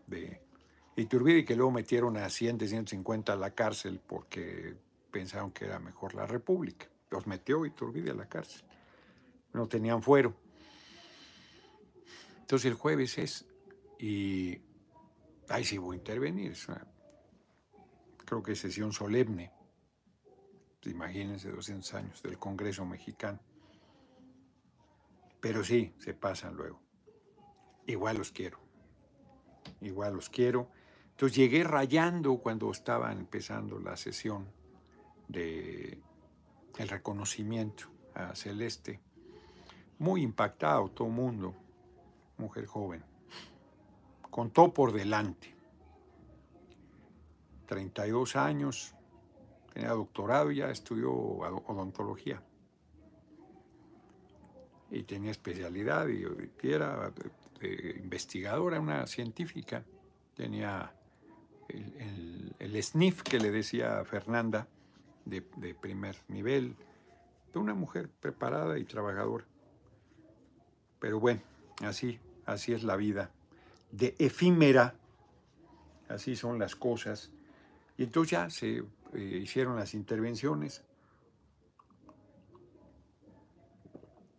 de 0.06 0.49
Iturbide, 0.96 1.46
que 1.46 1.56
luego 1.56 1.72
metieron 1.72 2.18
a 2.18 2.30
100, 2.30 2.60
150 2.60 3.34
a 3.34 3.36
la 3.36 3.52
cárcel 3.52 4.02
porque 4.06 4.76
pensaron 5.12 5.52
que 5.52 5.66
era 5.66 5.80
mejor 5.80 6.14
la 6.14 6.26
República. 6.26 6.88
Los 7.10 7.26
metió 7.28 7.66
Iturbide 7.66 8.12
a 8.12 8.16
la 8.16 8.28
cárcel. 8.28 8.64
No 9.54 9.68
tenían 9.68 10.04
fuero. 10.04 10.36
Entonces 12.42 12.66
el 12.66 12.74
jueves 12.74 13.18
es, 13.18 13.46
y 14.00 14.60
ahí 15.50 15.64
sí 15.64 15.78
voy 15.78 15.96
a 15.96 16.00
intervenir. 16.00 16.54
creo 18.26 18.44
que 18.44 18.54
es 18.54 18.60
sesión 18.60 18.92
solemne. 18.92 19.52
Imagínense 20.86 21.52
200 21.52 21.94
años 21.94 22.24
del 22.24 22.38
Congreso 22.38 22.86
mexicano. 22.86 23.40
Pero 25.40 25.64
sí, 25.64 25.94
se 26.00 26.14
pasan 26.14 26.56
luego. 26.56 26.82
Igual 27.86 28.18
los 28.18 28.32
quiero. 28.32 28.60
Igual 29.82 30.14
los 30.14 30.30
quiero. 30.30 30.70
Entonces 31.20 31.36
llegué 31.36 31.66
rayando 31.66 32.38
cuando 32.38 32.72
estaba 32.72 33.12
empezando 33.12 33.78
la 33.78 33.98
sesión 33.98 34.48
de 35.28 36.02
el 36.78 36.88
reconocimiento 36.88 37.90
a 38.14 38.34
Celeste. 38.36 39.02
Muy 39.98 40.22
impactado 40.22 40.88
todo 40.92 41.10
el 41.10 41.14
mundo, 41.14 41.54
mujer 42.38 42.68
joven. 42.68 43.04
Contó 44.30 44.74
por 44.74 44.94
delante. 44.94 45.54
32 47.66 48.38
años, 48.38 48.96
tenía 49.74 49.90
doctorado, 49.90 50.52
ya 50.52 50.72
estudió 50.72 51.12
odontología. 51.12 52.42
Y 54.90 55.04
tenía 55.04 55.32
especialidad 55.32 56.08
y, 56.08 56.24
era 56.66 57.12
investigadora, 57.98 58.80
una 58.80 59.06
científica. 59.06 59.84
Tenía 60.34 60.94
el, 61.70 62.84
sniff 62.84 63.24
que 63.24 63.40
le 63.40 63.52
decía 63.52 64.04
Fernanda, 64.06 64.68
de, 65.26 65.44
de 65.58 65.74
primer 65.74 66.16
nivel, 66.28 66.76
de 67.54 67.60
una 67.60 67.74
mujer 67.74 68.10
preparada 68.10 68.78
y 68.80 68.86
trabajadora. 68.86 69.46
Pero 71.00 71.20
bueno, 71.20 71.42
así, 71.82 72.20
así 72.46 72.74
es 72.74 72.84
la 72.84 72.96
vida, 72.96 73.32
de 73.92 74.16
efímera, 74.20 74.96
así 76.08 76.36
son 76.36 76.60
las 76.60 76.76
cosas. 76.76 77.32
Y 77.98 78.04
entonces 78.04 78.32
ya 78.32 78.50
se 78.50 78.84
eh, 79.14 79.40
hicieron 79.42 79.76
las 79.76 79.94
intervenciones, 79.94 80.84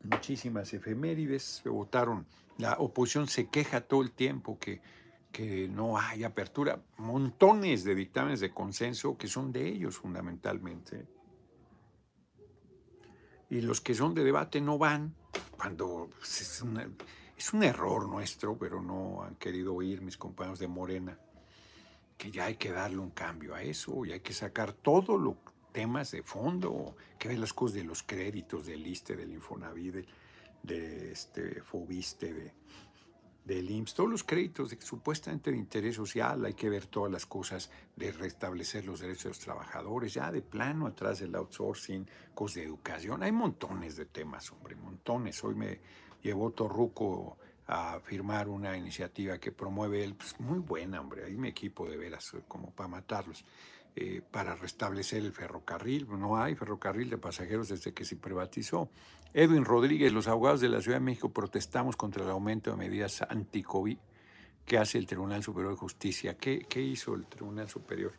muchísimas 0.03 0.72
efemérides, 0.72 1.43
se 1.62 1.68
votaron. 1.68 2.26
La 2.59 2.74
oposición 2.74 3.26
se 3.26 3.49
queja 3.49 3.81
todo 3.81 4.03
el 4.03 4.12
tiempo 4.12 4.59
que, 4.59 4.81
que 5.33 5.68
no 5.68 5.99
hay 5.99 6.24
apertura. 6.24 6.83
Montones 6.99 7.85
de 7.85 7.95
dictámenes 7.95 8.41
de 8.41 8.53
consenso 8.53 9.16
que 9.16 9.28
son 9.28 9.53
de 9.53 9.68
ellos 9.68 9.97
fundamentalmente. 9.97 11.07
Y 13.49 13.61
los 13.61 13.81
que 13.81 13.95
son 13.95 14.14
de 14.14 14.24
debate 14.24 14.61
no 14.61 14.78
van 14.78 15.14
cuando 15.57 16.11
es, 16.22 16.62
es 17.37 17.53
un 17.53 17.62
error 17.62 18.09
nuestro, 18.09 18.57
pero 18.57 18.81
no 18.81 19.22
han 19.22 19.37
querido 19.37 19.74
oír 19.74 20.01
mis 20.03 20.16
compañeros 20.16 20.59
de 20.59 20.68
Morena 20.68 21.18
que 22.20 22.31
ya 22.31 22.45
hay 22.45 22.57
que 22.57 22.70
darle 22.70 22.99
un 22.99 23.12
cambio 23.12 23.55
a 23.55 23.62
eso 23.62 24.05
y 24.05 24.12
hay 24.12 24.20
que 24.20 24.35
sacar 24.35 24.74
todos 24.74 25.18
los 25.18 25.37
temas 25.72 26.11
de 26.11 26.22
fondo, 26.22 26.95
que 27.18 27.28
ve 27.28 27.39
las 27.39 27.55
cosas 27.55 27.76
de 27.76 27.85
los 27.85 28.03
créditos, 28.03 28.66
del 28.66 28.87
ISTE, 28.87 29.16
del 29.16 29.33
Infonavit, 29.33 30.07
de, 30.62 31.12
este 31.12 31.62
Fobiste, 31.62 32.35
de, 32.35 32.53
del 33.45 33.70
IMSS, 33.70 33.95
todos 33.95 34.11
los 34.11 34.24
créditos 34.24 34.70
de, 34.70 34.80
supuestamente 34.80 35.51
de 35.51 35.57
interés 35.57 35.97
social, 35.97 36.45
hay 36.45 36.55
que 36.55 36.68
ver 36.68 36.86
todas 36.86 37.11
las 37.11 37.26
cosas 37.26 37.70
de 37.97 38.12
restablecer 38.12 38.84
los 38.84 39.01
derechos 39.01 39.24
de 39.24 39.28
los 39.30 39.38
trabajadores, 39.38 40.14
ya 40.14 40.30
de 40.30 40.43
plano 40.43 40.86
atrás 40.86 41.20
del 41.20 41.34
outsourcing, 41.34 42.07
cosas 42.34 42.57
de 42.57 42.64
educación, 42.64 43.22
hay 43.22 43.32
montones 43.32 43.97
de 43.97 44.07
temas, 44.07 44.51
hombre, 44.53 44.76
montones. 44.76 45.43
Hoy 45.43 45.55
me 45.55 45.80
llevó 46.22 46.51
Torruco 46.51 47.38
a 47.66 48.01
firmar 48.01 48.49
una 48.49 48.76
iniciativa 48.76 49.38
que 49.38 49.53
promueve 49.53 50.03
él, 50.03 50.14
pues 50.14 50.38
muy 50.41 50.59
buena, 50.59 51.01
hombre, 51.01 51.24
ahí 51.24 51.36
mi 51.36 51.49
equipo 51.49 51.88
de 51.88 51.97
veras, 51.97 52.32
como 52.49 52.72
para 52.72 52.88
matarlos, 52.88 53.45
eh, 53.97 54.22
para 54.30 54.55
restablecer 54.55 55.24
el 55.24 55.32
ferrocarril. 55.32 56.07
No 56.09 56.36
hay 56.36 56.55
ferrocarril 56.55 57.11
de 57.11 57.18
pasajeros 57.18 57.68
desde 57.68 57.93
que 57.93 58.05
se 58.05 58.16
privatizó. 58.16 58.91
Edwin 59.34 59.64
Rodríguez, 59.64 60.12
los 60.12 60.28
abogados 60.28 60.61
de 60.61 60.68
la 60.68 60.80
Ciudad 60.80 60.99
de 60.99 61.05
México 61.05 61.32
protestamos 61.32 61.97
contra 61.97 62.22
el 62.24 62.30
aumento 62.30 62.70
de 62.70 62.76
medidas 62.76 63.22
anti-COVID 63.22 63.99
que 64.64 64.78
hace 64.78 64.99
el 64.99 65.07
Tribunal 65.07 65.43
Superior 65.43 65.72
de 65.72 65.78
Justicia. 65.78 66.36
¿Qué, 66.36 66.66
¿Qué 66.68 66.80
hizo 66.80 67.14
el 67.14 67.26
Tribunal 67.26 67.68
Superior? 67.68 68.12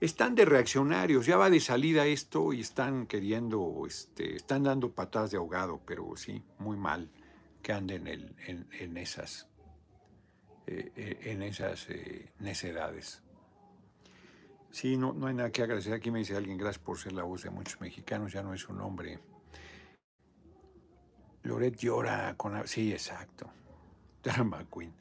están 0.00 0.34
de 0.34 0.44
reaccionarios, 0.44 1.26
ya 1.26 1.36
va 1.36 1.48
de 1.50 1.60
salida 1.60 2.06
esto 2.06 2.52
y 2.52 2.60
están 2.60 3.06
queriendo, 3.06 3.84
este, 3.86 4.36
están 4.36 4.62
dando 4.62 4.92
patadas 4.92 5.30
de 5.30 5.38
ahogado, 5.38 5.80
pero 5.86 6.16
sí, 6.16 6.42
muy 6.58 6.76
mal 6.76 7.10
que 7.62 7.72
anden 7.72 8.06
en, 8.06 8.96
esas, 8.96 9.48
eh, 10.66 10.92
eh, 10.96 11.18
en 11.24 11.42
esas 11.42 11.88
necedades. 12.38 13.22
Sí, 14.76 14.98
no, 14.98 15.14
no 15.14 15.26
hay 15.26 15.32
nada 15.32 15.50
que 15.50 15.62
agradecer. 15.62 15.94
Aquí 15.94 16.10
me 16.10 16.18
dice 16.18 16.36
alguien, 16.36 16.58
gracias 16.58 16.84
por 16.84 16.98
ser 16.98 17.14
la 17.14 17.22
voz 17.22 17.44
de 17.44 17.48
muchos 17.48 17.80
mexicanos, 17.80 18.30
ya 18.30 18.42
no 18.42 18.52
es 18.52 18.68
un 18.68 18.76
nombre. 18.76 19.18
Loret 21.44 21.78
llora 21.78 22.34
con... 22.36 22.68
Sí, 22.68 22.92
exacto. 22.92 23.48
Drama 24.22 24.66
Queen. 24.70 24.92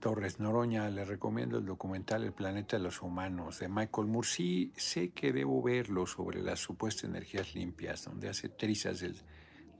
Torres 0.00 0.40
Noroña, 0.40 0.90
le 0.90 1.04
recomiendo 1.04 1.58
el 1.58 1.64
documental 1.64 2.24
El 2.24 2.32
planeta 2.32 2.76
de 2.76 2.82
los 2.82 3.00
humanos 3.00 3.60
de 3.60 3.68
Michael 3.68 4.08
Moore. 4.08 4.26
Sí, 4.26 4.72
sé 4.74 5.10
que 5.10 5.32
debo 5.32 5.62
verlo 5.62 6.04
sobre 6.04 6.42
las 6.42 6.58
supuestas 6.58 7.04
energías 7.04 7.54
limpias, 7.54 8.04
donde 8.04 8.28
hace 8.28 8.48
trizas 8.48 8.98
del 8.98 9.14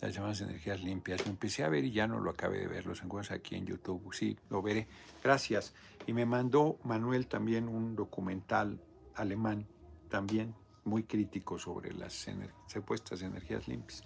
las 0.01 0.15
llamadas 0.15 0.41
energías 0.41 0.83
limpias. 0.83 1.25
Lo 1.25 1.31
empecé 1.31 1.65
a 1.65 1.69
ver 1.69 1.85
y 1.85 1.93
ya 1.93 2.07
no 2.07 2.21
lo 2.21 2.31
acabé 2.31 2.61
de 2.61 2.67
ver. 2.67 2.87
Los 2.87 3.03
encuentras 3.03 3.39
aquí 3.39 3.57
en 3.57 3.67
YouTube. 3.67 4.13
Sí, 4.13 4.37
lo 4.51 4.63
veré. 4.63 4.87
Gracias. 5.23 5.75
Y 6.07 6.13
me 6.13 6.27
mandó 6.27 6.79
Manuel 6.85 7.27
también 7.27 7.69
un 7.69 7.97
documental 7.97 8.81
alemán, 9.15 9.67
también 10.09 10.55
muy 10.85 11.05
crítico 11.05 11.59
sobre 11.59 11.93
las 11.95 12.27
supuestas 12.67 13.23
energías 13.23 13.67
limpias. 13.69 14.03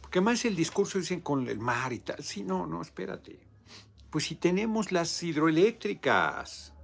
Porque 0.00 0.20
más 0.20 0.44
el 0.44 0.56
discurso 0.56 0.98
dicen 0.98 1.20
con 1.20 1.48
el 1.48 1.58
mar 1.58 1.92
y 1.92 2.00
tal. 2.00 2.22
Sí, 2.22 2.42
no, 2.42 2.66
no, 2.66 2.82
espérate. 2.82 3.46
Pues 4.10 4.24
si 4.24 4.34
tenemos 4.34 4.92
las 4.92 5.22
hidroeléctricas, 5.22 6.74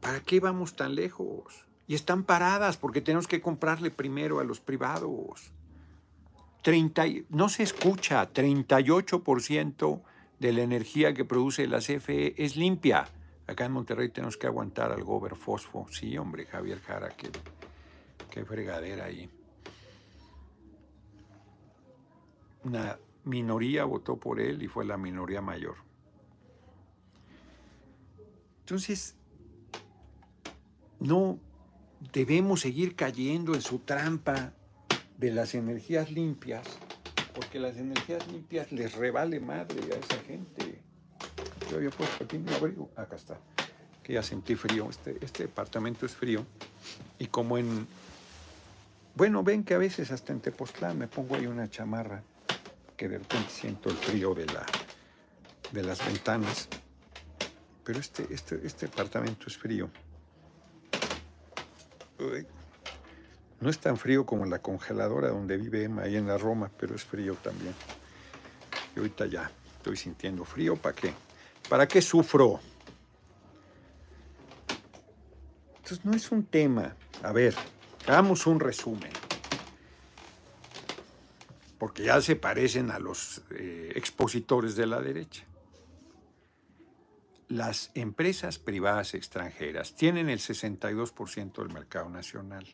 ¿para 0.00 0.20
qué 0.20 0.38
vamos 0.38 0.76
tan 0.76 0.94
lejos? 0.94 1.66
Y 1.88 1.94
están 1.94 2.22
paradas 2.22 2.76
porque 2.76 3.00
tenemos 3.00 3.26
que 3.26 3.40
comprarle 3.40 3.90
primero 3.90 4.38
a 4.38 4.44
los 4.44 4.60
privados. 4.60 5.52
30, 6.62 7.04
no 7.30 7.48
se 7.48 7.64
escucha, 7.64 8.32
38% 8.32 10.02
de 10.38 10.52
la 10.52 10.62
energía 10.62 11.12
que 11.12 11.24
produce 11.24 11.66
la 11.66 11.78
CFE 11.78 12.34
es 12.42 12.56
limpia. 12.56 13.08
Acá 13.46 13.64
en 13.64 13.72
Monterrey 13.72 14.08
tenemos 14.08 14.36
que 14.36 14.46
aguantar 14.46 14.92
al 14.92 15.02
gober 15.02 15.36
fosfo. 15.36 15.86
Sí, 15.90 16.16
hombre, 16.16 16.46
Javier 16.46 16.80
Jara, 16.80 17.10
qué, 17.10 17.30
qué 18.30 18.44
fregadera 18.44 19.06
ahí. 19.06 19.28
Una 22.64 22.96
minoría 23.24 23.84
votó 23.84 24.16
por 24.16 24.40
él 24.40 24.62
y 24.62 24.68
fue 24.68 24.84
la 24.84 24.96
minoría 24.96 25.40
mayor. 25.40 25.76
Entonces, 28.60 29.16
no 31.00 31.38
debemos 32.12 32.60
seguir 32.60 32.94
cayendo 32.94 33.54
en 33.54 33.60
su 33.60 33.80
trampa 33.80 34.54
de 35.22 35.30
las 35.30 35.54
energías 35.54 36.10
limpias, 36.10 36.66
porque 37.32 37.60
las 37.60 37.76
energías 37.76 38.26
limpias 38.26 38.72
les 38.72 38.92
revale 38.96 39.38
madre 39.38 39.78
a 39.94 39.96
esa 39.96 40.20
gente. 40.26 40.82
Yo 41.70 41.76
había 41.76 41.90
puesto 41.90 42.24
aquí 42.24 42.38
mi 42.38 42.52
abrigo, 42.52 42.90
acá 42.96 43.14
está, 43.14 43.38
que 44.02 44.14
ya 44.14 44.22
sentí 44.24 44.56
frío, 44.56 44.90
este, 44.90 45.16
este 45.20 45.44
departamento 45.44 46.06
es 46.06 46.16
frío, 46.16 46.44
y 47.20 47.28
como 47.28 47.56
en, 47.56 47.86
bueno, 49.14 49.44
ven 49.44 49.62
que 49.62 49.74
a 49.74 49.78
veces 49.78 50.10
hasta 50.10 50.32
en 50.32 50.40
Tepoztlán 50.40 50.98
me 50.98 51.06
pongo 51.06 51.36
ahí 51.36 51.46
una 51.46 51.70
chamarra, 51.70 52.24
que 52.96 53.08
de 53.08 53.18
repente 53.18 53.48
siento 53.48 53.90
el 53.90 53.96
frío 53.98 54.34
de, 54.34 54.46
la, 54.46 54.66
de 55.70 55.82
las 55.84 56.04
ventanas, 56.04 56.68
pero 57.84 58.00
este, 58.00 58.26
este, 58.28 58.60
este 58.66 58.86
departamento 58.86 59.46
es 59.46 59.56
frío. 59.56 59.88
No 63.62 63.70
es 63.70 63.78
tan 63.78 63.96
frío 63.96 64.26
como 64.26 64.44
la 64.44 64.60
congeladora 64.60 65.28
donde 65.28 65.56
vive 65.56 65.84
Emma, 65.84 66.02
ahí 66.02 66.16
en 66.16 66.26
la 66.26 66.36
Roma, 66.36 66.68
pero 66.76 66.96
es 66.96 67.04
frío 67.04 67.36
también. 67.36 67.72
Y 68.96 68.98
ahorita 68.98 69.26
ya 69.26 69.48
estoy 69.76 69.96
sintiendo 69.96 70.44
frío. 70.44 70.74
¿Para 70.74 70.96
qué? 70.96 71.14
¿Para 71.68 71.86
qué 71.86 72.02
sufro? 72.02 72.58
Entonces 75.76 76.04
no 76.04 76.12
es 76.12 76.32
un 76.32 76.44
tema. 76.46 76.96
A 77.22 77.30
ver, 77.30 77.54
hagamos 78.08 78.48
un 78.48 78.58
resumen. 78.58 79.12
Porque 81.78 82.02
ya 82.02 82.20
se 82.20 82.34
parecen 82.34 82.90
a 82.90 82.98
los 82.98 83.42
eh, 83.52 83.92
expositores 83.94 84.74
de 84.74 84.86
la 84.86 85.00
derecha. 85.00 85.44
Las 87.46 87.92
empresas 87.94 88.58
privadas 88.58 89.14
extranjeras 89.14 89.94
tienen 89.94 90.28
el 90.30 90.40
62% 90.40 91.62
del 91.62 91.72
mercado 91.72 92.10
nacional 92.10 92.66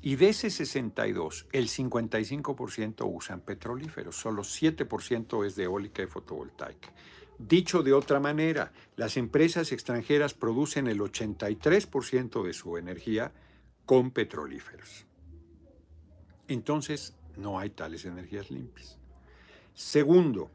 y 0.00 0.16
de 0.16 0.28
ese 0.28 0.50
62, 0.50 1.46
el 1.52 1.68
55% 1.68 3.12
usan 3.12 3.40
petrolíferos, 3.40 4.16
solo 4.16 4.42
7% 4.42 5.44
es 5.44 5.56
de 5.56 5.64
eólica 5.64 6.02
y 6.02 6.06
fotovoltaica. 6.06 6.92
Dicho 7.38 7.82
de 7.82 7.92
otra 7.92 8.20
manera, 8.20 8.72
las 8.96 9.16
empresas 9.16 9.72
extranjeras 9.72 10.34
producen 10.34 10.86
el 10.86 11.00
83% 11.00 12.42
de 12.44 12.52
su 12.52 12.76
energía 12.76 13.32
con 13.86 14.10
petrolíferos. 14.10 15.06
Entonces, 16.48 17.14
no 17.36 17.58
hay 17.58 17.70
tales 17.70 18.04
energías 18.04 18.50
limpias. 18.50 18.98
Segundo, 19.74 20.50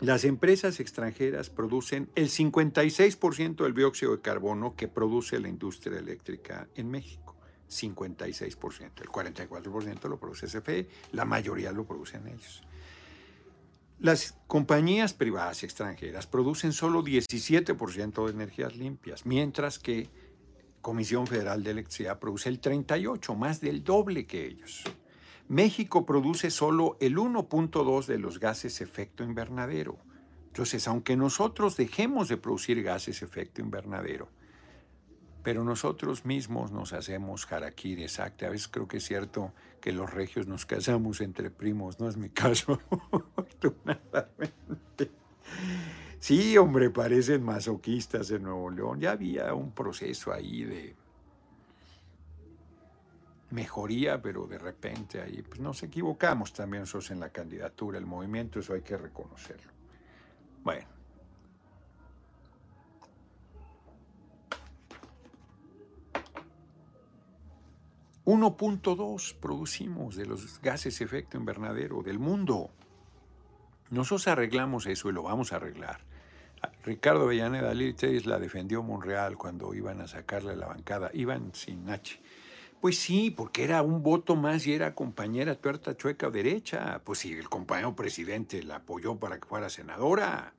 las 0.00 0.24
empresas 0.24 0.80
extranjeras 0.80 1.50
producen 1.50 2.10
el 2.16 2.28
56% 2.28 3.62
del 3.62 3.74
dióxido 3.74 4.16
de 4.16 4.22
carbono 4.22 4.74
que 4.74 4.88
produce 4.88 5.38
la 5.38 5.48
industria 5.48 5.98
eléctrica 5.98 6.68
en 6.74 6.90
México. 6.90 7.23
56%. 7.74 9.02
El 9.02 9.08
44% 9.08 10.08
lo 10.08 10.18
produce 10.18 10.46
CFE, 10.46 10.88
la 11.12 11.24
mayoría 11.24 11.72
lo 11.72 11.84
producen 11.84 12.26
ellos. 12.28 12.62
Las 14.00 14.36
compañías 14.46 15.14
privadas 15.14 15.62
extranjeras 15.62 16.26
producen 16.26 16.72
solo 16.72 17.02
17% 17.02 18.26
de 18.26 18.32
energías 18.32 18.76
limpias, 18.76 19.24
mientras 19.24 19.78
que 19.78 20.10
Comisión 20.80 21.26
Federal 21.26 21.62
de 21.62 21.70
Electricidad 21.70 22.18
produce 22.18 22.50
el 22.50 22.60
38%, 22.60 23.34
más 23.36 23.60
del 23.60 23.82
doble 23.82 24.26
que 24.26 24.46
ellos. 24.46 24.84
México 25.48 26.04
produce 26.04 26.50
solo 26.50 26.96
el 27.00 27.16
1.2 27.16 28.06
de 28.06 28.18
los 28.18 28.38
gases 28.40 28.80
efecto 28.80 29.24
invernadero. 29.24 29.98
Entonces, 30.48 30.86
aunque 30.86 31.16
nosotros 31.16 31.76
dejemos 31.76 32.28
de 32.28 32.36
producir 32.36 32.82
gases 32.82 33.22
efecto 33.22 33.60
invernadero, 33.60 34.28
pero 35.44 35.62
nosotros 35.62 36.24
mismos 36.24 36.72
nos 36.72 36.94
hacemos 36.94 37.46
harakiri, 37.52 38.02
exacto. 38.02 38.46
A 38.46 38.48
veces 38.48 38.66
creo 38.66 38.88
que 38.88 38.96
es 38.96 39.04
cierto 39.04 39.52
que 39.80 39.92
los 39.92 40.10
regios 40.10 40.46
nos 40.46 40.64
casamos 40.64 41.20
entre 41.20 41.50
primos, 41.50 42.00
no 42.00 42.08
es 42.08 42.16
mi 42.16 42.30
caso, 42.30 42.80
afortunadamente. 42.90 45.10
Sí, 46.18 46.56
hombre, 46.56 46.88
parecen 46.88 47.44
masoquistas 47.44 48.30
en 48.30 48.44
Nuevo 48.44 48.70
León. 48.70 48.98
Ya 48.98 49.12
había 49.12 49.52
un 49.52 49.72
proceso 49.72 50.32
ahí 50.32 50.64
de 50.64 50.96
mejoría, 53.50 54.22
pero 54.22 54.46
de 54.46 54.56
repente 54.56 55.20
ahí 55.20 55.42
pues 55.42 55.60
nos 55.60 55.82
equivocamos 55.82 56.54
también 56.54 56.84
nosotros 56.84 57.10
en 57.10 57.20
la 57.20 57.28
candidatura, 57.28 57.98
el 57.98 58.06
movimiento, 58.06 58.60
eso 58.60 58.72
hay 58.72 58.80
que 58.80 58.96
reconocerlo. 58.96 59.70
Bueno. 60.62 60.93
1.2 68.24 69.34
producimos 69.34 70.16
de 70.16 70.26
los 70.26 70.60
gases 70.60 71.00
efecto 71.00 71.36
invernadero 71.36 72.02
del 72.02 72.18
mundo. 72.18 72.70
Nosotros 73.90 74.28
arreglamos 74.28 74.86
eso 74.86 75.10
y 75.10 75.12
lo 75.12 75.22
vamos 75.22 75.52
a 75.52 75.56
arreglar. 75.56 76.00
Ricardo 76.84 77.24
Avellaneda 77.24 77.74
Liltes 77.74 78.26
la 78.26 78.38
defendió 78.38 78.82
Monreal 78.82 79.36
cuando 79.36 79.74
iban 79.74 80.00
a 80.00 80.08
sacarle 80.08 80.56
la 80.56 80.66
bancada. 80.66 81.10
Iban 81.12 81.54
sin 81.54 81.88
H. 81.90 82.20
Pues 82.80 82.98
sí, 82.98 83.30
porque 83.30 83.64
era 83.64 83.82
un 83.82 84.02
voto 84.02 84.36
más 84.36 84.66
y 84.66 84.74
era 84.74 84.94
compañera 84.94 85.54
tuerta, 85.56 85.96
chueca 85.96 86.30
derecha. 86.30 87.00
Pues 87.04 87.18
sí, 87.18 87.32
el 87.32 87.48
compañero 87.48 87.94
presidente 87.94 88.62
la 88.62 88.76
apoyó 88.76 89.18
para 89.18 89.38
que 89.38 89.48
fuera 89.48 89.68
senadora. 89.70 90.54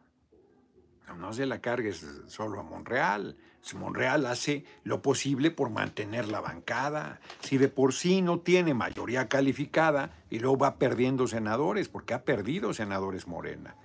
No, 1.17 1.33
se 1.33 1.45
la 1.45 1.61
cargues 1.61 2.05
solo 2.27 2.59
a 2.59 2.63
Monreal. 2.63 3.37
Monreal 3.73 4.25
hace 4.27 4.65
lo 4.83 5.01
posible 5.01 5.49
por 5.49 5.71
mantener 5.71 6.27
la 6.27 6.41
bancada. 6.41 7.19
Si 7.39 7.57
de 7.57 7.67
por 7.67 7.93
sí 7.93 8.21
no 8.21 8.39
tiene 8.39 8.73
mayoría 8.73 9.27
calificada 9.27 10.11
y 10.29 10.39
luego 10.39 10.57
va 10.59 10.75
perdiendo 10.77 11.27
senadores, 11.27 11.89
porque 11.89 12.13
ha 12.13 12.23
perdido 12.23 12.73
senadores 12.73 13.27
Morena. 13.27 13.75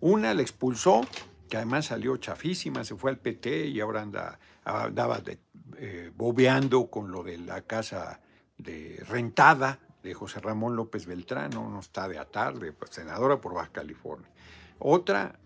Una 0.00 0.32
la 0.32 0.42
expulsó, 0.42 1.02
que 1.50 1.56
además 1.56 1.86
salió 1.86 2.16
chafísima, 2.16 2.84
se 2.84 2.96
fue 2.96 3.10
al 3.10 3.18
PT 3.18 3.66
y 3.66 3.80
ahora 3.80 4.02
anda, 4.02 4.38
andaba 4.64 5.20
eh, 5.76 6.10
bobeando 6.16 6.88
con 6.88 7.10
lo 7.10 7.22
de 7.22 7.38
la 7.38 7.62
casa 7.62 8.20
de 8.56 9.02
rentada 9.08 9.80
de 10.02 10.14
José 10.14 10.40
Ramón 10.40 10.76
López 10.76 11.06
Beltrán, 11.06 11.50
no 11.50 11.78
está 11.80 12.08
de 12.08 12.18
a 12.18 12.24
tarde, 12.24 12.72
pues, 12.72 12.92
senadora 12.92 13.40
por 13.40 13.54
Baja 13.54 13.70
California. 13.72 14.28
Otra 14.78 15.38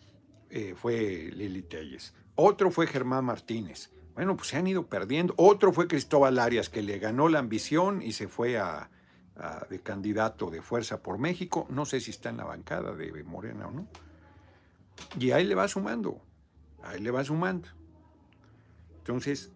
eh, 0.51 0.75
fue 0.77 1.31
Lili 1.33 1.63
Telles. 1.63 2.13
Otro 2.35 2.71
fue 2.71 2.87
Germán 2.87 3.25
Martínez. 3.25 3.91
Bueno, 4.15 4.37
pues 4.37 4.49
se 4.49 4.57
han 4.57 4.67
ido 4.67 4.87
perdiendo. 4.87 5.35
Otro 5.37 5.73
fue 5.73 5.89
Cristóbal 5.89 6.39
Arias, 6.39 6.69
que 6.69 6.83
le 6.83 6.99
ganó 6.99 7.29
la 7.29 7.39
ambición 7.39 8.03
y 8.03 8.13
se 8.13 8.29
fue 8.29 8.59
a, 8.59 8.91
de 9.71 9.81
candidato 9.81 10.51
de 10.51 10.63
Fuerza 10.63 11.03
por 11.03 11.19
México. 11.19 11.67
No 11.71 11.85
sé 11.85 12.01
si 12.01 12.11
está 12.11 12.31
en 12.31 12.37
la 12.37 12.45
bancada 12.45 12.95
de 12.95 13.25
Morena 13.25 13.69
o 13.69 13.71
no. 13.71 13.87
Y 15.19 15.31
ahí 15.31 15.45
le 15.45 15.55
va 15.55 15.69
sumando. 15.69 16.21
Ahí 16.83 17.01
le 17.01 17.11
va 17.11 17.25
sumando. 17.25 17.69
Entonces, 18.99 19.51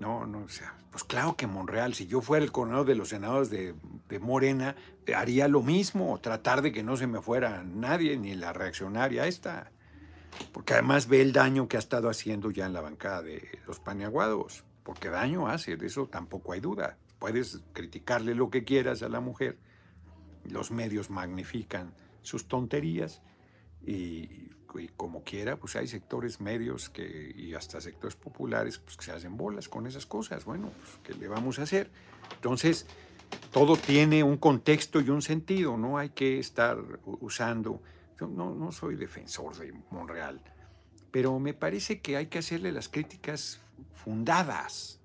no, 0.00 0.26
no, 0.26 0.40
o 0.40 0.48
sea, 0.48 0.74
pues 0.90 1.04
claro 1.04 1.36
que 1.36 1.46
Monreal, 1.46 1.94
si 1.94 2.06
yo 2.06 2.20
fuera 2.20 2.44
el 2.44 2.52
coronel 2.52 2.84
de 2.84 2.94
los 2.94 3.08
senadores 3.08 3.48
de, 3.50 3.74
de, 4.08 4.18
Morena, 4.18 4.76
haría 5.16 5.48
lo 5.48 5.62
mismo, 5.62 6.18
tratar 6.20 6.62
de 6.62 6.72
que 6.72 6.82
no 6.82 6.96
se 6.96 7.06
me 7.06 7.22
fuera 7.22 7.62
nadie, 7.62 8.16
ni 8.18 8.34
la 8.34 8.52
reaccionaria 8.52 9.26
esta 9.26 9.70
porque 10.52 10.74
además 10.74 11.08
ve 11.08 11.20
el 11.20 11.32
daño 11.32 11.68
que 11.68 11.76
ha 11.76 11.80
estado 11.80 12.08
haciendo 12.08 12.50
ya 12.50 12.66
en 12.66 12.72
la 12.72 12.80
bancada 12.80 13.22
de 13.22 13.58
los 13.66 13.80
paniaguados, 13.80 14.64
porque 14.82 15.08
daño 15.08 15.48
hace, 15.48 15.76
de 15.76 15.86
eso 15.86 16.06
tampoco 16.06 16.52
hay 16.52 16.60
duda. 16.60 16.98
Puedes 17.18 17.60
criticarle 17.72 18.34
lo 18.34 18.50
que 18.50 18.64
quieras 18.64 19.02
a 19.02 19.08
la 19.08 19.20
mujer, 19.20 19.58
los 20.44 20.70
medios 20.70 21.10
magnifican 21.10 21.94
sus 22.22 22.48
tonterías 22.48 23.22
y, 23.86 24.50
como 24.96 25.22
quiera, 25.22 25.56
pues 25.56 25.76
hay 25.76 25.86
sectores 25.86 26.40
medios 26.40 26.90
que, 26.90 27.32
y 27.36 27.54
hasta 27.54 27.80
sectores 27.80 28.16
populares 28.16 28.78
pues, 28.78 28.96
que 28.96 29.04
se 29.04 29.12
hacen 29.12 29.36
bolas 29.36 29.68
con 29.68 29.86
esas 29.86 30.04
cosas. 30.04 30.44
Bueno, 30.44 30.70
pues, 30.70 30.98
¿qué 31.04 31.14
le 31.14 31.28
vamos 31.28 31.58
a 31.58 31.62
hacer? 31.62 31.90
Entonces, 32.34 32.86
todo 33.52 33.76
tiene 33.76 34.22
un 34.22 34.36
contexto 34.36 35.00
y 35.00 35.10
un 35.10 35.22
sentido, 35.22 35.76
no 35.76 35.98
hay 35.98 36.10
que 36.10 36.38
estar 36.38 36.78
usando 37.04 37.80
yo 38.20 38.28
no, 38.28 38.70
soy 38.72 38.96
defensor 38.96 39.56
de 39.56 39.72
Monreal, 39.90 40.40
pero 41.10 41.38
me 41.38 41.54
parece 41.54 42.00
que 42.00 42.16
hay 42.16 42.26
que 42.26 42.38
hacerle 42.38 42.72
las 42.72 42.88
críticas 42.88 43.60
fundadas. 43.92 45.00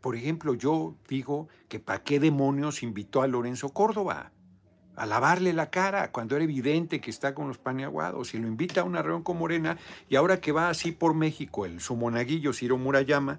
Por 0.00 0.16
ejemplo, 0.16 0.54
yo 0.54 0.96
digo 1.08 1.48
que 1.68 1.80
para 1.80 2.02
qué 2.02 2.20
demonios 2.20 2.82
invitó 2.82 3.22
a 3.22 3.26
Lorenzo 3.26 3.70
Córdoba 3.70 4.32
a 4.96 5.06
lavarle 5.06 5.52
la 5.52 5.70
cara 5.70 6.10
cuando 6.10 6.34
era 6.34 6.44
evidente 6.44 7.00
que 7.00 7.10
está 7.10 7.34
con 7.34 7.48
los 7.48 7.56
paneaguados 7.58 8.34
y 8.34 8.38
lo 8.38 8.48
invita 8.48 8.80
a 8.80 8.84
una 8.84 9.00
reunión 9.00 9.22
con 9.22 9.38
Morena 9.38 9.78
y 10.08 10.16
ahora 10.16 10.40
que 10.40 10.50
va 10.50 10.68
así 10.68 10.90
por 10.90 11.14
México 11.14 11.64
el 11.64 11.80
su 11.80 11.94
monaguillo 11.94 12.52
Ciro 12.52 12.78
Murayama 12.78 13.38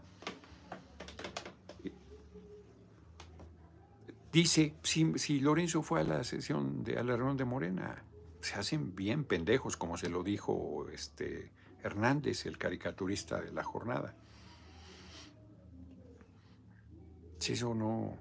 dice 4.32 4.74
si, 4.84 5.20
si 5.20 5.42
Lorenzo 5.42 5.82
fue 5.82 6.00
a 6.00 6.06
la 6.06 6.24
sesión 6.24 6.82
de 6.86 6.98
a 6.98 7.04
la 7.04 7.18
reunión 7.18 7.36
de 7.36 7.44
Morena 7.44 8.06
se 8.42 8.56
hacen 8.56 8.96
bien 8.96 9.26
pendejos, 9.26 9.78
como 9.78 9.98
se 9.98 10.10
lo 10.10 10.24
dijo 10.24 10.88
este 10.92 11.52
Hernández, 11.84 12.46
el 12.46 12.58
caricaturista 12.58 13.42
de 13.42 13.52
la 13.52 13.64
jornada. 13.64 14.16
Si 17.40 17.54
eso 17.54 17.74
no, 17.74 18.18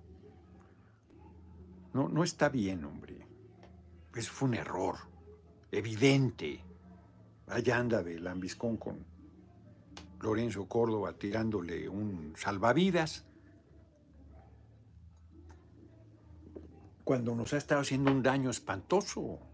no, 1.92 2.08
no 2.08 2.22
está 2.22 2.48
bien, 2.48 2.84
hombre. 2.84 3.26
Eso 4.14 4.32
fue 4.32 4.48
un 4.48 4.54
error, 4.54 4.96
evidente. 5.70 6.64
Allá 7.48 7.78
anda 7.78 8.02
de 8.02 8.18
Lambiscón 8.20 8.76
con 8.76 9.04
Lorenzo 10.20 10.68
Córdoba 10.68 11.12
tirándole 11.14 11.88
un 11.88 12.34
salvavidas. 12.36 13.24
Cuando 17.04 17.34
nos 17.34 17.54
ha 17.54 17.56
estado 17.56 17.80
haciendo 17.80 18.10
un 18.12 18.22
daño 18.22 18.50
espantoso. 18.50 19.47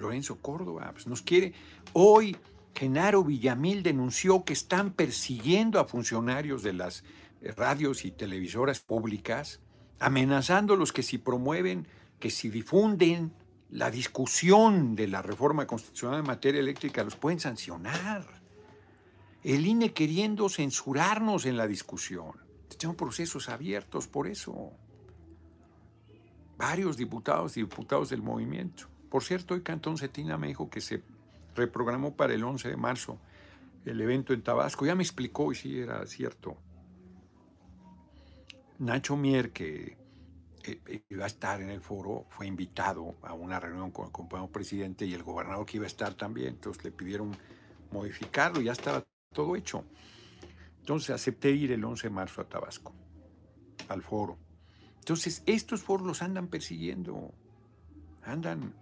Lorenzo 0.00 0.38
Córdoba, 0.38 0.90
pues 0.92 1.06
nos 1.06 1.22
quiere. 1.22 1.52
Hoy 1.92 2.36
Genaro 2.74 3.24
Villamil 3.24 3.82
denunció 3.82 4.44
que 4.44 4.52
están 4.52 4.92
persiguiendo 4.92 5.78
a 5.78 5.84
funcionarios 5.84 6.62
de 6.62 6.72
las 6.72 7.04
eh, 7.42 7.52
radios 7.52 8.04
y 8.04 8.10
televisoras 8.10 8.80
públicas, 8.80 9.60
amenazándolos 9.98 10.92
que 10.92 11.02
si 11.02 11.18
promueven, 11.18 11.86
que 12.18 12.30
si 12.30 12.48
difunden 12.48 13.32
la 13.70 13.90
discusión 13.90 14.96
de 14.96 15.08
la 15.08 15.22
reforma 15.22 15.66
constitucional 15.66 16.20
en 16.20 16.26
materia 16.26 16.60
eléctrica, 16.60 17.04
los 17.04 17.16
pueden 17.16 17.38
sancionar. 17.38 18.26
El 19.42 19.66
INE 19.66 19.92
queriendo 19.92 20.48
censurarnos 20.48 21.46
en 21.46 21.56
la 21.56 21.66
discusión. 21.66 22.32
Tenemos 22.68 22.96
procesos 22.96 23.48
abiertos 23.48 24.06
por 24.06 24.26
eso. 24.26 24.72
Varios 26.58 26.96
diputados 26.96 27.56
y 27.56 27.60
diputados 27.60 28.10
del 28.10 28.22
movimiento. 28.22 28.89
Por 29.10 29.24
cierto, 29.24 29.54
hoy 29.54 29.62
Cantón 29.62 29.98
Cetina 29.98 30.38
me 30.38 30.46
dijo 30.46 30.70
que 30.70 30.80
se 30.80 31.02
reprogramó 31.54 32.14
para 32.14 32.32
el 32.32 32.44
11 32.44 32.68
de 32.68 32.76
marzo 32.76 33.18
el 33.84 34.00
evento 34.00 34.32
en 34.32 34.42
Tabasco. 34.42 34.86
Ya 34.86 34.94
me 34.94 35.02
explicó 35.02 35.52
y 35.52 35.56
sí 35.56 35.80
era 35.80 36.06
cierto. 36.06 36.56
Nacho 38.78 39.16
Mier, 39.16 39.52
que 39.52 39.98
eh, 40.64 41.02
iba 41.08 41.24
a 41.24 41.26
estar 41.26 41.60
en 41.60 41.70
el 41.70 41.80
foro, 41.80 42.26
fue 42.30 42.46
invitado 42.46 43.16
a 43.22 43.34
una 43.34 43.58
reunión 43.58 43.90
con 43.90 44.06
el 44.06 44.12
compañero 44.12 44.50
presidente 44.50 45.04
y 45.04 45.12
el 45.12 45.22
gobernador 45.22 45.66
que 45.66 45.78
iba 45.78 45.84
a 45.84 45.88
estar 45.88 46.14
también. 46.14 46.48
Entonces 46.48 46.84
le 46.84 46.92
pidieron 46.92 47.36
modificarlo 47.90 48.60
y 48.60 48.64
ya 48.64 48.72
estaba 48.72 49.04
todo 49.34 49.56
hecho. 49.56 49.84
Entonces 50.78 51.10
acepté 51.10 51.50
ir 51.50 51.72
el 51.72 51.84
11 51.84 52.08
de 52.08 52.14
marzo 52.14 52.40
a 52.40 52.48
Tabasco, 52.48 52.94
al 53.88 54.02
foro. 54.02 54.38
Entonces 54.98 55.42
estos 55.46 55.82
foros 55.82 56.06
los 56.06 56.22
andan 56.22 56.48
persiguiendo, 56.48 57.32
andan 58.22 58.74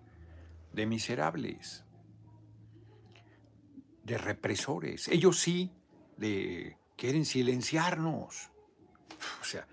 de 0.72 0.86
miserables, 0.86 1.84
de 4.04 4.18
represores. 4.18 5.08
Ellos 5.08 5.38
sí 5.38 5.70
quieren 6.96 7.24
silenciarnos. 7.24 8.50
O 9.40 9.44
sea, 9.44 9.66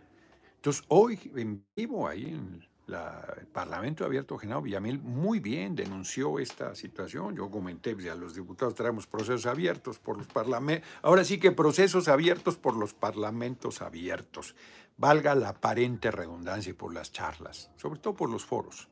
entonces 0.55 0.83
hoy 0.87 1.19
en 1.35 1.65
vivo 1.75 2.07
ahí 2.07 2.25
en 2.25 2.65
el 2.87 3.47
Parlamento 3.47 4.05
Abierto, 4.05 4.37
Genaro 4.37 4.61
Villamil 4.61 4.99
muy 4.99 5.39
bien 5.39 5.75
denunció 5.75 6.37
esta 6.39 6.75
situación. 6.75 7.35
Yo 7.35 7.49
comenté, 7.49 7.91
ya 7.91 7.95
pues, 7.95 8.17
los 8.17 8.35
diputados 8.35 8.75
traemos 8.75 9.07
procesos 9.07 9.45
abiertos 9.47 9.97
por 9.97 10.17
los 10.17 10.27
parlamentos. 10.27 10.87
Ahora 11.01 11.23
sí 11.23 11.39
que 11.39 11.51
procesos 11.51 12.07
abiertos 12.07 12.57
por 12.57 12.75
los 12.75 12.93
parlamentos 12.93 13.81
abiertos. 13.81 14.55
Valga 14.97 15.35
la 15.35 15.49
aparente 15.49 16.11
redundancia 16.11 16.73
por 16.75 16.93
las 16.93 17.11
charlas, 17.11 17.71
sobre 17.75 17.99
todo 17.99 18.15
por 18.15 18.29
los 18.29 18.45
foros 18.45 18.87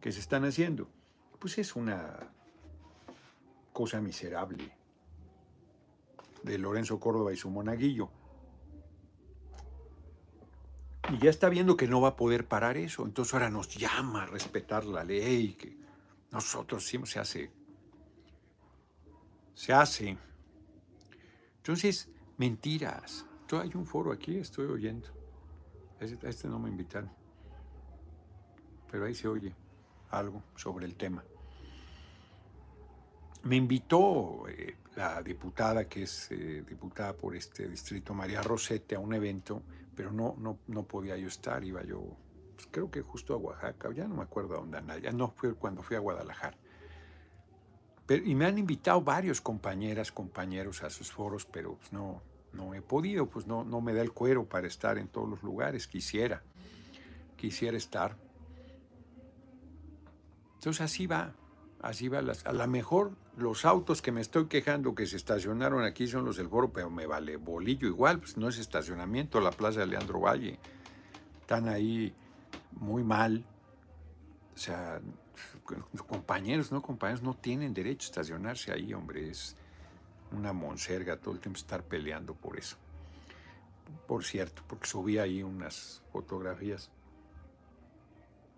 que 0.00 0.12
se 0.12 0.20
están 0.20 0.44
haciendo. 0.44 0.88
Pues 1.38 1.56
es 1.58 1.76
una 1.76 2.18
cosa 3.72 4.00
miserable 4.00 4.72
de 6.42 6.58
Lorenzo 6.58 6.98
Córdoba 6.98 7.32
y 7.32 7.36
su 7.36 7.48
monaguillo. 7.48 8.10
Y 11.10 11.18
ya 11.18 11.30
está 11.30 11.48
viendo 11.48 11.76
que 11.76 11.86
no 11.86 12.00
va 12.00 12.08
a 12.08 12.16
poder 12.16 12.48
parar 12.48 12.76
eso. 12.76 13.04
Entonces 13.04 13.34
ahora 13.34 13.50
nos 13.50 13.68
llama 13.76 14.24
a 14.24 14.26
respetar 14.26 14.84
la 14.84 15.04
ley, 15.04 15.54
que 15.54 15.76
nosotros 16.32 16.84
siempre 16.84 17.10
se 17.10 17.20
hace. 17.20 17.52
Se 19.54 19.72
hace. 19.72 20.18
Entonces, 21.58 22.08
mentiras. 22.36 23.24
Hay 23.52 23.70
un 23.74 23.86
foro 23.86 24.12
aquí, 24.12 24.36
estoy 24.36 24.66
oyendo. 24.66 25.08
A 26.00 26.04
este 26.04 26.48
no 26.48 26.58
me 26.58 26.68
invitaron. 26.68 27.10
Pero 28.90 29.06
ahí 29.06 29.14
se 29.14 29.28
oye 29.28 29.54
algo 30.10 30.42
sobre 30.56 30.86
el 30.86 30.94
tema. 30.94 31.24
Me 33.44 33.56
invitó 33.56 34.48
eh, 34.48 34.76
la 34.96 35.22
diputada, 35.22 35.88
que 35.88 36.02
es 36.02 36.30
eh, 36.30 36.64
diputada 36.68 37.12
por 37.14 37.36
este 37.36 37.68
distrito, 37.68 38.14
María 38.14 38.42
Rosete, 38.42 38.96
a 38.96 38.98
un 38.98 39.14
evento 39.14 39.62
pero 39.98 40.12
no, 40.12 40.36
no, 40.38 40.60
no 40.68 40.84
podía 40.84 41.16
yo 41.16 41.26
estar, 41.26 41.64
iba 41.64 41.82
yo, 41.82 42.16
pues, 42.54 42.68
creo 42.70 42.88
que 42.88 43.02
justo 43.02 43.34
a 43.34 43.36
Oaxaca, 43.36 43.90
ya 43.92 44.06
no 44.06 44.14
me 44.14 44.22
acuerdo 44.22 44.54
a 44.54 44.58
dónde 44.58 44.78
ya 45.02 45.10
no 45.10 45.32
fue 45.32 45.54
cuando 45.54 45.82
fui 45.82 45.96
a 45.96 45.98
Guadalajara. 45.98 46.56
Pero, 48.06 48.24
y 48.24 48.36
me 48.36 48.46
han 48.46 48.58
invitado 48.58 49.02
varios 49.02 49.40
compañeras, 49.40 50.12
compañeros 50.12 50.84
a 50.84 50.90
sus 50.90 51.10
foros, 51.10 51.46
pero 51.46 51.74
pues, 51.74 51.92
no, 51.92 52.22
no 52.52 52.74
he 52.74 52.80
podido, 52.80 53.26
pues 53.26 53.48
no, 53.48 53.64
no 53.64 53.80
me 53.80 53.92
da 53.92 54.00
el 54.00 54.12
cuero 54.12 54.44
para 54.48 54.68
estar 54.68 54.98
en 54.98 55.08
todos 55.08 55.28
los 55.28 55.42
lugares, 55.42 55.88
quisiera, 55.88 56.44
quisiera 57.36 57.76
estar. 57.76 58.16
Entonces 60.58 60.80
así 60.80 61.06
va, 61.06 61.32
así 61.80 62.08
va. 62.08 62.18
a 62.18 62.52
lo 62.52 62.66
mejor 62.66 63.12
los 63.36 63.64
autos 63.64 64.02
que 64.02 64.10
me 64.10 64.20
estoy 64.20 64.46
quejando 64.46 64.92
que 64.96 65.06
se 65.06 65.16
estacionaron 65.16 65.84
aquí 65.84 66.08
son 66.08 66.24
los 66.24 66.36
del 66.36 66.48
foro, 66.48 66.72
pero 66.72 66.90
me 66.90 67.06
vale 67.06 67.36
bolillo 67.36 67.86
igual, 67.86 68.18
pues 68.18 68.36
no 68.36 68.48
es 68.48 68.58
estacionamiento, 68.58 69.40
la 69.40 69.52
plaza 69.52 69.80
de 69.80 69.86
Leandro 69.86 70.20
Valle. 70.20 70.58
Están 71.40 71.68
ahí 71.68 72.12
muy 72.72 73.04
mal. 73.04 73.44
O 74.56 74.58
sea, 74.58 75.00
compañeros, 76.08 76.72
no 76.72 76.82
compañeros, 76.82 77.22
no 77.22 77.34
tienen 77.34 77.72
derecho 77.72 78.06
a 78.06 78.10
estacionarse 78.10 78.72
ahí, 78.72 78.92
hombre. 78.92 79.30
Es 79.30 79.54
una 80.32 80.52
monserga 80.52 81.16
todo 81.16 81.34
el 81.34 81.40
tiempo 81.40 81.58
estar 81.58 81.84
peleando 81.84 82.34
por 82.34 82.58
eso. 82.58 82.76
Por 84.08 84.24
cierto, 84.24 84.62
porque 84.66 84.88
subí 84.88 85.18
ahí 85.18 85.44
unas 85.44 86.02
fotografías. 86.12 86.90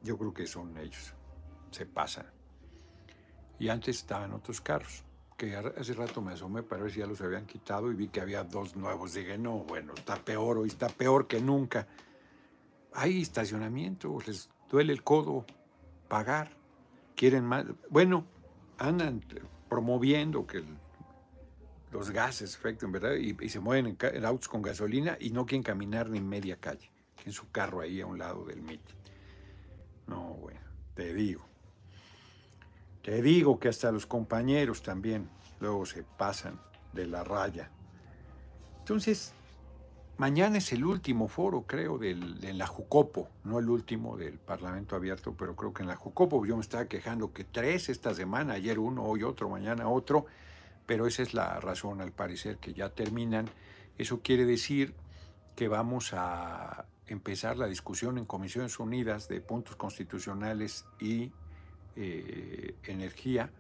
Yo 0.03 0.17
creo 0.17 0.33
que 0.33 0.47
son 0.47 0.77
ellos. 0.79 1.15
Se 1.71 1.87
pasan. 1.87 2.27
Y 3.59 3.69
antes 3.69 3.97
estaban 3.99 4.33
otros 4.33 4.61
carros, 4.61 5.05
que 5.37 5.55
hace 5.57 5.95
rato 5.95 6.21
me 6.21 6.33
asomé 6.33 6.63
para 6.63 6.83
ver 6.83 6.93
si 6.93 7.01
ya 7.01 7.07
los 7.07 7.21
habían 7.21 7.47
quitado 7.47 7.91
y 7.91 7.95
vi 7.95 8.09
que 8.09 8.21
había 8.21 8.45
dos 8.45 8.77
nuevos. 8.77 9.15
Dije, 9.15 9.39
no, 9.39 9.59
bueno, 9.59 9.93
está 9.95 10.17
peor 10.17 10.59
hoy, 10.59 10.69
está 10.69 10.89
peor 10.89 11.27
que 11.27 11.41
nunca. 11.41 11.87
Hay 12.93 13.23
estacionamiento, 13.23 14.19
les 14.27 14.49
duele 14.69 14.93
el 14.93 15.03
codo 15.03 15.45
pagar, 16.09 16.51
quieren 17.15 17.45
más. 17.45 17.65
Bueno, 17.89 18.25
andan 18.79 19.23
promoviendo 19.69 20.47
que 20.47 20.65
los 21.93 22.11
gases 22.11 22.57
afecten, 22.57 22.93
¿verdad? 22.93 23.15
Y, 23.15 23.49
se 23.49 23.61
mueven 23.61 23.97
en, 24.01 24.25
autos 24.25 24.49
con 24.49 24.63
gasolina 24.63 25.17
y 25.21 25.31
no 25.31 25.47
quieren 25.47 25.63
caminar 25.63 26.09
ni 26.09 26.21
media 26.21 26.57
calle, 26.57 26.91
en 27.25 27.33
su 27.33 27.51
carro 27.51 27.81
ahí 27.81 28.01
a 28.01 28.07
un 28.07 28.19
lado 28.19 28.45
del 28.45 28.63
MIT. 28.63 28.83
No, 30.07 30.35
bueno, 30.35 30.61
te 30.95 31.13
digo. 31.15 31.50
Te 33.03 33.23
digo 33.23 33.59
que 33.59 33.69
hasta 33.69 33.91
los 33.91 34.07
compañeros 34.07 34.83
también 34.83 35.29
luego 35.59 35.87
se 35.87 36.03
pasan 36.03 36.61
de 36.93 37.07
la 37.07 37.25
raya. 37.25 37.71
Entonces, 38.81 39.33
mañana 40.19 40.59
es 40.59 40.73
el 40.73 40.85
último 40.85 41.29
foro, 41.29 41.63
creo, 41.67 41.97
del, 41.97 42.41
de 42.41 42.53
la 42.53 42.67
Jucopo, 42.67 43.29
no 43.45 43.59
el 43.59 43.71
último 43.71 44.17
del 44.17 44.39
Parlamento 44.39 44.97
Abierto, 44.97 45.35
pero 45.35 45.57
creo 45.57 45.73
que 45.73 45.83
en 45.83 45.89
la 45.89 45.97
Jucopo 45.97 46.45
yo 46.45 46.57
me 46.57 46.63
estaba 46.63 46.87
quejando 46.87 47.33
que 47.33 47.45
tres 47.45 47.89
esta 47.89 48.15
semana, 48.15 48.55
ayer 48.55 48.79
uno, 48.79 49.05
hoy 49.05 49.23
otro, 49.23 49.49
mañana 49.49 49.89
otro, 49.89 50.27
pero 50.87 51.07
esa 51.07 51.23
es 51.23 51.35
la 51.35 51.61
razón 51.61 52.01
al 52.01 52.13
parecer 52.13 52.59
que 52.59 52.75
ya 52.75 52.91
terminan. 52.91 53.49
Eso 53.97 54.21
quiere 54.23 54.45
decir 54.45 54.95
que 55.57 55.69
vamos 55.69 56.13
a 56.13 56.87
empezar 57.07 57.57
la 57.57 57.67
discusión 57.67 58.19
en 58.19 58.25
Comisiones 58.25 58.79
Unidas 58.79 59.29
de 59.29 59.41
puntos 59.41 59.77
constitucionales 59.77 60.87
y 61.01 61.33
eh, 61.97 62.75
energía. 62.85 63.51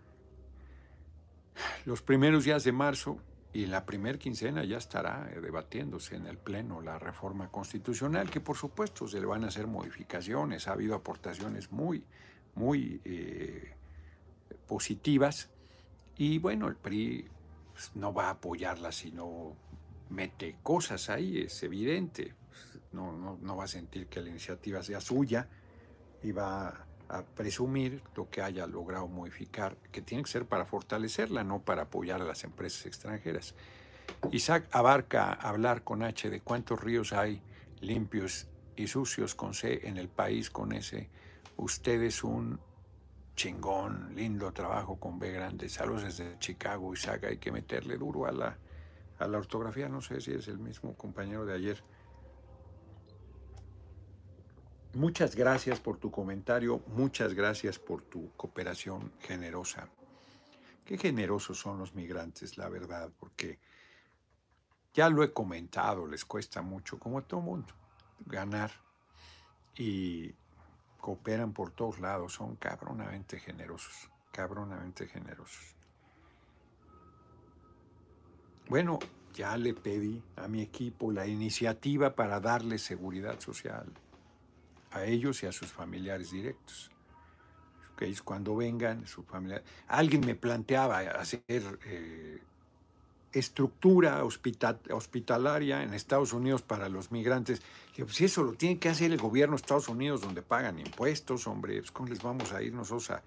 Los 1.84 2.02
primeros 2.02 2.44
días 2.44 2.64
de 2.64 2.72
marzo 2.72 3.18
y 3.52 3.66
la 3.66 3.84
primer 3.84 4.18
quincena 4.18 4.64
ya 4.64 4.78
estará 4.78 5.30
eh, 5.32 5.40
debatiéndose 5.40 6.16
en 6.16 6.26
el 6.26 6.38
Pleno 6.38 6.80
la 6.80 6.98
reforma 6.98 7.48
constitucional, 7.50 8.30
que 8.30 8.40
por 8.40 8.56
supuesto 8.56 9.08
se 9.08 9.20
le 9.20 9.26
van 9.26 9.44
a 9.44 9.48
hacer 9.48 9.66
modificaciones, 9.66 10.68
ha 10.68 10.72
habido 10.72 10.94
aportaciones 10.94 11.72
muy, 11.72 12.04
muy 12.54 13.00
eh, 13.04 13.74
positivas, 14.68 15.50
y 16.16 16.38
bueno, 16.38 16.68
el 16.68 16.76
PRI 16.76 17.26
pues, 17.72 17.90
no 17.96 18.12
va 18.12 18.26
a 18.26 18.30
apoyarla 18.30 18.92
si 18.92 19.10
no 19.10 19.56
mete 20.10 20.56
cosas 20.62 21.10
ahí, 21.10 21.38
es 21.38 21.62
evidente, 21.62 22.34
no, 22.92 23.12
no, 23.12 23.38
no 23.40 23.56
va 23.56 23.64
a 23.64 23.68
sentir 23.68 24.06
que 24.06 24.20
la 24.20 24.28
iniciativa 24.28 24.82
sea 24.82 25.00
suya 25.00 25.48
y 26.22 26.32
va 26.32 26.86
a 27.10 27.24
presumir 27.24 28.02
lo 28.14 28.30
que 28.30 28.40
haya 28.40 28.66
logrado 28.66 29.08
modificar, 29.08 29.76
que 29.90 30.00
tiene 30.00 30.22
que 30.22 30.30
ser 30.30 30.46
para 30.46 30.64
fortalecerla, 30.64 31.42
no 31.42 31.60
para 31.60 31.82
apoyar 31.82 32.22
a 32.22 32.24
las 32.24 32.44
empresas 32.44 32.86
extranjeras. 32.86 33.54
Isaac 34.30 34.68
abarca 34.70 35.32
hablar 35.32 35.82
con 35.82 36.02
H 36.02 36.30
de 36.30 36.40
cuántos 36.40 36.80
ríos 36.80 37.12
hay 37.12 37.42
limpios 37.80 38.46
y 38.76 38.86
sucios 38.86 39.34
con 39.34 39.54
C 39.54 39.88
en 39.88 39.96
el 39.96 40.08
país 40.08 40.50
con 40.50 40.72
S. 40.72 41.10
Usted 41.56 42.02
es 42.02 42.22
un 42.22 42.60
chingón, 43.34 44.14
lindo 44.14 44.52
trabajo 44.52 44.98
con 44.98 45.18
B 45.18 45.32
grande. 45.32 45.68
Saludos 45.68 46.04
desde 46.04 46.38
Chicago, 46.38 46.92
Isaac. 46.92 47.24
Hay 47.24 47.38
que 47.38 47.50
meterle 47.50 47.96
duro 47.96 48.26
a 48.26 48.32
la, 48.32 48.56
a 49.18 49.26
la 49.26 49.38
ortografía. 49.38 49.88
No 49.88 50.00
sé 50.00 50.20
si 50.20 50.32
es 50.32 50.46
el 50.48 50.58
mismo 50.58 50.94
compañero 50.94 51.44
de 51.44 51.54
ayer. 51.54 51.82
Muchas 54.94 55.36
gracias 55.36 55.78
por 55.78 55.98
tu 55.98 56.10
comentario, 56.10 56.82
muchas 56.88 57.32
gracias 57.32 57.78
por 57.78 58.02
tu 58.02 58.32
cooperación 58.36 59.12
generosa. 59.20 59.88
Qué 60.84 60.98
generosos 60.98 61.60
son 61.60 61.78
los 61.78 61.94
migrantes, 61.94 62.58
la 62.58 62.68
verdad, 62.68 63.08
porque 63.20 63.60
ya 64.92 65.08
lo 65.08 65.22
he 65.22 65.32
comentado, 65.32 66.08
les 66.08 66.24
cuesta 66.24 66.60
mucho, 66.60 66.98
como 66.98 67.18
a 67.18 67.22
todo 67.22 67.40
mundo, 67.40 67.72
ganar 68.26 68.72
y 69.76 70.34
cooperan 70.98 71.52
por 71.52 71.70
todos 71.70 72.00
lados, 72.00 72.32
son 72.32 72.56
cabronamente 72.56 73.38
generosos, 73.38 74.10
cabronamente 74.32 75.06
generosos. 75.06 75.76
Bueno, 78.68 78.98
ya 79.34 79.56
le 79.56 79.72
pedí 79.72 80.20
a 80.34 80.48
mi 80.48 80.62
equipo 80.62 81.12
la 81.12 81.28
iniciativa 81.28 82.16
para 82.16 82.40
darle 82.40 82.76
seguridad 82.76 83.38
social 83.38 83.86
a 84.90 85.04
ellos 85.04 85.42
y 85.42 85.46
a 85.46 85.52
sus 85.52 85.68
familiares 85.72 86.30
directos. 86.30 86.90
Cuando 88.24 88.56
vengan, 88.56 89.06
su 89.06 89.22
familia. 89.22 89.62
Alguien 89.86 90.24
me 90.24 90.34
planteaba 90.34 91.00
hacer 91.00 91.42
eh, 91.84 92.40
estructura 93.32 94.24
hospitalaria 94.24 95.82
en 95.82 95.92
Estados 95.94 96.32
Unidos 96.32 96.62
para 96.62 96.88
los 96.88 97.12
migrantes. 97.12 97.60
Y 97.96 98.02
pues 98.02 98.20
eso 98.22 98.42
lo 98.42 98.54
tiene 98.54 98.78
que 98.78 98.88
hacer 98.88 99.12
el 99.12 99.18
gobierno 99.18 99.54
de 99.54 99.60
Estados 99.60 99.88
Unidos, 99.88 100.22
donde 100.22 100.40
pagan 100.40 100.78
impuestos, 100.78 101.46
hombre. 101.46 101.78
Pues, 101.78 101.90
¿Cómo 101.90 102.08
les 102.08 102.22
vamos 102.22 102.52
a 102.52 102.62
ir 102.62 102.72
nosotros 102.72 103.10
a 103.10 103.22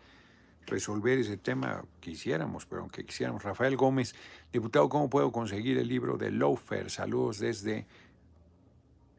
resolver 0.66 1.20
ese 1.20 1.38
tema? 1.38 1.86
Quisiéramos, 2.00 2.66
pero 2.66 2.82
aunque 2.82 3.06
quisiéramos. 3.06 3.44
Rafael 3.44 3.78
Gómez, 3.78 4.16
diputado, 4.52 4.90
¿cómo 4.90 5.10
puedo 5.10 5.32
conseguir 5.32 5.78
el 5.78 5.88
libro 5.88 6.18
de 6.18 6.32
Lofer? 6.32 6.90
Saludos 6.90 7.38
desde 7.38 7.86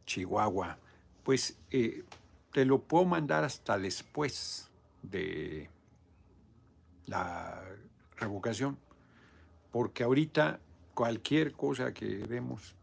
Chihuahua. 0.05 0.79
Pues 1.23 1.57
eh, 1.71 2.03
te 2.55 2.65
lo 2.65 2.83
puedo 2.83 3.05
mandar 3.05 3.43
hasta 3.43 3.77
después 3.79 4.71
de, 5.03 5.69
la 7.07 7.61
revocación, 8.17 8.79
porque 9.73 10.05
ahorita 10.05 10.61
cualquier 10.95 11.51
cosa 11.51 11.93
que 11.93 12.07
demos, 12.07 12.77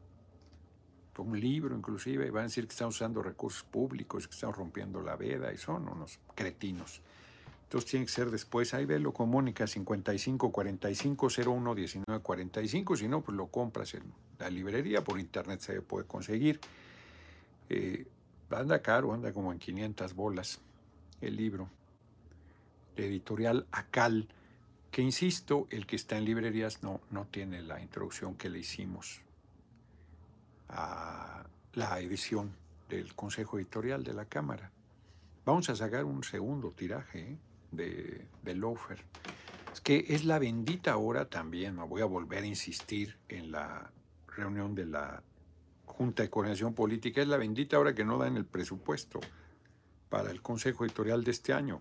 un 1.17 1.39
libro 1.39 1.73
inclusive, 1.77 2.31
van 2.31 2.41
a 2.41 2.47
decir 2.47 2.67
que 2.67 2.71
estamos 2.71 2.95
usando 2.95 3.23
recursos 3.23 3.63
públicos, 3.63 4.27
que 4.27 4.33
estamos 4.33 4.57
rompiendo 4.57 5.01
la 5.01 5.15
veda 5.15 5.53
y 5.53 5.57
son 5.57 5.87
unos 5.87 6.19
cretinos. 6.35 7.01
Entonces 7.63 7.91
tiene 7.91 8.05
que 8.07 8.11
ser 8.11 8.29
después, 8.29 8.73
ahí 8.73 8.85
velo 8.85 9.13
con 9.13 9.29
Mónica 9.29 9.67
55 9.67 10.51
45 10.51 11.27
01 11.45 11.75
19 11.75 12.21
45, 12.21 12.97
si 12.97 13.07
no, 13.07 13.21
pues 13.21 13.37
lo 13.37 13.47
compras 13.47 13.93
en 13.93 14.03
la 14.37 14.49
librería, 14.49 15.01
por 15.01 15.17
internet 15.17 15.61
se 15.61 15.81
puede 15.81 16.05
conseguir. 16.05 16.59
Eh, 17.69 18.05
anda 18.59 18.81
caro, 18.81 19.13
anda 19.13 19.33
como 19.33 19.51
en 19.51 19.59
500 19.59 20.13
bolas 20.13 20.59
el 21.21 21.35
libro. 21.35 21.69
De 22.95 23.07
editorial 23.07 23.67
Acal, 23.71 24.27
que 24.91 25.01
insisto, 25.01 25.67
el 25.69 25.85
que 25.85 25.95
está 25.95 26.17
en 26.17 26.25
librerías 26.25 26.83
no, 26.83 26.99
no 27.09 27.25
tiene 27.25 27.61
la 27.61 27.81
introducción 27.81 28.35
que 28.35 28.49
le 28.49 28.59
hicimos 28.59 29.21
a 30.67 31.45
la 31.73 31.99
edición 31.99 32.51
del 32.89 33.15
Consejo 33.15 33.57
Editorial 33.57 34.03
de 34.03 34.13
la 34.13 34.25
Cámara. 34.25 34.71
Vamos 35.45 35.69
a 35.69 35.75
sacar 35.75 36.03
un 36.03 36.23
segundo 36.23 36.71
tiraje 36.71 37.19
¿eh? 37.19 37.37
de, 37.71 38.27
de 38.43 38.55
Lofer. 38.55 39.03
Es 39.71 39.79
que 39.79 40.05
es 40.09 40.25
la 40.25 40.39
bendita 40.39 40.97
hora 40.97 41.25
también, 41.25 41.77
me 41.77 41.85
voy 41.85 42.01
a 42.01 42.05
volver 42.05 42.43
a 42.43 42.47
insistir 42.47 43.17
en 43.29 43.51
la 43.51 43.91
reunión 44.27 44.75
de 44.75 44.85
la 44.85 45.23
Junta 46.01 46.23
de 46.23 46.31
Coordinación 46.31 46.73
Política, 46.73 47.21
es 47.21 47.27
la 47.27 47.37
bendita 47.37 47.77
hora 47.77 47.93
que 47.93 48.03
no 48.03 48.17
dan 48.17 48.35
el 48.35 48.43
presupuesto 48.43 49.19
para 50.09 50.31
el 50.31 50.41
Consejo 50.41 50.83
Editorial 50.83 51.23
de 51.23 51.29
este 51.29 51.53
año. 51.53 51.79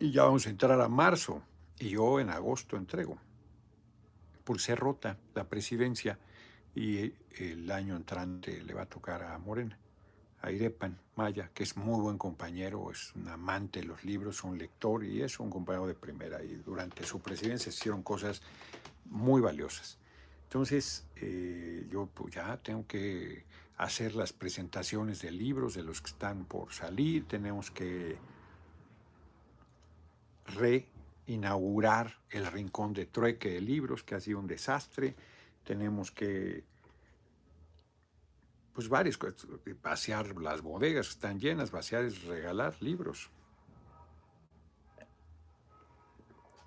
Y 0.00 0.10
ya 0.10 0.24
vamos 0.24 0.48
a 0.48 0.50
entrar 0.50 0.80
a 0.80 0.88
marzo, 0.88 1.40
y 1.78 1.90
yo 1.90 2.18
en 2.18 2.28
agosto 2.28 2.76
entrego. 2.76 3.16
Por 4.42 4.60
ser 4.60 4.80
rota 4.80 5.16
la 5.32 5.44
presidencia 5.44 6.18
y 6.74 7.12
el 7.38 7.70
año 7.70 7.94
entrante 7.94 8.60
le 8.64 8.74
va 8.74 8.82
a 8.82 8.86
tocar 8.86 9.22
a 9.22 9.38
Morena, 9.38 9.78
a 10.42 10.50
Irepan 10.50 10.98
Maya, 11.14 11.52
que 11.54 11.62
es 11.62 11.76
muy 11.76 12.00
buen 12.00 12.18
compañero, 12.18 12.90
es 12.90 13.14
un 13.14 13.28
amante 13.28 13.78
de 13.78 13.86
los 13.86 14.02
libros, 14.02 14.42
un 14.42 14.58
lector 14.58 15.04
y 15.04 15.22
es 15.22 15.38
un 15.38 15.50
compañero 15.50 15.86
de 15.86 15.94
primera. 15.94 16.42
Y 16.42 16.56
durante 16.56 17.04
su 17.04 17.20
presidencia 17.20 17.70
hicieron 17.70 18.02
cosas 18.02 18.42
muy 19.04 19.40
valiosas. 19.40 19.98
Entonces, 20.44 21.06
eh, 21.16 21.86
yo 21.90 22.06
pues, 22.06 22.34
ya 22.34 22.56
tengo 22.58 22.86
que 22.86 23.44
hacer 23.76 24.14
las 24.14 24.32
presentaciones 24.32 25.20
de 25.20 25.32
libros 25.32 25.74
de 25.74 25.82
los 25.82 26.00
que 26.00 26.10
están 26.10 26.44
por 26.44 26.72
salir, 26.72 27.26
tenemos 27.26 27.70
que 27.70 28.18
reinaugurar 30.46 32.18
el 32.30 32.46
rincón 32.46 32.92
de 32.92 33.06
trueque 33.06 33.50
de 33.50 33.60
libros, 33.60 34.04
que 34.04 34.14
ha 34.14 34.20
sido 34.20 34.38
un 34.38 34.46
desastre, 34.46 35.16
tenemos 35.64 36.12
que, 36.12 36.64
pues 38.72 38.88
varias 38.88 39.18
vaciar 39.82 40.36
las 40.36 40.60
bodegas 40.60 41.08
que 41.08 41.12
están 41.14 41.40
llenas, 41.40 41.70
vaciar 41.70 42.04
es 42.04 42.22
regalar 42.24 42.76
libros. 42.80 43.30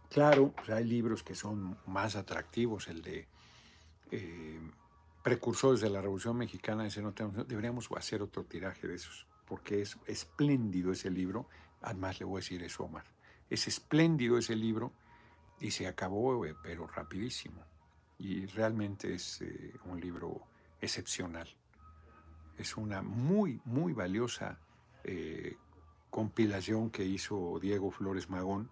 Claro, 0.09 0.51
pues, 0.55 0.69
hay 0.69 0.86
libros 0.86 1.21
que 1.21 1.36
son 1.36 1.78
más 1.86 2.15
atractivos, 2.15 2.88
el 2.88 3.01
de 3.01 3.28
eh, 4.11 4.59
precursores 5.23 5.81
de 5.81 5.89
la 5.89 6.01
Revolución 6.01 6.37
Mexicana, 6.37 6.85
ese 6.85 7.01
no 7.01 7.11
deberíamos 7.11 7.89
hacer 7.95 8.21
otro 8.21 8.43
tiraje 8.43 8.87
de 8.87 8.95
esos, 8.95 9.27
porque 9.45 9.81
es 9.81 9.97
espléndido 10.07 10.91
ese 10.91 11.09
libro. 11.09 11.47
Además, 11.81 12.19
le 12.19 12.25
voy 12.25 12.39
a 12.39 12.41
decir 12.41 12.63
eso, 12.63 12.83
Omar. 12.83 13.05
Es 13.49 13.67
espléndido 13.67 14.37
ese 14.37 14.55
libro 14.55 14.91
y 15.59 15.71
se 15.71 15.87
acabó, 15.87 16.45
eh, 16.45 16.55
pero 16.63 16.87
rapidísimo. 16.87 17.63
Y 18.19 18.45
realmente 18.47 19.13
es 19.13 19.41
eh, 19.41 19.73
un 19.85 19.99
libro 19.99 20.41
excepcional. 20.81 21.47
Es 22.57 22.75
una 22.75 23.01
muy, 23.01 23.61
muy 23.65 23.93
valiosa 23.93 24.59
compilación 26.09 26.89
que 26.89 27.05
hizo 27.05 27.59
Diego 27.61 27.91
Flores 27.91 28.29
Magón 28.29 28.69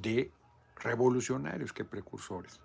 de 0.00 0.32
revolucionarios 0.76 1.74
que 1.74 1.84
precursores 1.84 2.60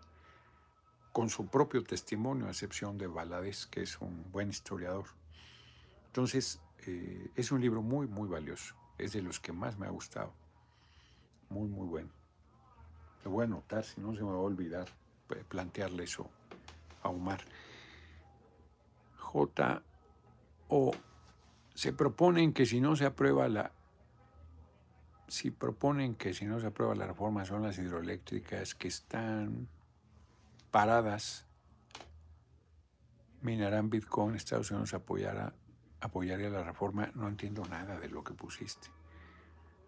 con 1.15 1.29
su 1.29 1.47
propio 1.47 1.81
testimonio, 1.81 2.47
a 2.47 2.49
excepción 2.49 2.97
de 2.97 3.07
Valadez, 3.07 3.67
que 3.67 3.81
es 3.83 4.01
un 4.01 4.29
buen 4.33 4.49
historiador. 4.49 5.05
Entonces, 6.07 6.59
eh, 6.85 7.31
es 7.37 7.53
un 7.53 7.61
libro 7.61 7.81
muy, 7.81 8.05
muy 8.05 8.27
valioso. 8.27 8.75
Es 8.97 9.13
de 9.13 9.21
los 9.21 9.39
que 9.39 9.53
más 9.53 9.79
me 9.79 9.85
ha 9.85 9.91
gustado. 9.91 10.33
Muy, 11.47 11.69
muy 11.69 11.87
bueno. 11.87 12.09
Lo 13.23 13.31
voy 13.31 13.43
a 13.43 13.45
anotar, 13.45 13.85
si 13.85 14.01
no 14.01 14.13
se 14.13 14.23
me 14.23 14.27
va 14.27 14.35
a 14.35 14.39
olvidar 14.39 14.89
plantearle 15.47 16.03
eso 16.03 16.29
a 17.01 17.07
Omar. 17.07 17.39
J. 19.17 19.83
O. 20.67 20.91
Se 21.75 21.93
proponen 21.93 22.51
que 22.51 22.65
si 22.65 22.81
no 22.81 22.97
se 22.97 23.05
aprueba 23.05 23.47
la 23.47 23.71
si 25.29 25.49
proponen 25.49 26.15
que 26.15 26.33
si 26.33 26.43
no 26.43 26.59
se 26.59 26.67
aprueba 26.67 26.93
la 26.93 27.07
reforma 27.07 27.45
son 27.45 27.63
las 27.63 27.77
hidroeléctricas 27.79 28.75
que 28.75 28.89
están 28.89 29.69
paradas 30.75 31.45
minarán 33.39 33.89
Bitcoin, 33.89 34.35
Estados 34.35 34.71
Unidos 34.71 34.93
apoyará, 34.93 35.53
apoyaría 36.01 36.49
la 36.49 36.65
reforma. 36.65 37.09
No 37.15 37.29
entiendo 37.29 37.63
nada 37.63 37.97
de 37.97 38.09
lo 38.09 38.25
que 38.25 38.33
pusiste. 38.33 38.89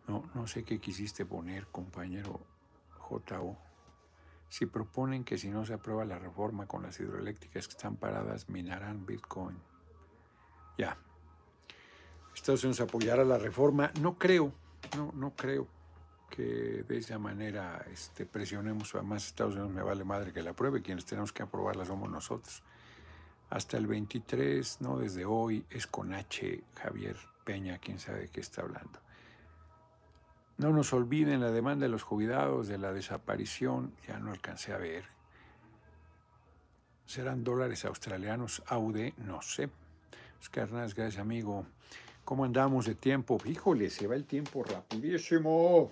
No, 0.07 0.23
no 0.33 0.47
sé 0.47 0.63
qué 0.63 0.79
quisiste 0.79 1.25
poner, 1.25 1.67
compañero 1.67 2.39
JO. 2.99 3.57
Si 4.47 4.65
proponen 4.65 5.25
que 5.25 5.37
si 5.37 5.49
no 5.49 5.65
se 5.65 5.73
aprueba 5.73 6.05
la 6.05 6.19
reforma 6.19 6.67
con 6.67 6.83
las 6.83 6.97
hidroeléctricas 7.01 7.67
que 7.67 7.73
están 7.73 7.97
paradas, 7.97 8.47
minarán 8.47 9.05
Bitcoin. 9.05 9.59
Ya. 10.77 10.97
Estados 12.33 12.63
Unidos 12.63 12.79
apoyará 12.79 13.25
la 13.25 13.37
reforma. 13.37 13.91
No 13.99 14.17
creo, 14.17 14.53
no, 14.95 15.11
no 15.13 15.35
creo 15.35 15.67
que 16.29 16.83
de 16.87 16.97
esa 16.97 17.17
manera 17.19 17.85
este, 17.91 18.25
presionemos, 18.25 18.93
además 18.95 19.25
Estados 19.25 19.55
Unidos 19.55 19.71
me 19.71 19.81
vale 19.81 20.03
madre 20.03 20.33
que 20.33 20.41
la 20.41 20.51
apruebe, 20.51 20.81
quienes 20.81 21.05
tenemos 21.05 21.33
que 21.33 21.43
aprobarla 21.43 21.85
somos 21.85 22.09
nosotros. 22.09 22.63
Hasta 23.49 23.77
el 23.77 23.87
23, 23.87 24.81
no 24.81 24.97
desde 24.97 25.25
hoy, 25.25 25.65
es 25.69 25.87
con 25.87 26.13
H, 26.13 26.63
Javier 26.75 27.17
Peña, 27.45 27.77
quién 27.77 27.97
sabe 27.97 28.19
de 28.21 28.27
qué 28.27 28.41
está 28.41 28.61
hablando. 28.61 28.99
No 30.57 30.71
nos 30.71 30.91
olviden 30.91 31.39
la 31.39 31.51
demanda 31.51 31.85
de 31.85 31.91
los 31.91 32.03
jubilados, 32.03 32.67
de 32.67 32.77
la 32.77 32.91
desaparición, 32.91 33.93
ya 34.07 34.19
no 34.19 34.31
alcancé 34.31 34.73
a 34.73 34.77
ver. 34.77 35.05
¿Serán 37.05 37.43
dólares 37.43 37.85
australianos 37.85 38.63
AUD? 38.67 39.13
No 39.17 39.41
sé. 39.41 39.69
Oscar 40.41 40.63
Hernández, 40.63 40.93
gracias 40.93 41.21
amigo. 41.21 41.65
¿Cómo 42.25 42.43
andamos 42.43 42.85
de 42.85 42.95
tiempo? 42.95 43.37
Híjole, 43.45 43.89
se 43.89 44.07
va 44.07 44.15
el 44.15 44.25
tiempo 44.25 44.63
rapidísimo. 44.63 45.91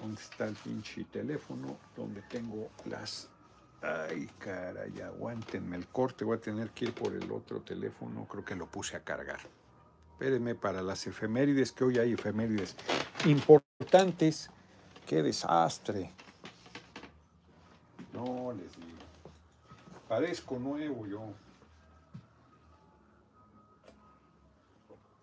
¿Dónde 0.00 0.20
está 0.20 0.46
el 0.46 0.54
pinche 0.54 1.04
teléfono? 1.04 1.78
Donde 1.96 2.22
tengo 2.22 2.70
las... 2.84 3.28
Ay, 3.82 4.28
caray, 4.38 5.00
aguántenme 5.00 5.76
el 5.76 5.86
corte. 5.88 6.24
Voy 6.24 6.36
a 6.36 6.40
tener 6.40 6.70
que 6.70 6.86
ir 6.86 6.94
por 6.94 7.14
el 7.14 7.30
otro 7.30 7.60
teléfono. 7.60 8.26
Creo 8.26 8.44
que 8.44 8.56
lo 8.56 8.66
puse 8.66 8.96
a 8.96 9.04
cargar. 9.04 9.40
Espérenme 10.12 10.54
para 10.54 10.80
las 10.80 11.06
efemérides, 11.06 11.72
que 11.72 11.84
hoy 11.84 11.98
hay 11.98 12.12
efemérides 12.12 12.74
importantes. 13.26 14.50
¡Qué 15.06 15.22
desastre! 15.22 16.12
No 18.12 18.52
les 18.52 18.74
digo. 18.76 18.96
Parezco 20.08 20.58
nuevo 20.58 21.06
yo. 21.06 21.34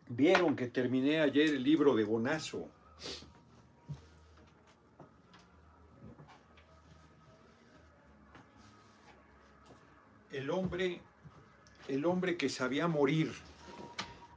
Vieron 0.09 0.55
que 0.55 0.67
terminé 0.67 1.21
ayer 1.21 1.49
el 1.49 1.63
libro 1.63 1.95
de 1.95 2.03
Bonazo. 2.03 2.67
El 10.33 10.49
hombre, 10.49 10.99
el 11.87 12.05
hombre 12.05 12.35
que 12.35 12.49
sabía 12.49 12.87
morir. 12.87 13.31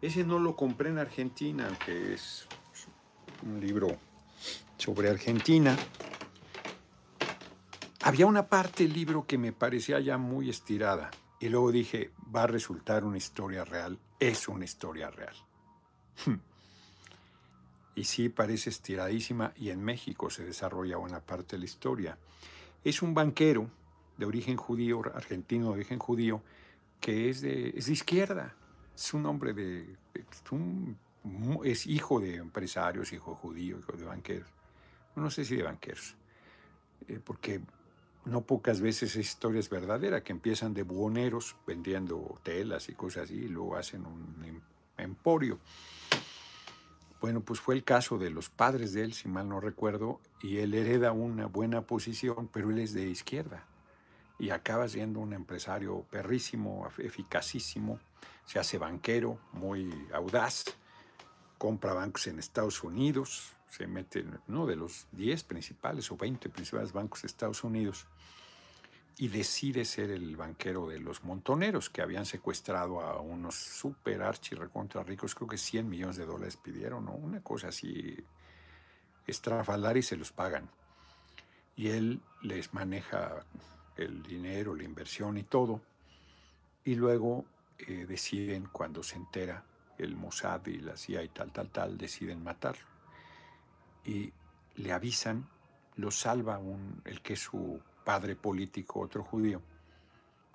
Ese 0.02 0.24
no 0.24 0.38
lo 0.38 0.54
compré 0.54 0.90
en 0.90 0.98
Argentina, 0.98 1.68
que 1.84 2.14
es 2.14 2.46
un 3.42 3.60
libro 3.60 3.96
sobre 4.76 5.08
Argentina. 5.08 5.76
Había 8.02 8.26
una 8.26 8.46
parte 8.46 8.84
del 8.84 8.92
libro 8.92 9.26
que 9.26 9.38
me 9.38 9.52
parecía 9.52 9.98
ya 9.98 10.18
muy 10.18 10.50
estirada. 10.50 11.10
Y 11.40 11.48
luego 11.48 11.72
dije, 11.72 12.12
va 12.34 12.44
a 12.44 12.46
resultar 12.46 13.04
una 13.04 13.16
historia 13.16 13.64
real. 13.64 13.98
Es 14.20 14.48
una 14.48 14.64
historia 14.64 15.10
real. 15.10 15.34
y 17.94 18.04
sí, 18.04 18.28
parece 18.28 18.70
estiradísima 18.70 19.52
y 19.56 19.70
en 19.70 19.82
México 19.82 20.30
se 20.30 20.44
desarrolla 20.44 20.98
una 20.98 21.20
parte 21.20 21.56
de 21.56 21.60
la 21.60 21.64
historia. 21.64 22.18
Es 22.84 23.02
un 23.02 23.14
banquero 23.14 23.68
de 24.16 24.26
origen 24.26 24.56
judío, 24.56 25.02
argentino 25.14 25.66
de 25.66 25.72
origen 25.72 25.98
judío, 25.98 26.42
que 27.00 27.28
es 27.28 27.40
de, 27.40 27.70
es 27.70 27.86
de 27.86 27.92
izquierda. 27.92 28.54
Es 28.94 29.12
un 29.14 29.26
hombre 29.26 29.52
de... 29.52 29.96
Es, 31.64 31.86
hijo 31.86 32.20
de 32.20 32.36
empresarios, 32.36 33.12
hijo 33.12 33.34
judío, 33.34 33.78
hijo 33.78 33.92
de 33.92 34.04
banqueros. 34.04 34.48
no 35.16 35.30
sé 35.30 35.44
si 35.44 35.56
de 35.56 35.64
banqueros, 35.64 36.14
eh, 37.08 37.20
porque 37.22 37.60
no 38.24 38.42
pocas 38.42 38.80
veces 38.80 39.10
esa 39.10 39.20
historia 39.20 39.58
es 39.58 39.68
verdadera, 39.68 40.22
que 40.22 40.32
empiezan 40.32 40.72
de 40.72 40.84
buhoneros 40.84 41.56
vendiendo 41.66 42.38
telas 42.44 42.88
y 42.88 42.94
cosas 42.94 43.24
así, 43.24 43.34
y 43.34 43.48
luego 43.48 43.76
hacen 43.76 44.06
un 44.06 44.44
em, 44.44 44.60
emporio. 44.98 45.58
Bueno, 47.20 47.40
pues 47.40 47.60
fue 47.60 47.74
el 47.74 47.82
caso 47.82 48.18
de 48.18 48.30
los 48.30 48.48
padres 48.48 48.92
de 48.92 49.02
él, 49.02 49.12
si 49.12 49.28
mal 49.28 49.48
no 49.48 49.58
recuerdo, 49.60 50.20
y 50.40 50.58
él 50.58 50.74
hereda 50.74 51.10
una 51.10 51.46
buena 51.46 51.82
posición, 51.82 52.48
pero 52.52 52.70
él 52.70 52.78
es 52.78 52.92
de 52.92 53.08
izquierda 53.08 53.66
y 54.38 54.50
acaba 54.50 54.88
siendo 54.88 55.20
un 55.20 55.32
empresario 55.32 56.02
perrísimo, 56.10 56.88
eficacísimo, 56.98 57.98
se 58.44 58.58
hace 58.58 58.78
banquero, 58.78 59.38
muy 59.52 59.90
audaz, 60.12 60.64
compra 61.58 61.94
bancos 61.94 62.26
en 62.26 62.38
Estados 62.38 62.82
Unidos, 62.84 63.56
se 63.68 63.86
mete 63.86 64.20
en 64.20 64.38
uno 64.48 64.66
de 64.66 64.76
los 64.76 65.06
10 65.12 65.44
principales 65.44 66.10
o 66.10 66.16
20 66.16 66.48
principales 66.50 66.92
bancos 66.92 67.22
de 67.22 67.26
Estados 67.26 67.64
Unidos 67.64 68.06
y 69.18 69.28
decide 69.28 69.84
ser 69.84 70.10
el 70.10 70.36
banquero 70.36 70.86
de 70.88 71.00
los 71.00 71.24
montoneros 71.24 71.88
que 71.88 72.02
habían 72.02 72.26
secuestrado 72.26 73.00
a 73.00 73.20
unos 73.20 73.54
super 73.54 74.22
archi 74.22 74.54
recontra 74.54 75.02
ricos, 75.02 75.34
creo 75.34 75.48
que 75.48 75.56
100 75.56 75.88
millones 75.88 76.16
de 76.16 76.26
dólares 76.26 76.56
pidieron, 76.56 77.06
¿no? 77.06 77.12
una 77.12 77.42
cosa 77.42 77.68
así 77.68 78.16
estrafalaria 79.26 80.00
y 80.00 80.02
se 80.02 80.16
los 80.16 80.32
pagan. 80.32 80.70
Y 81.76 81.88
él 81.88 82.20
les 82.42 82.72
maneja 82.74 83.44
el 83.96 84.22
dinero, 84.22 84.74
la 84.74 84.84
inversión 84.84 85.36
y 85.36 85.44
todo. 85.44 85.80
Y 86.84 86.94
luego 86.94 87.44
eh, 87.78 88.06
deciden, 88.06 88.68
cuando 88.72 89.02
se 89.02 89.16
entera 89.16 89.64
el 89.98 90.16
Mossad 90.16 90.66
y 90.66 90.78
la 90.78 90.96
CIA 90.96 91.22
y 91.22 91.28
tal, 91.28 91.52
tal, 91.52 91.70
tal, 91.70 91.98
deciden 91.98 92.42
matarlo. 92.42 92.86
Y 94.04 94.32
le 94.76 94.92
avisan, 94.92 95.48
lo 95.96 96.10
salva 96.10 96.58
un, 96.58 97.00
el 97.04 97.22
que 97.22 97.34
es 97.34 97.40
su 97.40 97.80
padre 98.04 98.36
político, 98.36 99.00
otro 99.00 99.24
judío, 99.24 99.62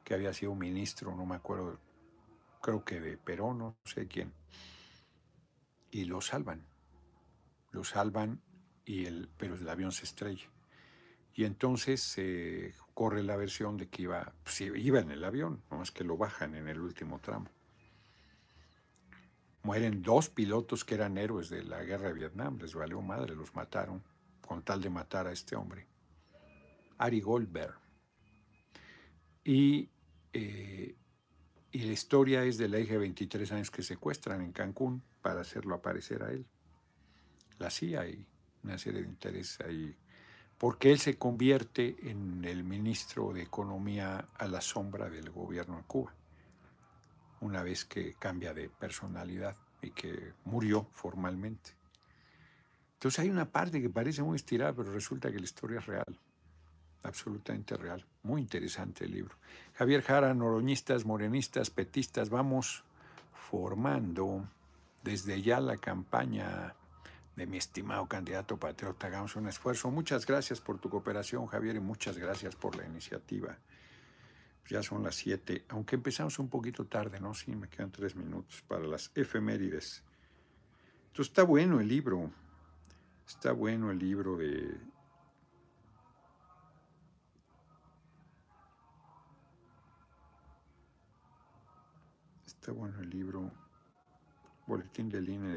que 0.03 0.13
había 0.13 0.33
sido 0.33 0.55
ministro, 0.55 1.15
no 1.15 1.25
me 1.25 1.35
acuerdo, 1.35 1.79
creo 2.61 2.83
que 2.85 2.99
de 2.99 3.17
Perón, 3.17 3.57
no 3.59 3.75
sé 3.83 4.07
quién. 4.07 4.33
Y 5.89 6.05
lo 6.05 6.21
salvan. 6.21 6.65
Lo 7.71 7.83
salvan, 7.83 8.41
y 8.85 9.05
el, 9.05 9.29
pero 9.37 9.55
el 9.55 9.67
avión 9.67 9.91
se 9.91 10.05
estrella. 10.05 10.49
Y 11.33 11.45
entonces 11.45 12.01
se 12.01 12.73
corre 13.01 13.23
la 13.23 13.35
versión 13.35 13.77
de 13.77 13.89
que 13.89 14.03
iba, 14.03 14.31
pues, 14.43 14.61
iba 14.61 14.99
en 14.99 15.09
el 15.09 15.23
avión, 15.23 15.63
no 15.71 15.81
es 15.81 15.89
que 15.89 16.03
lo 16.03 16.17
bajan 16.17 16.53
en 16.53 16.67
el 16.67 16.79
último 16.79 17.17
tramo. 17.17 17.49
Mueren 19.63 20.03
dos 20.03 20.29
pilotos 20.29 20.85
que 20.85 20.93
eran 20.93 21.17
héroes 21.17 21.49
de 21.49 21.63
la 21.63 21.83
guerra 21.83 22.09
de 22.09 22.13
Vietnam, 22.13 22.59
les 22.61 22.75
valió 22.75 23.01
madre, 23.01 23.33
los 23.33 23.55
mataron 23.55 24.03
con 24.39 24.61
tal 24.61 24.83
de 24.83 24.91
matar 24.91 25.25
a 25.25 25.31
este 25.31 25.55
hombre. 25.55 25.87
Ari 26.99 27.21
Goldberg. 27.21 27.73
Y, 29.43 29.89
eh, 30.33 30.95
y 31.71 31.79
la 31.79 31.93
historia 31.93 32.45
es 32.45 32.59
de 32.59 32.69
la 32.69 32.79
hija 32.79 32.93
de 32.93 32.99
23 32.99 33.51
años 33.51 33.71
que 33.71 33.81
secuestran 33.81 34.43
en 34.43 34.51
Cancún 34.51 35.01
para 35.23 35.41
hacerlo 35.41 35.73
aparecer 35.73 36.21
a 36.21 36.29
él. 36.29 36.45
La 37.57 37.71
CIA 37.71 38.09
y 38.09 38.27
una 38.61 38.77
serie 38.77 39.01
de 39.01 39.07
intereses 39.07 39.59
ahí 39.61 39.97
porque 40.61 40.91
él 40.91 40.99
se 40.99 41.17
convierte 41.17 41.95
en 42.03 42.45
el 42.45 42.63
ministro 42.63 43.33
de 43.33 43.41
Economía 43.41 44.27
a 44.37 44.47
la 44.47 44.61
sombra 44.61 45.09
del 45.09 45.31
gobierno 45.31 45.77
de 45.77 45.83
Cuba, 45.87 46.13
una 47.39 47.63
vez 47.63 47.83
que 47.83 48.13
cambia 48.13 48.53
de 48.53 48.69
personalidad 48.69 49.55
y 49.81 49.89
que 49.89 50.33
murió 50.45 50.87
formalmente. 50.91 51.71
Entonces 52.93 53.17
hay 53.21 53.31
una 53.31 53.49
parte 53.49 53.81
que 53.81 53.89
parece 53.89 54.21
muy 54.21 54.35
estirada, 54.35 54.71
pero 54.71 54.93
resulta 54.93 55.31
que 55.31 55.39
la 55.39 55.45
historia 55.45 55.79
es 55.79 55.87
real, 55.87 56.19
absolutamente 57.01 57.75
real. 57.75 58.05
Muy 58.21 58.41
interesante 58.41 59.05
el 59.05 59.13
libro. 59.13 59.35
Javier 59.73 60.03
Jara, 60.03 60.31
noroñistas, 60.35 61.05
morenistas, 61.05 61.71
petistas, 61.71 62.29
vamos 62.29 62.83
formando 63.33 64.47
desde 65.01 65.41
ya 65.41 65.59
la 65.59 65.77
campaña 65.77 66.75
de 67.41 67.47
mi 67.47 67.57
estimado 67.57 68.07
candidato 68.07 68.57
patriota. 68.57 69.07
Hagamos 69.07 69.35
un 69.35 69.47
esfuerzo. 69.47 69.89
Muchas 69.89 70.27
gracias 70.27 70.61
por 70.61 70.77
tu 70.77 70.91
cooperación, 70.91 71.47
Javier, 71.47 71.75
y 71.75 71.79
muchas 71.79 72.15
gracias 72.15 72.55
por 72.55 72.75
la 72.75 72.85
iniciativa. 72.85 73.57
Ya 74.69 74.83
son 74.83 75.01
las 75.01 75.15
siete, 75.15 75.65
aunque 75.69 75.95
empezamos 75.95 76.37
un 76.37 76.49
poquito 76.49 76.85
tarde, 76.85 77.19
¿no? 77.19 77.33
Sí, 77.33 77.55
me 77.55 77.67
quedan 77.67 77.91
tres 77.91 78.15
minutos 78.15 78.61
para 78.67 78.83
las 78.83 79.11
efemérides. 79.15 80.03
Entonces 81.07 81.31
está 81.31 81.41
bueno 81.41 81.79
el 81.79 81.87
libro. 81.87 82.31
Está 83.27 83.53
bueno 83.53 83.89
el 83.89 83.97
libro 83.97 84.37
de... 84.37 84.77
Está 92.45 92.71
bueno 92.71 92.99
el 92.99 93.09
libro. 93.09 93.51
Boletín 94.67 95.09
de 95.09 95.21
línea 95.21 95.55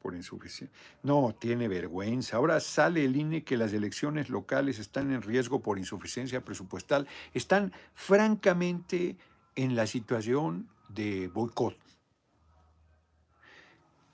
por 0.00 0.14
insuficiencia. 0.14 0.76
No, 1.02 1.34
tiene 1.38 1.68
vergüenza. 1.68 2.36
Ahora 2.36 2.60
sale 2.60 3.04
el 3.04 3.16
INE 3.16 3.44
que 3.44 3.56
las 3.56 3.72
elecciones 3.72 4.30
locales 4.30 4.78
están 4.78 5.12
en 5.12 5.22
riesgo 5.22 5.60
por 5.60 5.78
insuficiencia 5.78 6.44
presupuestal. 6.44 7.06
Están 7.34 7.72
francamente 7.94 9.16
en 9.56 9.74
la 9.74 9.86
situación 9.86 10.68
de 10.88 11.28
boicot. 11.28 11.76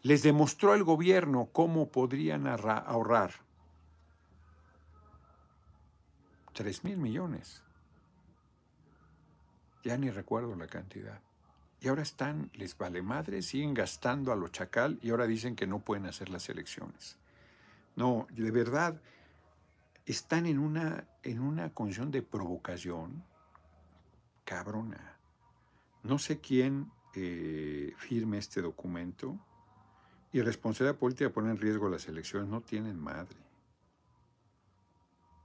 Les 0.02 0.22
demostró 0.22 0.72
al 0.72 0.84
gobierno 0.84 1.48
cómo 1.52 1.90
podrían 1.90 2.46
ahorrar 2.46 3.32
3 6.52 6.84
mil 6.84 6.98
millones. 6.98 7.62
Ya 9.82 9.96
ni 9.98 10.10
recuerdo 10.10 10.54
la 10.56 10.66
cantidad. 10.66 11.20
Y 11.84 11.88
ahora 11.88 12.00
están, 12.00 12.50
les 12.54 12.78
vale 12.78 13.02
madre, 13.02 13.42
siguen 13.42 13.74
gastando 13.74 14.32
a 14.32 14.36
lo 14.36 14.48
chacal 14.48 14.98
y 15.02 15.10
ahora 15.10 15.26
dicen 15.26 15.54
que 15.54 15.66
no 15.66 15.80
pueden 15.80 16.06
hacer 16.06 16.30
las 16.30 16.48
elecciones. 16.48 17.18
No, 17.94 18.26
de 18.30 18.50
verdad, 18.50 19.02
están 20.06 20.46
en 20.46 20.58
una, 20.58 21.06
en 21.22 21.40
una 21.40 21.74
condición 21.74 22.10
de 22.10 22.22
provocación 22.22 23.22
cabrona. 24.46 25.18
No 26.02 26.18
sé 26.18 26.40
quién 26.40 26.90
eh, 27.14 27.92
firme 27.98 28.38
este 28.38 28.62
documento 28.62 29.38
y 30.32 30.40
responsabilidad 30.40 30.98
política 30.98 31.28
pone 31.28 31.50
en 31.50 31.58
riesgo 31.58 31.90
las 31.90 32.08
elecciones. 32.08 32.48
No 32.48 32.62
tienen 32.62 32.98
madre. 32.98 33.36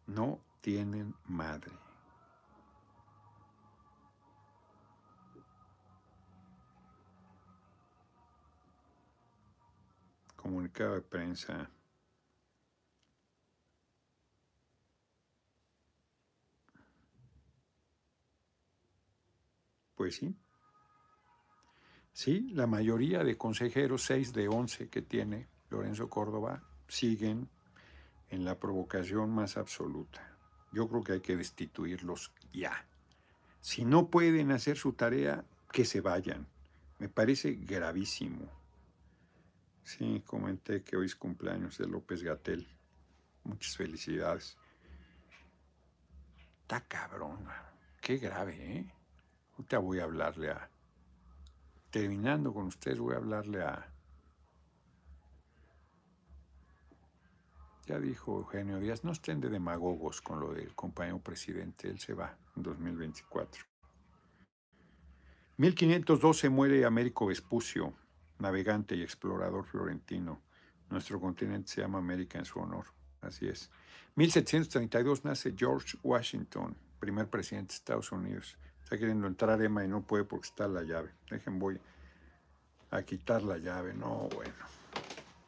No 0.07 0.39
tienen 0.61 1.13
madre. 1.25 1.88
Comunicado 10.49 10.95
de 10.95 11.01
prensa. 11.01 11.69
Pues 19.93 20.15
sí. 20.15 20.35
Sí, 22.13 22.49
la 22.53 22.65
mayoría 22.65 23.23
de 23.23 23.37
consejeros, 23.37 24.01
6 24.05 24.33
de 24.33 24.47
11 24.47 24.89
que 24.89 25.03
tiene 25.03 25.47
Lorenzo 25.69 26.09
Córdoba, 26.09 26.63
siguen 26.87 27.47
en 28.29 28.43
la 28.43 28.59
provocación 28.59 29.29
más 29.29 29.55
absoluta. 29.55 30.35
Yo 30.71 30.87
creo 30.89 31.03
que 31.03 31.11
hay 31.11 31.21
que 31.21 31.37
destituirlos 31.37 32.33
ya. 32.51 32.87
Si 33.61 33.85
no 33.85 34.09
pueden 34.09 34.51
hacer 34.51 34.77
su 34.77 34.93
tarea, 34.93 35.45
que 35.71 35.85
se 35.85 36.01
vayan. 36.01 36.47
Me 36.97 37.07
parece 37.07 37.53
gravísimo. 37.53 38.59
Sí, 39.89 40.21
comenté 40.23 40.83
que 40.83 40.95
hoy 40.97 41.07
es 41.07 41.15
cumpleaños 41.15 41.79
de 41.79 41.87
López 41.87 42.21
Gatel. 42.21 42.67
Muchas 43.43 43.75
felicidades. 43.75 44.55
Está 46.61 46.81
cabrón, 46.81 47.47
qué 47.99 48.17
grave, 48.17 48.53
¿eh? 48.53 48.93
Ahorita 49.53 49.79
voy 49.79 49.99
a 49.99 50.03
hablarle 50.03 50.51
a... 50.51 50.69
Terminando 51.89 52.53
con 52.53 52.67
ustedes, 52.67 52.99
voy 52.99 53.15
a 53.15 53.17
hablarle 53.17 53.63
a... 53.63 53.91
Ya 57.87 57.97
dijo 57.97 58.37
Eugenio 58.37 58.77
Díaz, 58.77 59.03
no 59.03 59.11
estén 59.11 59.41
de 59.41 59.49
demagogos 59.49 60.21
con 60.21 60.39
lo 60.39 60.53
del 60.53 60.75
compañero 60.75 61.17
presidente, 61.17 61.89
él 61.89 61.97
se 61.97 62.13
va 62.13 62.37
en 62.55 62.61
2024. 62.61 63.65
1512 65.57 66.49
muere 66.49 66.85
Américo 66.85 67.25
Vespucio, 67.25 67.95
navegante 68.39 68.95
y 68.95 69.03
explorador 69.03 69.65
florentino. 69.65 70.41
Nuestro 70.89 71.19
continente 71.19 71.69
se 71.69 71.81
llama 71.81 71.99
América 71.99 72.39
en 72.39 72.45
su 72.45 72.59
honor. 72.59 72.85
Así 73.21 73.47
es. 73.47 73.69
1732 74.15 75.23
nace 75.23 75.53
George 75.55 75.97
Washington, 76.03 76.75
primer 76.99 77.27
presidente 77.27 77.73
de 77.73 77.75
Estados 77.75 78.11
Unidos. 78.11 78.57
Está 78.83 78.97
queriendo 78.97 79.27
entrar 79.27 79.61
Emma 79.61 79.83
y 79.83 79.87
no 79.87 80.01
puede 80.01 80.23
porque 80.23 80.47
está 80.47 80.67
la 80.67 80.83
llave. 80.83 81.11
Dejen, 81.29 81.59
voy 81.59 81.79
a 82.91 83.03
quitar 83.03 83.43
la 83.43 83.57
llave. 83.57 83.93
No, 83.93 84.27
bueno. 84.33 84.53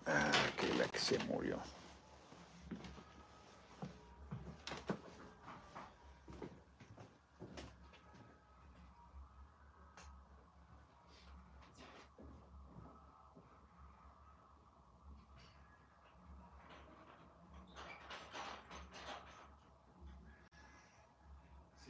Ah, 0.05 0.31
que 0.59 0.73
la 0.77 0.85
que 0.85 0.99
se 0.99 1.17
murió. 1.25 1.59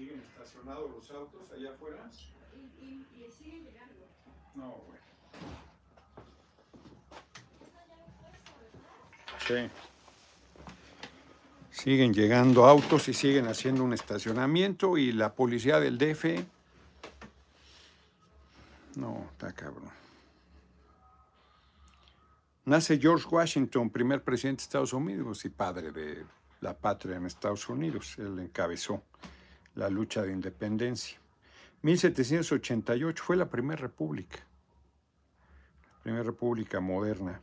¿Siguen 0.02 0.20
estacionados 0.20 0.90
los 0.90 1.12
autos 1.12 1.42
allá 1.56 1.70
afuera? 1.70 2.10
Y, 2.82 2.84
y, 2.84 3.24
y 3.24 3.32
siguen 3.32 3.66
llegando. 3.66 4.08
No, 4.56 4.84
bueno. 4.88 5.04
Sí. 9.48 9.70
Siguen 11.70 12.16
llegando 12.16 12.66
autos 12.66 13.10
y 13.10 13.14
siguen 13.14 13.46
haciendo 13.46 13.84
un 13.84 13.94
estacionamiento 13.94 14.98
y 14.98 15.12
la 15.12 15.36
policía 15.36 15.80
del 15.80 16.00
DF... 16.00 16.46
No, 18.96 19.28
está 19.34 19.54
cabrón. 19.54 19.92
Nace 22.66 22.98
George 22.98 23.28
Washington, 23.30 23.92
primer 23.92 24.24
presidente 24.24 24.62
de 24.62 24.64
Estados 24.64 24.94
Unidos 24.94 25.46
y 25.46 25.50
padre 25.50 25.92
de 25.92 26.26
la 26.60 26.76
patria 26.76 27.18
en 27.18 27.28
Estados 27.28 27.70
Unidos. 27.70 28.16
Él 28.18 28.40
encabezó 28.40 29.04
la 29.76 29.90
lucha 29.90 30.24
de 30.24 30.32
independencia. 30.32 31.20
1788 31.82 33.24
fue 33.24 33.36
la 33.36 33.50
primera 33.50 33.82
república, 33.82 34.40
la 35.98 36.04
primera 36.04 36.24
república 36.24 36.80
moderna. 36.80 37.42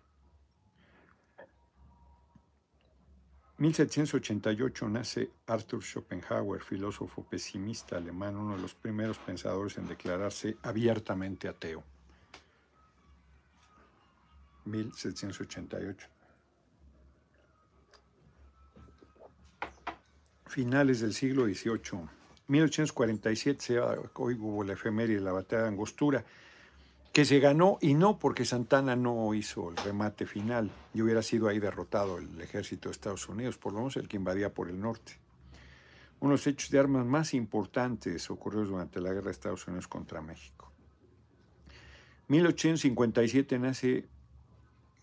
1788 3.58 4.88
nace 4.88 5.32
Arthur 5.46 5.82
Schopenhauer, 5.82 6.62
filósofo 6.62 7.24
pesimista 7.24 7.96
alemán, 7.96 8.36
uno 8.36 8.54
de 8.54 8.62
los 8.62 8.74
primeros 8.74 9.18
pensadores 9.18 9.76
en 9.78 9.88
declararse 9.88 10.56
abiertamente 10.62 11.48
ateo. 11.48 11.82
1788. 14.64 16.08
Finales 20.46 21.00
del 21.00 21.12
siglo 21.12 21.44
XVIII. 21.46 22.17
1847 22.48 23.78
hoy 24.14 24.34
hubo 24.34 24.64
la 24.64 24.72
efeméride 24.72 25.18
de 25.18 25.24
la 25.24 25.32
batalla 25.32 25.62
de 25.62 25.68
Angostura, 25.68 26.24
que 27.12 27.24
se 27.24 27.40
ganó 27.40 27.78
y 27.80 27.94
no 27.94 28.18
porque 28.18 28.44
Santana 28.44 28.96
no 28.96 29.34
hizo 29.34 29.70
el 29.70 29.76
remate 29.76 30.24
final 30.24 30.70
y 30.94 31.02
hubiera 31.02 31.22
sido 31.22 31.48
ahí 31.48 31.58
derrotado 31.58 32.18
el 32.18 32.40
ejército 32.40 32.88
de 32.88 32.92
Estados 32.92 33.28
Unidos, 33.28 33.58
por 33.58 33.72
lo 33.72 33.80
menos 33.80 33.96
el 33.96 34.08
que 34.08 34.16
invadía 34.16 34.52
por 34.52 34.68
el 34.68 34.80
norte. 34.80 35.12
Uno 36.20 36.30
de 36.30 36.34
los 36.38 36.46
hechos 36.46 36.70
de 36.70 36.78
armas 36.78 37.04
más 37.04 37.34
importantes 37.34 38.30
ocurrió 38.30 38.64
durante 38.64 39.00
la 39.00 39.12
guerra 39.12 39.26
de 39.26 39.32
Estados 39.32 39.66
Unidos 39.66 39.86
contra 39.86 40.20
México. 40.20 40.72
1857 42.28 43.58
nace 43.58 44.06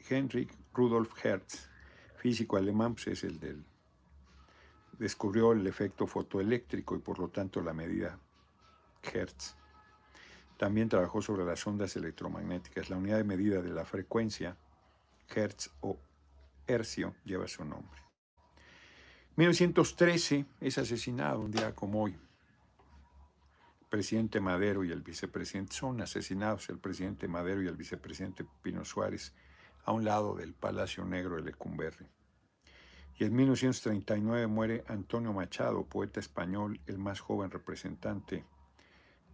Heinrich 0.10 0.52
Rudolf 0.74 1.12
Hertz, 1.24 1.70
físico 2.18 2.58
alemán, 2.58 2.96
pues 2.96 3.08
es 3.08 3.24
el 3.24 3.40
del 3.40 3.64
descubrió 5.00 5.52
el 5.52 5.66
efecto 5.68 6.08
fotoeléctrico 6.08 6.96
y 6.96 7.00
por 7.00 7.20
lo 7.20 7.30
tanto 7.30 7.62
la 7.62 7.74
medida 7.74 8.20
Hertz. 9.04 9.56
También 10.58 10.90
trabajó 10.90 11.22
sobre 11.22 11.46
las 11.46 11.66
ondas 11.68 11.96
electromagnéticas. 11.96 12.90
La 12.90 12.98
unidad 12.98 13.18
de 13.18 13.24
medida 13.24 13.62
de 13.62 13.70
la 13.70 13.86
frecuencia, 13.86 14.58
Hertz 15.34 15.72
o 15.82 16.00
hercio, 16.68 17.16
lleva 17.26 17.48
su 17.48 17.66
nombre. 17.66 18.02
1913 19.36 20.46
es 20.62 20.78
asesinado 20.78 21.42
un 21.42 21.52
día 21.52 21.76
como 21.76 22.04
hoy. 22.04 22.14
El 23.82 23.88
presidente 23.90 24.40
Madero 24.40 24.84
y 24.86 24.92
el 24.92 25.02
vicepresidente 25.02 25.76
son 25.76 26.02
asesinados, 26.02 26.70
el 26.70 26.80
presidente 26.80 27.28
Madero 27.28 27.62
y 27.62 27.68
el 27.68 27.76
vicepresidente 27.76 28.46
Pino 28.62 28.86
Suárez, 28.86 29.34
a 29.84 29.92
un 29.92 30.06
lado 30.06 30.36
del 30.36 30.54
Palacio 30.54 31.04
Negro 31.06 31.36
de 31.36 31.44
Lecumberri. 31.44 32.08
Y 33.18 33.24
en 33.24 33.36
1939 33.36 34.48
muere 34.48 34.84
Antonio 34.88 35.32
Machado, 35.32 35.86
poeta 35.86 36.20
español, 36.20 36.80
el 36.86 36.98
más 36.98 37.22
joven 37.22 37.50
representante 37.50 38.44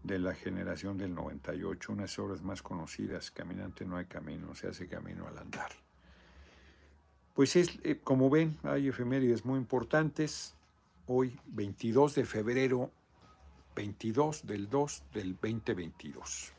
de 0.03 0.19
la 0.19 0.33
generación 0.33 0.97
del 0.97 1.13
98, 1.15 1.93
unas 1.93 2.17
obras 2.19 2.41
más 2.41 2.61
conocidas, 2.61 3.31
Caminante 3.31 3.85
no 3.85 3.97
hay 3.97 4.05
camino, 4.05 4.53
se 4.55 4.67
hace 4.67 4.87
camino 4.87 5.27
al 5.27 5.37
andar. 5.37 5.71
Pues 7.33 7.55
es, 7.55 7.79
eh, 7.83 7.99
como 8.03 8.29
ven, 8.29 8.57
hay 8.63 8.89
efemérides 8.89 9.45
muy 9.45 9.57
importantes. 9.57 10.55
Hoy, 11.07 11.39
22 11.47 12.15
de 12.15 12.25
febrero, 12.25 12.91
22 13.75 14.45
del 14.45 14.69
2 14.69 15.03
del 15.13 15.33
2022. 15.35 16.51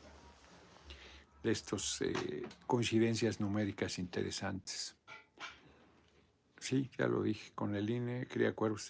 De 1.43 1.51
estas 1.51 2.01
eh, 2.01 2.43
coincidencias 2.65 3.39
numéricas 3.39 3.99
interesantes. 3.99 4.95
Sí, 6.63 6.89
ya 6.97 7.09
lo 7.09 7.23
dije, 7.23 7.51
con 7.55 7.75
el 7.75 7.89
INE, 7.89 8.25
quería 8.25 8.55
cuervos. 8.55 8.89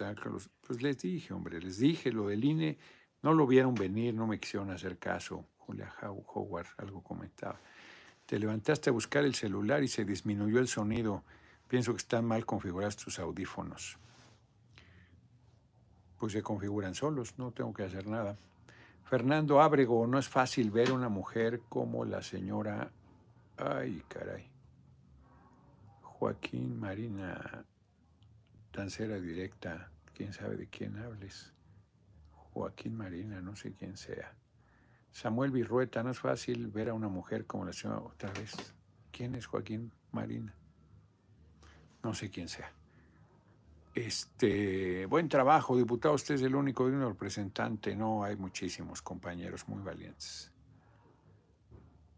Pues 0.62 0.84
les 0.84 0.96
dije, 1.00 1.34
hombre, 1.34 1.60
les 1.60 1.80
dije 1.80 2.12
lo 2.12 2.28
del 2.28 2.46
INE, 2.46 2.78
no 3.24 3.34
lo 3.34 3.48
vieron 3.48 3.74
venir, 3.74 4.14
no 4.14 4.28
me 4.28 4.40
quisieron 4.40 4.70
hacer 4.70 5.00
caso. 5.00 5.48
Julia 5.58 5.92
Howard 6.04 6.68
algo 6.78 7.02
comentaba. 7.02 7.60
Te 8.28 8.38
levantaste 8.38 8.92
a 8.92 8.94
buscar 8.94 9.24
el 9.24 9.34
celular 9.34 9.82
y 9.82 9.88
se 9.88 10.06
disminuyó 10.06 10.60
el 10.60 10.68
sonido. 10.68 11.24
Pienso 11.68 11.94
que 11.94 11.98
están 11.98 12.26
mal 12.26 12.46
configurados 12.46 12.96
tus 12.96 13.18
audífonos. 13.18 13.98
Pues 16.20 16.34
se 16.34 16.44
configuran 16.44 16.94
solos, 16.94 17.40
no 17.40 17.50
tengo 17.54 17.74
que 17.74 17.86
hacer 17.86 18.06
nada. 18.06 18.38
Fernando 19.04 19.64
Ábrego, 19.64 20.06
no 20.06 20.20
es 20.20 20.30
fácil 20.30 20.70
ver 20.70 20.92
una 20.92 21.10
mujer 21.10 21.62
como 21.70 22.06
la 22.06 22.22
señora... 22.22 22.92
Ay, 23.58 24.04
caray. 24.08 24.53
Joaquín 26.24 26.80
Marina, 26.80 27.66
dancera 28.72 29.20
directa, 29.20 29.92
quién 30.14 30.32
sabe 30.32 30.56
de 30.56 30.68
quién 30.68 30.98
hables. 30.98 31.52
Joaquín 32.32 32.96
Marina, 32.96 33.42
no 33.42 33.58
sé 33.58 33.74
quién 33.74 33.98
sea. 33.98 34.34
Samuel 35.12 35.52
Virrueta, 35.52 36.02
no 36.02 36.12
es 36.12 36.20
fácil 36.20 36.68
ver 36.68 36.88
a 36.88 36.94
una 36.94 37.10
mujer 37.10 37.46
como 37.46 37.66
la 37.66 37.74
señora 37.74 38.00
otra 38.00 38.32
vez. 38.32 38.74
¿Quién 39.12 39.36
es 39.36 39.48
Joaquín 39.48 39.92
Marina? 40.14 40.56
No 42.04 42.14
sé 42.14 42.30
quién 42.30 42.48
sea. 42.48 42.72
Este, 43.94 45.06
buen 45.08 45.28
trabajo, 45.28 45.76
diputado. 45.76 46.16
Usted 46.16 46.36
es 46.36 46.42
el 46.44 46.56
único 46.56 46.86
un 46.86 47.02
representante. 47.02 47.98
No, 47.98 48.24
hay 48.24 48.38
muchísimos 48.38 49.02
compañeros 49.02 49.68
muy 49.68 49.84
valientes. 49.84 50.54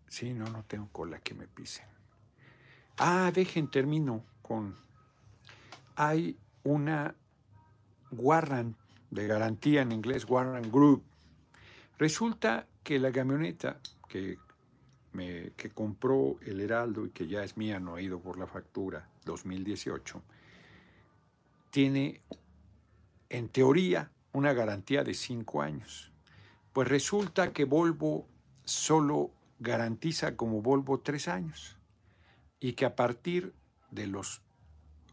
Sí, 0.08 0.32
no, 0.32 0.46
no 0.46 0.64
tengo 0.66 0.90
cola 0.92 1.18
que 1.22 1.34
me 1.34 1.48
pisen. 1.48 1.95
Ah, 2.98 3.32
dejen, 3.34 3.68
termino 3.68 4.24
con... 4.42 4.76
Hay 5.98 6.38
una 6.64 7.14
Warrant 8.12 8.78
de 9.12 9.28
garantía 9.28 9.82
en 9.82 9.92
inglés, 9.92 10.26
Warrant 10.28 10.72
Group. 10.72 11.04
Resulta 11.98 12.68
que 12.84 13.00
la 13.00 13.12
camioneta 13.12 13.80
que, 14.08 14.38
me, 15.12 15.52
que 15.58 15.70
compró 15.72 16.38
el 16.42 16.62
Heraldo 16.62 17.06
y 17.06 17.10
que 17.10 17.28
ya 17.28 17.44
es 17.44 17.58
mía, 17.58 17.80
no 17.80 17.96
ha 17.96 18.02
ido 18.02 18.20
por 18.20 18.38
la 18.38 18.48
factura, 18.48 19.10
2018, 19.26 20.22
tiene 21.72 22.22
en 23.30 23.50
teoría 23.50 24.10
una 24.32 24.54
garantía 24.54 25.04
de 25.04 25.14
cinco 25.14 25.62
años. 25.62 26.12
Pues 26.72 26.88
resulta 26.88 27.52
que 27.52 27.66
Volvo 27.66 28.26
solo 28.64 29.32
garantiza 29.60 30.38
como 30.38 30.62
Volvo 30.62 31.00
tres 31.00 31.28
años 31.28 31.75
y 32.66 32.74
que 32.74 32.86
a 32.86 32.96
partir 32.96 33.54
de 33.92 34.08
los 34.08 34.42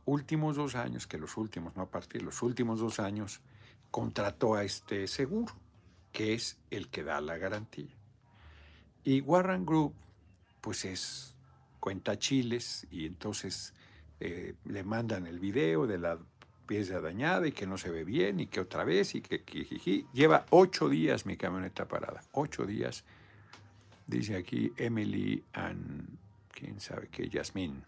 últimos 0.06 0.56
dos 0.56 0.74
años, 0.74 1.06
que 1.06 1.18
los 1.18 1.36
últimos, 1.36 1.76
no 1.76 1.82
a 1.82 1.90
partir 1.90 2.22
de 2.22 2.24
los 2.24 2.40
últimos 2.40 2.80
dos 2.80 2.98
años, 2.98 3.42
contrató 3.90 4.54
a 4.54 4.64
este 4.64 5.06
seguro, 5.06 5.52
que 6.12 6.32
es 6.32 6.58
el 6.70 6.88
que 6.88 7.04
da 7.04 7.20
la 7.20 7.36
garantía. 7.36 7.94
Y 9.04 9.20
Warren 9.20 9.66
Group, 9.66 9.92
pues 10.62 10.86
es 10.86 11.34
cuenta 11.78 12.18
chiles 12.18 12.86
y 12.90 13.04
entonces 13.04 13.74
eh, 14.18 14.54
le 14.64 14.82
mandan 14.82 15.26
el 15.26 15.38
video 15.38 15.86
de 15.86 15.98
la 15.98 16.18
pieza 16.66 17.02
dañada 17.02 17.46
y 17.46 17.52
que 17.52 17.66
no 17.66 17.76
se 17.76 17.90
ve 17.90 18.02
bien 18.02 18.40
y 18.40 18.46
que 18.46 18.60
otra 18.60 18.82
vez 18.82 19.14
y 19.14 19.20
que, 19.20 19.44
lleva 20.14 20.46
ocho 20.48 20.88
días 20.88 21.26
mi 21.26 21.36
camioneta 21.36 21.86
parada, 21.86 22.22
ocho 22.32 22.64
días, 22.64 23.04
dice 24.06 24.36
aquí 24.36 24.72
Emily 24.78 25.44
and 25.52 26.21
quién 26.52 26.80
sabe 26.80 27.08
qué, 27.08 27.28
Yasmín. 27.28 27.84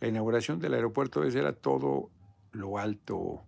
La 0.00 0.08
inauguración 0.08 0.58
del 0.58 0.74
aeropuerto 0.74 1.22
ese 1.24 1.40
era 1.40 1.52
todo 1.52 2.10
lo 2.52 2.78
alto. 2.78 3.44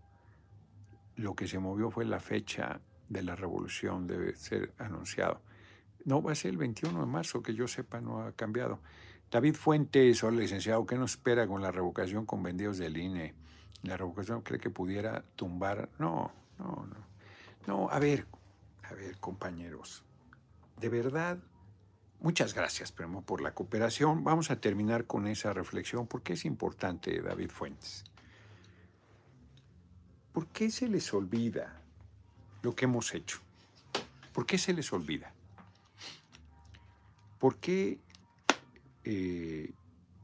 Lo 1.16 1.34
que 1.34 1.48
se 1.48 1.58
movió 1.58 1.90
fue 1.90 2.04
la 2.04 2.20
fecha 2.20 2.80
de 3.08 3.22
la 3.22 3.36
revolución, 3.36 4.06
debe 4.06 4.36
ser 4.36 4.72
anunciado. 4.78 5.40
No, 6.04 6.22
va 6.22 6.32
a 6.32 6.34
ser 6.34 6.50
el 6.50 6.58
21 6.58 7.00
de 7.00 7.06
marzo, 7.06 7.42
que 7.42 7.54
yo 7.54 7.68
sepa, 7.68 8.00
no 8.00 8.22
ha 8.22 8.32
cambiado. 8.32 8.80
David 9.30 9.54
Fuentes, 9.54 10.22
hola 10.24 10.40
licenciado, 10.40 10.84
¿qué 10.84 10.96
nos 10.96 11.12
espera 11.12 11.46
con 11.46 11.62
la 11.62 11.70
revocación 11.70 12.26
con 12.26 12.42
vendidos 12.42 12.78
del 12.78 12.96
INE? 12.96 13.34
¿La 13.82 13.96
revocación 13.96 14.42
cree 14.42 14.60
que 14.60 14.70
pudiera 14.70 15.24
tumbar? 15.36 15.88
No, 15.98 16.32
no, 16.58 16.86
no. 16.86 17.12
No, 17.66 17.88
a 17.90 17.98
ver, 17.98 18.26
a 18.82 18.92
ver, 18.92 19.18
compañeros, 19.18 20.04
de 20.80 20.88
verdad 20.88 21.38
Muchas 22.22 22.54
gracias, 22.54 22.92
Primo, 22.92 23.22
por 23.22 23.42
la 23.42 23.52
cooperación. 23.52 24.24
Vamos 24.24 24.50
a 24.50 24.60
terminar 24.60 25.06
con 25.06 25.26
esa 25.26 25.52
reflexión 25.52 26.06
porque 26.06 26.32
es 26.34 26.44
importante, 26.44 27.20
David 27.20 27.50
Fuentes. 27.50 28.04
¿Por 30.32 30.46
qué 30.46 30.70
se 30.70 30.88
les 30.88 31.12
olvida 31.12 31.82
lo 32.62 32.74
que 32.74 32.86
hemos 32.86 33.12
hecho. 33.14 33.40
¿Por 34.32 34.46
qué 34.46 34.56
se 34.56 34.72
les 34.72 34.92
olvida? 34.92 35.34
¿Por 37.38 37.56
qué 37.56 37.98
eh, 39.04 39.72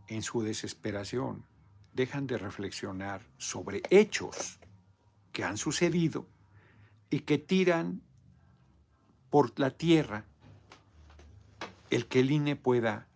en 0.06 0.22
su 0.22 0.42
desesperación 0.42 1.44
dejan 1.92 2.26
de 2.26 2.38
reflexionar 2.38 3.26
sobre 3.36 3.82
hechos 3.90 4.60
que 5.32 5.42
han 5.42 5.58
sucedido 5.58 6.28
y 7.10 7.20
que 7.20 7.38
tiran 7.38 8.02
por 9.30 9.58
la 9.58 9.70
tierra 9.70 10.24
el 11.90 12.06
que 12.06 12.20
el 12.20 12.30
INE 12.30 12.56
pueda 12.56 13.06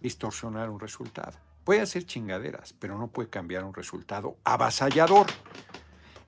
distorsionar 0.00 0.70
un 0.70 0.80
resultado. 0.80 1.38
Puede 1.64 1.82
hacer 1.82 2.04
chingaderas, 2.04 2.72
pero 2.72 2.98
no 2.98 3.08
puede 3.08 3.28
cambiar 3.28 3.64
un 3.64 3.74
resultado 3.74 4.36
avasallador. 4.44 5.26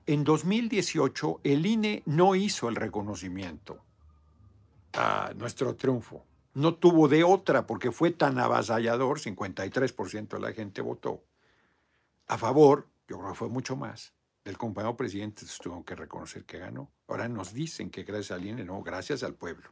En 0.05 0.23
2018 0.23 1.41
el 1.43 1.65
INE 1.65 2.03
no 2.05 2.35
hizo 2.35 2.69
el 2.69 2.75
reconocimiento 2.75 3.79
a 4.93 5.31
nuestro 5.35 5.75
triunfo. 5.75 6.25
No 6.53 6.75
tuvo 6.75 7.07
de 7.07 7.23
otra 7.23 7.65
porque 7.65 7.91
fue 7.91 8.11
tan 8.11 8.37
avasallador, 8.37 9.19
53% 9.19 10.27
de 10.27 10.39
la 10.39 10.53
gente 10.53 10.81
votó 10.81 11.23
a 12.27 12.37
favor, 12.37 12.87
yo 13.07 13.17
creo 13.17 13.29
que 13.31 13.37
fue 13.37 13.49
mucho 13.49 13.75
más, 13.75 14.13
del 14.43 14.57
compañero 14.57 14.95
presidente, 14.95 15.45
tuvo 15.61 15.83
que 15.83 15.95
reconocer 15.95 16.45
que 16.45 16.59
ganó. 16.59 16.91
Ahora 17.07 17.27
nos 17.27 17.53
dicen 17.53 17.89
que 17.89 18.03
gracias 18.03 18.31
al 18.31 18.45
INE, 18.45 18.63
no, 18.63 18.81
gracias 18.81 19.23
al 19.23 19.33
pueblo. 19.33 19.69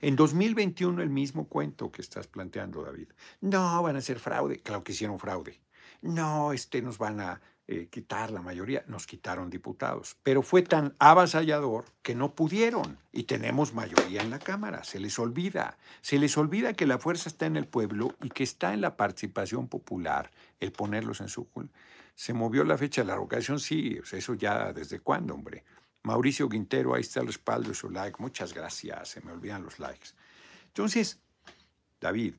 En 0.00 0.16
2021 0.16 1.02
el 1.02 1.10
mismo 1.10 1.48
cuento 1.48 1.90
que 1.90 2.02
estás 2.02 2.26
planteando, 2.26 2.82
David. 2.82 3.08
No, 3.40 3.82
van 3.82 3.96
a 3.96 4.00
ser 4.00 4.18
fraude. 4.18 4.60
Claro 4.60 4.84
que 4.84 4.92
hicieron 4.92 5.18
fraude. 5.18 5.60
No, 6.02 6.52
este 6.52 6.82
nos 6.82 6.98
van 6.98 7.20
a 7.20 7.40
eh, 7.68 7.88
quitar 7.90 8.30
la 8.30 8.42
mayoría. 8.42 8.84
Nos 8.86 9.06
quitaron 9.06 9.50
diputados. 9.50 10.16
Pero 10.22 10.42
fue 10.42 10.62
tan 10.62 10.94
avasallador 10.98 11.86
que 12.02 12.14
no 12.14 12.34
pudieron. 12.34 12.98
Y 13.12 13.24
tenemos 13.24 13.74
mayoría 13.74 14.22
en 14.22 14.30
la 14.30 14.38
Cámara. 14.38 14.84
Se 14.84 15.00
les 15.00 15.18
olvida. 15.18 15.78
Se 16.00 16.18
les 16.18 16.36
olvida 16.36 16.74
que 16.74 16.86
la 16.86 16.98
fuerza 16.98 17.28
está 17.28 17.46
en 17.46 17.56
el 17.56 17.66
pueblo 17.66 18.14
y 18.22 18.28
que 18.28 18.44
está 18.44 18.72
en 18.72 18.82
la 18.82 18.96
participación 18.96 19.68
popular, 19.68 20.30
el 20.60 20.72
ponerlos 20.72 21.20
en 21.20 21.28
su... 21.28 21.48
Se 22.14 22.32
movió 22.32 22.64
la 22.64 22.78
fecha 22.78 23.02
de 23.02 23.08
la 23.08 23.14
revocación, 23.14 23.60
sí, 23.60 23.98
eso 24.10 24.34
ya 24.34 24.72
desde 24.72 25.00
cuándo, 25.00 25.34
hombre. 25.34 25.64
Mauricio 26.06 26.48
Quintero, 26.48 26.94
ahí 26.94 27.00
está 27.00 27.18
el 27.18 27.26
respaldo 27.26 27.70
de 27.70 27.74
su 27.74 27.90
like. 27.90 28.22
Muchas 28.22 28.54
gracias, 28.54 29.08
se 29.08 29.20
me 29.22 29.32
olvidan 29.32 29.64
los 29.64 29.80
likes. 29.80 30.10
Entonces, 30.68 31.18
David 32.00 32.34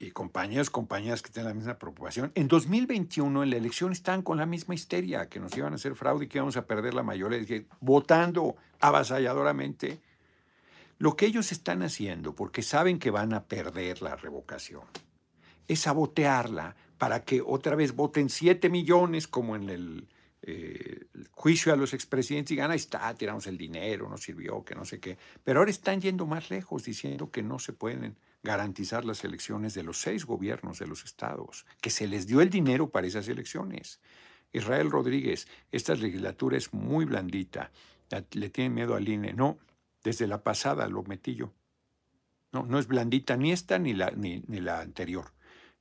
y 0.00 0.10
compañeros, 0.10 0.68
compañeras 0.68 1.22
que 1.22 1.30
tienen 1.30 1.50
la 1.50 1.54
misma 1.54 1.78
preocupación, 1.78 2.32
en 2.34 2.48
2021 2.48 3.44
en 3.44 3.50
la 3.50 3.56
elección 3.56 3.92
están 3.92 4.22
con 4.22 4.36
la 4.36 4.46
misma 4.46 4.74
histeria, 4.74 5.28
que 5.28 5.38
nos 5.38 5.56
iban 5.56 5.72
a 5.72 5.76
hacer 5.76 5.94
fraude 5.94 6.24
y 6.24 6.28
que 6.28 6.38
íbamos 6.38 6.56
a 6.56 6.66
perder 6.66 6.92
la 6.92 7.04
mayoría, 7.04 7.64
votando 7.78 8.56
avasalladoramente. 8.80 10.00
Lo 10.98 11.14
que 11.14 11.26
ellos 11.26 11.52
están 11.52 11.84
haciendo, 11.84 12.34
porque 12.34 12.62
saben 12.62 12.98
que 12.98 13.12
van 13.12 13.32
a 13.32 13.44
perder 13.44 14.02
la 14.02 14.16
revocación, 14.16 14.82
es 15.68 15.82
sabotearla 15.82 16.74
para 16.98 17.24
que 17.24 17.40
otra 17.40 17.76
vez 17.76 17.94
voten 17.94 18.28
7 18.28 18.70
millones 18.70 19.28
como 19.28 19.54
en 19.54 19.70
el 19.70 20.08
eh, 20.46 21.06
juicio 21.30 21.72
a 21.72 21.76
los 21.76 21.94
expresidentes 21.94 22.50
y 22.50 22.54
digan, 22.56 22.70
ahí 22.70 22.76
está, 22.76 23.14
tiramos 23.14 23.46
el 23.46 23.56
dinero, 23.56 24.10
no 24.10 24.18
sirvió, 24.18 24.62
que 24.62 24.74
no 24.74 24.84
sé 24.84 25.00
qué. 25.00 25.16
Pero 25.42 25.60
ahora 25.60 25.70
están 25.70 26.02
yendo 26.02 26.26
más 26.26 26.50
lejos 26.50 26.84
diciendo 26.84 27.30
que 27.30 27.42
no 27.42 27.58
se 27.58 27.72
pueden 27.72 28.16
garantizar 28.42 29.06
las 29.06 29.24
elecciones 29.24 29.72
de 29.72 29.82
los 29.82 29.98
seis 29.98 30.26
gobiernos 30.26 30.78
de 30.78 30.86
los 30.86 31.04
estados, 31.04 31.64
que 31.80 31.88
se 31.88 32.06
les 32.06 32.26
dio 32.26 32.42
el 32.42 32.50
dinero 32.50 32.90
para 32.90 33.06
esas 33.06 33.26
elecciones. 33.28 34.00
Israel 34.52 34.90
Rodríguez, 34.90 35.48
esta 35.72 35.94
legislatura 35.94 36.58
es 36.58 36.74
muy 36.74 37.06
blandita, 37.06 37.72
le 38.32 38.50
tienen 38.50 38.74
miedo 38.74 38.94
al 38.94 39.08
INE. 39.08 39.32
No, 39.32 39.58
desde 40.02 40.26
la 40.26 40.42
pasada 40.42 40.86
lo 40.88 41.04
metí 41.04 41.34
yo. 41.36 41.54
No, 42.52 42.66
no 42.66 42.78
es 42.78 42.86
blandita 42.86 43.38
ni 43.38 43.50
esta 43.50 43.78
ni 43.78 43.94
la, 43.94 44.10
ni, 44.10 44.44
ni 44.46 44.60
la 44.60 44.80
anterior. 44.80 45.32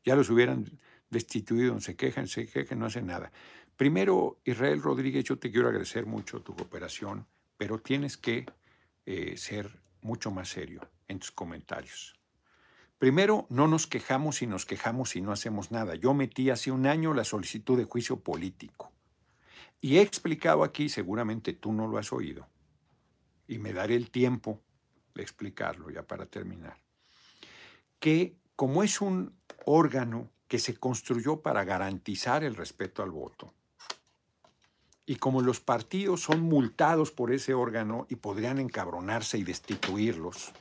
Ya 0.06 0.16
los 0.16 0.30
hubieran 0.30 0.80
destituido, 1.10 1.80
se 1.80 1.96
quejan, 1.96 2.28
se 2.28 2.48
quejan, 2.48 2.80
no 2.80 2.88
hacen 2.88 3.08
nada. 3.08 3.32
Primero, 3.78 4.40
Israel 4.46 4.82
Rodríguez, 4.82 5.24
yo 5.24 5.38
te 5.38 5.52
quiero 5.52 5.68
agradecer 5.68 6.06
mucho 6.06 6.42
tu 6.42 6.56
cooperación, 6.56 7.26
pero 7.58 7.80
tienes 7.80 8.18
que 8.18 8.46
eh, 9.06 9.36
ser 9.38 9.80
mucho 10.02 10.32
más 10.32 10.50
serio 10.50 10.82
en 11.08 11.20
tus 11.20 11.32
comentarios. 11.32 12.16
Primero, 13.00 13.48
no 13.50 13.68
nos 13.68 13.88
quejamos 13.88 14.42
y 14.42 14.48
nos 14.48 14.66
quejamos 14.66 15.16
y 15.16 15.22
no 15.22 15.32
hacemos 15.32 15.72
nada. 15.72 15.96
Yo 15.96 16.14
metí 16.14 16.50
hace 16.50 16.72
un 16.72 16.86
año 16.86 17.14
la 17.14 17.24
solicitud 17.24 17.78
de 17.78 17.86
juicio 17.86 18.20
político 18.20 18.94
y 19.84 19.98
he 19.98 20.02
explicado 20.02 20.64
aquí, 20.64 20.88
seguramente 20.88 21.52
tú 21.52 21.74
no 21.74 21.90
lo 21.90 21.98
has 21.98 22.14
oído, 22.14 22.48
y 23.48 23.58
me 23.58 23.74
daré 23.74 23.96
el 23.96 24.12
tiempo 24.12 24.62
de 25.14 25.22
explicarlo 25.22 25.90
ya 25.90 26.04
para 26.04 26.26
terminar, 26.26 26.78
que 28.00 28.38
como 28.56 28.82
es 28.84 29.02
un 29.02 29.36
órgano 29.66 30.30
que 30.48 30.58
se 30.58 30.78
construyó 30.78 31.42
para 31.42 31.66
garantizar 31.66 32.46
el 32.46 32.56
respeto 32.56 33.04
al 33.04 33.12
voto, 33.12 33.54
y 35.06 35.18
como 35.18 35.42
los 35.42 35.60
partidos 35.60 36.22
son 36.22 36.42
multados 36.42 37.12
por 37.12 37.34
ese 37.34 37.54
órgano 37.54 38.08
y 38.10 38.16
podrían 38.16 38.60
encabronarse 38.60 39.38
y 39.38 39.44
destituirlos, 39.44 40.54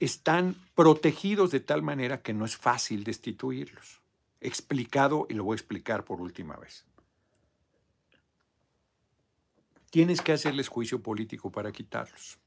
están 0.00 0.56
protegidos 0.74 1.50
de 1.50 1.60
tal 1.60 1.82
manera 1.82 2.22
que 2.22 2.32
no 2.32 2.44
es 2.44 2.56
fácil 2.56 3.04
destituirlos. 3.04 4.00
Explicado 4.40 5.26
y 5.28 5.34
lo 5.34 5.44
voy 5.44 5.54
a 5.54 5.60
explicar 5.60 6.04
por 6.04 6.20
última 6.20 6.56
vez. 6.56 6.84
Tienes 9.90 10.22
que 10.22 10.32
hacerles 10.32 10.68
juicio 10.68 11.02
político 11.02 11.52
para 11.52 11.70
quitarlos. 11.70 12.38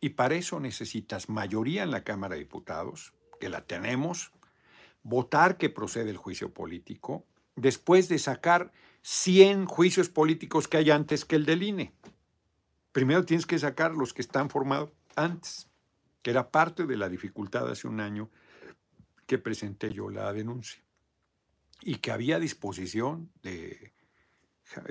Y 0.00 0.10
para 0.10 0.34
eso 0.34 0.60
necesitas 0.60 1.28
mayoría 1.28 1.82
en 1.82 1.90
la 1.90 2.04
Cámara 2.04 2.34
de 2.34 2.40
Diputados, 2.40 3.12
que 3.40 3.48
la 3.48 3.62
tenemos, 3.62 4.32
votar 5.02 5.56
que 5.56 5.70
procede 5.70 6.10
el 6.10 6.16
juicio 6.16 6.52
político, 6.52 7.24
después 7.56 8.08
de 8.08 8.18
sacar 8.18 8.72
100 9.02 9.66
juicios 9.66 10.08
políticos 10.08 10.68
que 10.68 10.76
hay 10.76 10.90
antes 10.90 11.24
que 11.24 11.36
el 11.36 11.46
del 11.46 11.62
INE. 11.62 11.92
Primero 12.92 13.24
tienes 13.24 13.46
que 13.46 13.58
sacar 13.58 13.92
los 13.92 14.12
que 14.12 14.22
están 14.22 14.50
formados 14.50 14.90
antes, 15.16 15.68
que 16.22 16.30
era 16.30 16.50
parte 16.50 16.86
de 16.86 16.96
la 16.96 17.08
dificultad 17.08 17.70
hace 17.70 17.86
un 17.86 18.00
año 18.00 18.30
que 19.26 19.38
presenté 19.38 19.92
yo 19.92 20.10
la 20.10 20.32
denuncia. 20.32 20.82
Y 21.82 21.96
que 21.96 22.10
había 22.10 22.38
disposición 22.38 23.30
de 23.42 23.92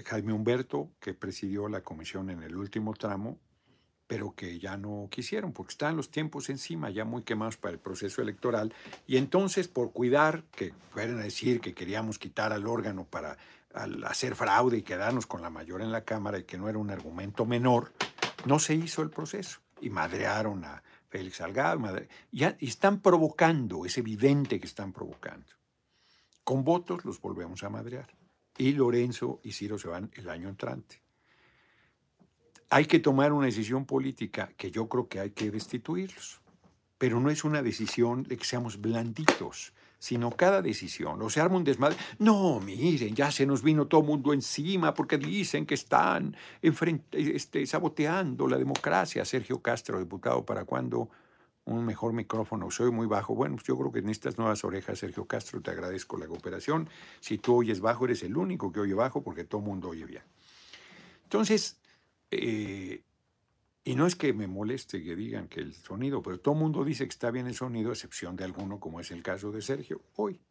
Jaime 0.06 0.34
Humberto, 0.34 0.92
que 1.00 1.14
presidió 1.14 1.68
la 1.68 1.84
comisión 1.84 2.30
en 2.30 2.42
el 2.42 2.56
último 2.56 2.94
tramo, 2.94 3.38
pero 4.08 4.34
que 4.34 4.58
ya 4.58 4.76
no 4.76 5.08
quisieron, 5.12 5.54
porque 5.54 5.74
están 5.74 5.96
los 5.96 6.10
tiempos 6.10 6.50
encima, 6.50 6.90
ya 6.90 7.06
muy 7.06 7.22
quemados 7.22 7.58
para 7.58 7.74
el 7.74 7.80
proceso 7.80 8.24
electoral. 8.24 8.74
Y 9.06 9.18
entonces, 9.18 9.68
por 9.68 9.92
cuidar, 9.92 10.46
que 10.52 10.74
fueran 10.90 11.20
a 11.20 11.24
decir 11.24 11.62
que 11.62 11.76
queríamos 11.76 12.18
quitar 12.18 12.52
al 12.52 12.66
órgano 12.66 13.06
para 13.06 13.38
al 13.74 14.04
hacer 14.06 14.36
fraude 14.36 14.78
y 14.78 14.82
quedarnos 14.82 15.28
con 15.28 15.42
la 15.42 15.50
mayor 15.50 15.82
en 15.82 15.92
la 15.92 16.04
Cámara 16.04 16.40
y 16.40 16.44
que 16.44 16.58
no 16.58 16.70
era 16.70 16.78
un 16.78 16.90
argumento 16.90 17.46
menor, 17.46 17.94
no 18.46 18.60
se 18.60 18.76
hizo 18.76 19.02
el 19.02 19.10
proceso 19.10 19.60
y 19.82 19.90
madrearon 19.90 20.66
a 20.66 20.84
Félix 21.10 21.38
Salgado. 21.38 21.82
y 22.32 22.68
están 22.68 23.02
provocando, 23.02 23.86
es 23.86 23.98
evidente 23.98 24.60
que 24.60 24.68
están 24.68 24.94
provocando. 24.94 25.48
Con 26.44 26.64
votos 26.64 27.06
los 27.06 27.20
volvemos 27.22 27.64
a 27.64 27.70
madrear. 27.70 28.16
Y 28.58 28.74
Lorenzo 28.74 29.40
y 29.44 29.52
Ciro 29.54 29.78
se 29.78 29.88
van 29.88 30.12
el 30.16 30.30
año 30.30 30.50
entrante. 30.50 31.02
Hay 32.70 32.86
que 32.86 33.00
tomar 33.00 33.32
una 33.32 33.46
decisión 33.46 33.86
política 33.86 34.52
que 34.58 34.70
yo 34.70 34.88
creo 34.90 35.08
que 35.08 35.20
hay 35.20 35.32
que 35.32 35.50
destituirlos. 35.50 36.42
Pero 36.98 37.20
no 37.20 37.30
es 37.30 37.44
una 37.44 37.64
decisión 37.64 38.24
de 38.24 38.38
que 38.38 38.44
seamos 38.44 38.82
blanditos 38.82 39.74
sino 40.00 40.32
cada 40.32 40.62
decisión. 40.62 41.22
O 41.22 41.30
se 41.30 41.42
arma 41.42 41.58
un 41.58 41.64
desmadre. 41.64 41.98
No, 42.18 42.60
miren, 42.62 43.14
ya 43.14 43.30
se 43.32 43.46
nos 43.46 43.62
vino 43.62 43.86
todo 43.86 44.02
el 44.02 44.08
mundo 44.08 44.34
encima 44.34 44.94
porque 44.94 45.18
dicen 45.18 45.66
que 45.66 45.76
están 45.76 46.36
este, 46.62 47.66
saboteando 47.66 48.48
la 48.48 48.58
democracia. 48.58 49.26
Sergio 49.26 49.62
Castro, 49.62 50.00
diputado, 50.00 50.46
¿para 50.46 50.64
cuándo 50.64 51.10
un 51.66 51.86
mejor 51.86 52.14
micrófono? 52.14 52.72
Soy 52.72 52.92
muy 52.92 53.08
bajo. 53.08 53.36
Bueno, 53.36 53.58
pues 53.58 53.68
yo 53.68 53.78
creo 53.78 53.92
que 53.92 54.00
en 54.00 54.10
estas 54.10 54.38
nuevas 54.38 54.64
orejas, 54.64 54.98
Sergio 54.98 55.26
Castro, 55.26 55.62
te 55.62 55.72
agradezco 55.72 56.18
la 56.18 56.28
cooperación. 56.28 56.90
Si 57.20 57.38
tú 57.38 57.58
oyes 57.58 57.82
bajo, 57.82 58.06
eres 58.06 58.24
el 58.24 58.38
único 58.38 58.72
que 58.72 58.80
oye 58.80 58.94
bajo 58.94 59.22
porque 59.22 59.44
todo 59.44 59.60
el 59.60 59.68
mundo 59.68 59.90
oye 59.90 60.06
bien. 60.06 60.24
Entonces, 61.24 61.78
eh, 62.32 63.04
y 63.84 63.96
no 63.96 64.06
es 64.06 64.16
que 64.16 64.34
me 64.34 64.48
moleste 64.48 65.04
que 65.04 65.16
digan 65.16 65.48
que 65.48 65.62
el 65.62 65.74
sonido, 65.74 66.22
pero 66.22 66.40
todo 66.40 66.54
el 66.54 66.60
mundo 66.60 66.84
dice 66.84 67.06
que 67.06 67.12
está 67.12 67.32
bien 67.32 67.48
el 67.48 67.56
sonido, 67.56 67.90
a 67.90 67.94
excepción 67.94 68.36
de 68.36 68.44
alguno, 68.44 68.80
como 68.80 69.00
es 69.00 69.10
el 69.12 69.24
caso 69.24 69.52
de 69.52 69.62
Sergio, 69.62 70.02
hoy. 70.16 70.42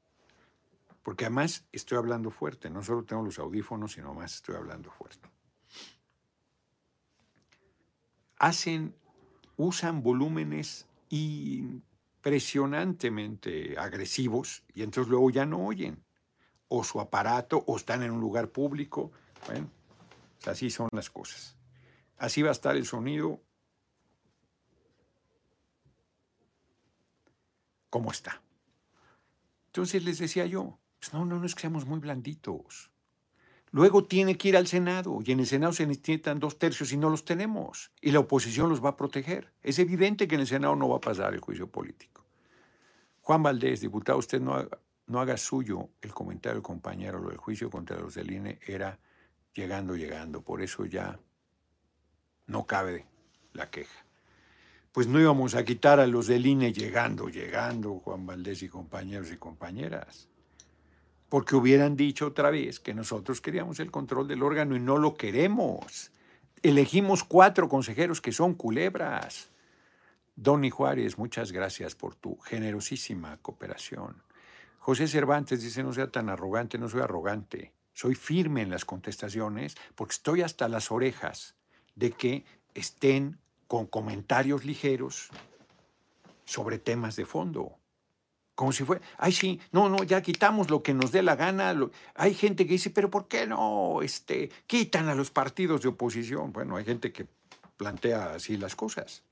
Porque 1.03 1.27
además 1.27 1.67
estoy 1.73 1.99
hablando 1.99 2.31
fuerte, 2.31 2.71
no 2.71 2.83
solo 2.83 3.05
tengo 3.05 3.23
los 3.23 3.39
audífonos, 3.39 3.93
sino 3.93 4.15
más 4.15 4.37
estoy 4.37 4.57
hablando 4.57 4.91
fuerte. 4.91 5.29
Hacen, 8.39 8.95
usan 9.57 10.03
volúmenes 10.03 10.87
impresionantemente 11.11 13.79
agresivos 13.79 14.65
y 14.75 14.83
entonces 14.83 15.11
luego 15.11 15.31
ya 15.31 15.47
no 15.47 15.67
oyen. 15.67 16.03
O 16.69 16.85
su 16.85 17.01
aparato, 17.01 17.65
o 17.67 17.77
están 17.77 18.03
en 18.03 18.11
un 18.11 18.21
lugar 18.21 18.51
público. 18.51 19.11
Bueno, 19.47 19.71
así 20.45 20.69
son 20.71 20.89
las 20.93 21.09
cosas. 21.09 21.58
Así 22.19 22.43
va 22.43 22.51
a 22.51 22.53
estar 22.53 22.77
el 22.77 22.85
sonido 22.85 23.41
como 27.91 28.11
está. 28.11 28.43
Entonces 29.67 30.05
les 30.05 30.19
decía 30.19 30.47
yo, 30.47 30.79
pues 30.99 31.13
no, 31.13 31.25
no, 31.25 31.39
no 31.39 31.47
es 31.47 31.55
que 31.55 31.63
seamos 31.63 31.87
muy 31.87 32.01
blanditos. 32.01 32.91
Luego 33.71 34.05
tiene 34.05 34.37
que 34.37 34.49
ir 34.49 34.57
al 34.57 34.67
Senado 34.67 35.19
y 35.25 35.33
en 35.33 35.41
el 35.41 35.47
Senado 35.47 35.73
se 35.73 35.87
necesitan 35.87 36.41
dos 36.41 36.59
tercios 36.59 36.93
y 36.93 36.97
no 36.97 37.11
los 37.11 37.25
tenemos. 37.25 37.93
Y 38.01 38.11
la 38.13 38.21
oposición 38.21 38.69
los 38.71 38.83
va 38.83 38.91
a 38.91 38.97
proteger. 38.97 39.53
Es 39.63 39.79
evidente 39.79 40.27
que 40.27 40.37
en 40.37 40.41
el 40.43 40.47
Senado 40.47 40.75
no 40.75 40.89
va 40.89 40.97
a 40.97 41.01
pasar 41.01 41.35
el 41.35 41.41
juicio 41.41 41.71
político. 41.71 42.25
Juan 43.21 43.43
Valdés, 43.43 43.81
diputado, 43.81 44.19
usted 44.19 44.41
no 44.41 44.55
haga, 44.55 44.79
no 45.07 45.21
haga 45.21 45.37
suyo 45.37 45.91
el 46.01 46.15
comentario 46.15 46.57
del 46.57 46.63
compañero, 46.63 47.19
lo 47.19 47.29
del 47.29 47.37
juicio 47.37 47.71
contra 47.71 47.99
los 47.99 48.15
del 48.15 48.31
INE 48.33 48.59
era 48.67 48.99
llegando, 49.53 49.97
llegando. 49.97 50.43
Por 50.43 50.63
eso 50.63 50.87
ya 50.87 51.21
no 52.49 52.67
cabe 52.67 53.07
la 53.53 53.71
queja. 53.71 54.05
Pues 54.91 55.07
no 55.07 55.21
íbamos 55.21 55.55
a 55.55 55.65
quitar 55.65 56.01
a 56.01 56.07
los 56.09 56.27
del 56.27 56.45
INE 56.47 56.73
llegando, 56.73 57.29
llegando, 57.29 58.01
Juan 58.01 58.27
Valdés 58.27 58.63
y 58.63 58.69
compañeros 58.69 59.31
y 59.31 59.37
compañeras 59.37 60.29
porque 61.29 61.57
hubieran 61.57 61.97
dicho 61.97 62.27
otra 62.27 62.51
vez 62.51 62.81
que 62.81 62.95
nosotros 62.95 63.41
queríamos 63.41 63.81
el 63.81 63.91
control 63.91 64.29
del 64.29 64.43
órgano 64.43 64.77
y 64.77 64.81
no 64.81 64.97
lo 64.97 65.17
queremos. 65.17 66.11
Elegimos 66.63 67.23
cuatro 67.23 67.69
consejeros 67.69 68.21
que 68.21 68.33
son 68.33 68.55
culebras. 68.55 69.51
Donny 70.37 70.71
Juárez, 70.71 71.19
muchas 71.19 71.53
gracias 71.53 71.95
por 71.95 72.15
tu 72.15 72.39
generosísima 72.39 73.37
cooperación. 73.39 74.23
José 74.79 75.07
Cervantes 75.07 75.63
dice, 75.63 75.83
no 75.83 75.93
sea 75.93 76.11
tan 76.11 76.29
arrogante, 76.29 76.79
no 76.79 76.89
soy 76.89 77.03
arrogante. 77.03 77.73
Soy 77.93 78.15
firme 78.15 78.63
en 78.63 78.71
las 78.71 78.85
contestaciones 78.85 79.77
porque 79.95 80.13
estoy 80.13 80.43
hasta 80.43 80.69
las 80.69 80.91
orejas 80.91 81.57
de 81.99 82.13
que 82.13 82.45
estén 82.75 83.39
con 83.67 83.87
comentarios 83.87 84.65
ligeros 84.65 85.31
sobre 86.45 86.79
temas 86.79 87.17
de 87.17 87.27
fondo. 87.27 87.77
Como 88.55 88.73
si 88.73 88.85
fuera, 88.85 89.03
ay 89.19 89.33
sí, 89.33 89.61
no, 89.73 89.89
no, 89.89 90.03
ya 90.03 90.23
quitamos 90.23 90.71
lo 90.71 90.83
que 90.83 90.95
nos 90.95 91.13
dé 91.13 91.23
la 91.23 91.37
gana. 91.37 91.77
hay 92.15 92.35
gente 92.35 92.67
que 92.67 92.73
dice, 92.73 92.91
pero 92.91 93.11
¿por 93.11 93.29
qué 93.29 93.47
no 93.47 94.01
este, 94.03 94.51
quitan 94.67 95.09
a 95.09 95.15
los 95.15 95.31
partidos 95.31 95.83
de 95.83 95.89
oposición? 95.89 96.53
Bueno, 96.53 96.77
hay 96.77 96.85
gente 96.85 97.13
que 97.13 97.27
plantea 97.77 98.35
así 98.35 98.57
las 98.57 98.75
cosas. 98.75 99.23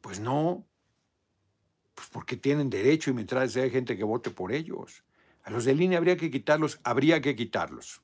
Pues 0.00 0.20
no, 0.20 0.64
pues 1.94 2.08
porque 2.08 2.36
tienen 2.36 2.70
derecho 2.70 3.10
y 3.10 3.14
mientras 3.14 3.56
hay 3.56 3.70
gente 3.70 3.96
que 3.96 4.04
vote 4.04 4.30
por 4.30 4.52
ellos. 4.52 5.02
A 5.44 5.50
los 5.50 5.64
de 5.64 5.74
línea 5.74 5.98
habría 5.98 6.16
que 6.16 6.30
quitarlos, 6.30 6.78
habría 6.84 7.20
que 7.20 7.34
quitarlos. 7.34 8.02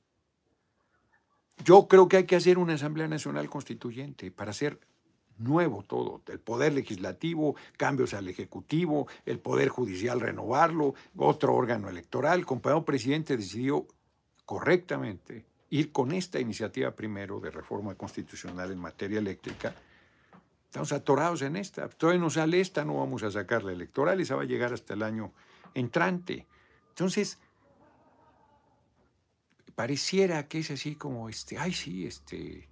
Yo 1.62 1.86
creo 1.88 2.08
que 2.08 2.16
hay 2.18 2.24
que 2.24 2.36
hacer 2.36 2.58
una 2.58 2.74
Asamblea 2.74 3.08
Nacional 3.08 3.48
Constituyente 3.48 4.30
para 4.30 4.50
hacer 4.50 4.80
nuevo 5.38 5.82
todo, 5.82 6.22
el 6.26 6.40
poder 6.40 6.72
legislativo, 6.72 7.56
cambios 7.76 8.14
al 8.14 8.28
ejecutivo, 8.28 9.08
el 9.26 9.38
poder 9.38 9.68
judicial 9.68 10.20
renovarlo, 10.20 10.94
otro 11.16 11.54
órgano 11.54 11.88
electoral. 11.88 12.40
El 12.40 12.46
compañero 12.46 12.84
presidente 12.84 13.36
decidió 13.36 13.86
correctamente 14.44 15.44
ir 15.70 15.90
con 15.90 16.12
esta 16.12 16.38
iniciativa 16.38 16.92
primero 16.92 17.40
de 17.40 17.50
reforma 17.50 17.94
constitucional 17.94 18.70
en 18.70 18.78
materia 18.78 19.18
eléctrica. 19.18 19.74
Estamos 20.66 20.92
atorados 20.92 21.42
en 21.42 21.56
esta. 21.56 21.88
Todavía 21.88 22.20
no 22.20 22.30
sale 22.30 22.60
esta, 22.60 22.84
no 22.84 22.98
vamos 22.98 23.22
a 23.22 23.30
sacar 23.30 23.64
la 23.64 23.72
electoral, 23.72 24.20
esa 24.20 24.36
va 24.36 24.42
a 24.42 24.46
llegar 24.46 24.72
hasta 24.72 24.94
el 24.94 25.02
año 25.02 25.32
entrante. 25.74 26.46
Entonces, 26.90 27.38
pareciera 29.74 30.48
que 30.48 30.58
es 30.58 30.70
así 30.70 30.94
como, 30.94 31.28
este, 31.28 31.58
ay, 31.58 31.72
sí, 31.72 32.06
este, 32.06 32.68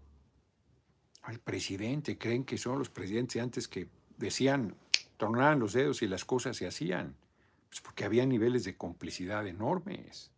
al 1.23 1.39
presidente, 1.39 2.19
creen 2.19 2.45
que 2.45 2.59
son 2.59 2.79
los 2.79 2.91
presidentes 2.91 3.43
antes 3.43 3.69
que 3.69 3.89
decían, 4.17 4.75
tornaban 5.17 5.61
los 5.61 5.73
dedos 5.73 6.03
y 6.03 6.09
las 6.09 6.25
cosas 6.25 6.57
se 6.57 6.67
hacían, 6.67 7.15
pues 7.69 7.81
porque 7.81 8.05
había 8.05 8.27
niveles 8.27 8.65
de 8.65 8.77
complicidad 8.77 9.47
enormes 9.47 10.33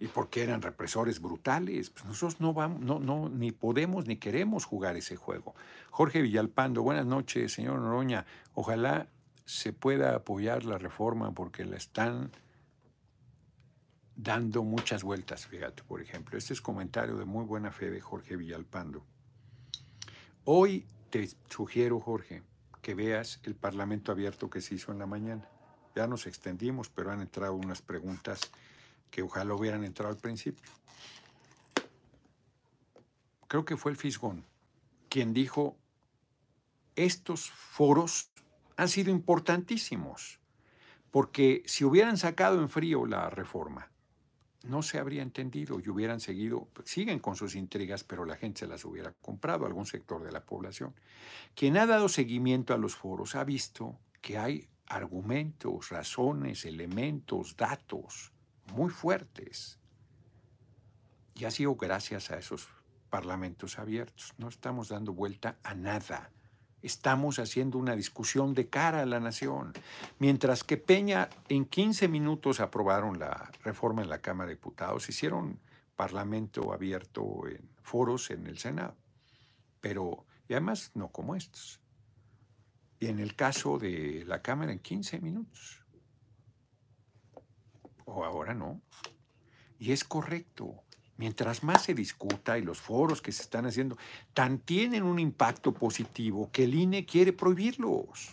y 0.00 0.06
porque 0.06 0.42
eran 0.42 0.62
represores 0.62 1.20
brutales. 1.20 1.90
Pues 1.90 2.04
nosotros 2.04 2.40
no 2.40 2.52
vamos, 2.52 2.80
no, 2.80 2.98
no, 2.98 3.28
ni 3.28 3.52
podemos 3.52 4.06
ni 4.06 4.16
queremos 4.16 4.64
jugar 4.64 4.96
ese 4.96 5.16
juego. 5.16 5.54
Jorge 5.90 6.22
Villalpando, 6.22 6.82
buenas 6.82 7.06
noches, 7.06 7.52
señor 7.52 7.80
Noroña. 7.80 8.26
Ojalá 8.54 9.08
se 9.44 9.72
pueda 9.72 10.14
apoyar 10.14 10.64
la 10.64 10.78
reforma 10.78 11.32
porque 11.32 11.64
la 11.64 11.76
están 11.76 12.30
dando 14.18 14.64
muchas 14.64 15.04
vueltas, 15.04 15.46
fíjate, 15.46 15.84
por 15.84 16.02
ejemplo. 16.02 16.36
Este 16.36 16.52
es 16.52 16.60
comentario 16.60 17.16
de 17.16 17.24
muy 17.24 17.44
buena 17.44 17.70
fe 17.70 17.88
de 17.88 18.00
Jorge 18.00 18.36
Villalpando. 18.36 19.06
Hoy 20.44 20.86
te 21.08 21.28
sugiero, 21.48 22.00
Jorge, 22.00 22.42
que 22.82 22.94
veas 22.94 23.40
el 23.44 23.54
Parlamento 23.54 24.10
abierto 24.10 24.50
que 24.50 24.60
se 24.60 24.74
hizo 24.74 24.90
en 24.90 24.98
la 24.98 25.06
mañana. 25.06 25.48
Ya 25.94 26.08
nos 26.08 26.26
extendimos, 26.26 26.88
pero 26.90 27.12
han 27.12 27.20
entrado 27.20 27.54
unas 27.54 27.80
preguntas 27.80 28.40
que 29.10 29.22
ojalá 29.22 29.54
hubieran 29.54 29.84
entrado 29.84 30.10
al 30.10 30.18
principio. 30.18 30.68
Creo 33.46 33.64
que 33.64 33.76
fue 33.76 33.92
el 33.92 33.96
Fisgón 33.96 34.44
quien 35.08 35.32
dijo, 35.32 35.78
estos 36.96 37.50
foros 37.50 38.30
han 38.76 38.88
sido 38.88 39.10
importantísimos, 39.10 40.38
porque 41.10 41.62
si 41.66 41.84
hubieran 41.84 42.18
sacado 42.18 42.60
en 42.60 42.68
frío 42.68 43.06
la 43.06 43.30
reforma, 43.30 43.90
no 44.64 44.82
se 44.82 44.98
habría 44.98 45.22
entendido 45.22 45.80
y 45.80 45.88
hubieran 45.88 46.20
seguido, 46.20 46.68
siguen 46.84 47.20
con 47.20 47.36
sus 47.36 47.54
intrigas, 47.54 48.04
pero 48.04 48.24
la 48.24 48.36
gente 48.36 48.60
se 48.60 48.66
las 48.66 48.84
hubiera 48.84 49.12
comprado, 49.12 49.66
algún 49.66 49.86
sector 49.86 50.22
de 50.22 50.32
la 50.32 50.44
población. 50.44 50.94
Quien 51.54 51.76
ha 51.76 51.86
dado 51.86 52.08
seguimiento 52.08 52.74
a 52.74 52.78
los 52.78 52.96
foros 52.96 53.34
ha 53.34 53.44
visto 53.44 53.98
que 54.20 54.38
hay 54.38 54.68
argumentos, 54.86 55.90
razones, 55.90 56.64
elementos, 56.64 57.56
datos 57.56 58.32
muy 58.72 58.90
fuertes. 58.90 59.78
Y 61.34 61.44
ha 61.44 61.50
sido 61.50 61.76
gracias 61.76 62.30
a 62.30 62.38
esos 62.38 62.68
parlamentos 63.10 63.78
abiertos. 63.78 64.34
No 64.38 64.48
estamos 64.48 64.88
dando 64.88 65.12
vuelta 65.12 65.58
a 65.62 65.74
nada. 65.74 66.30
Estamos 66.82 67.38
haciendo 67.38 67.76
una 67.78 67.96
discusión 67.96 68.54
de 68.54 68.68
cara 68.68 69.02
a 69.02 69.06
la 69.06 69.18
nación. 69.18 69.72
Mientras 70.18 70.62
que 70.62 70.76
Peña 70.76 71.28
en 71.48 71.64
15 71.64 72.06
minutos 72.08 72.60
aprobaron 72.60 73.18
la 73.18 73.50
reforma 73.64 74.02
en 74.02 74.08
la 74.08 74.20
Cámara 74.20 74.48
de 74.48 74.54
Diputados, 74.54 75.08
hicieron 75.08 75.58
parlamento 75.96 76.72
abierto 76.72 77.48
en 77.48 77.68
foros 77.82 78.30
en 78.30 78.46
el 78.46 78.58
Senado. 78.58 78.96
Pero, 79.80 80.24
y 80.48 80.52
además 80.52 80.92
no 80.94 81.08
como 81.08 81.34
estos. 81.34 81.80
Y 83.00 83.06
en 83.06 83.18
el 83.18 83.34
caso 83.34 83.78
de 83.78 84.24
la 84.26 84.40
Cámara 84.42 84.70
en 84.70 84.78
15 84.78 85.20
minutos. 85.20 85.84
O 88.04 88.24
ahora 88.24 88.54
no. 88.54 88.80
Y 89.80 89.92
es 89.92 90.04
correcto 90.04 90.84
mientras 91.18 91.62
más 91.62 91.82
se 91.82 91.94
discuta 91.94 92.56
y 92.56 92.62
los 92.62 92.80
foros 92.80 93.20
que 93.20 93.32
se 93.32 93.42
están 93.42 93.66
haciendo, 93.66 93.98
tan 94.32 94.60
tienen 94.60 95.02
un 95.02 95.18
impacto 95.18 95.74
positivo 95.74 96.50
que 96.50 96.64
el 96.64 96.74
INE 96.74 97.04
quiere 97.04 97.32
prohibirlos. 97.32 98.30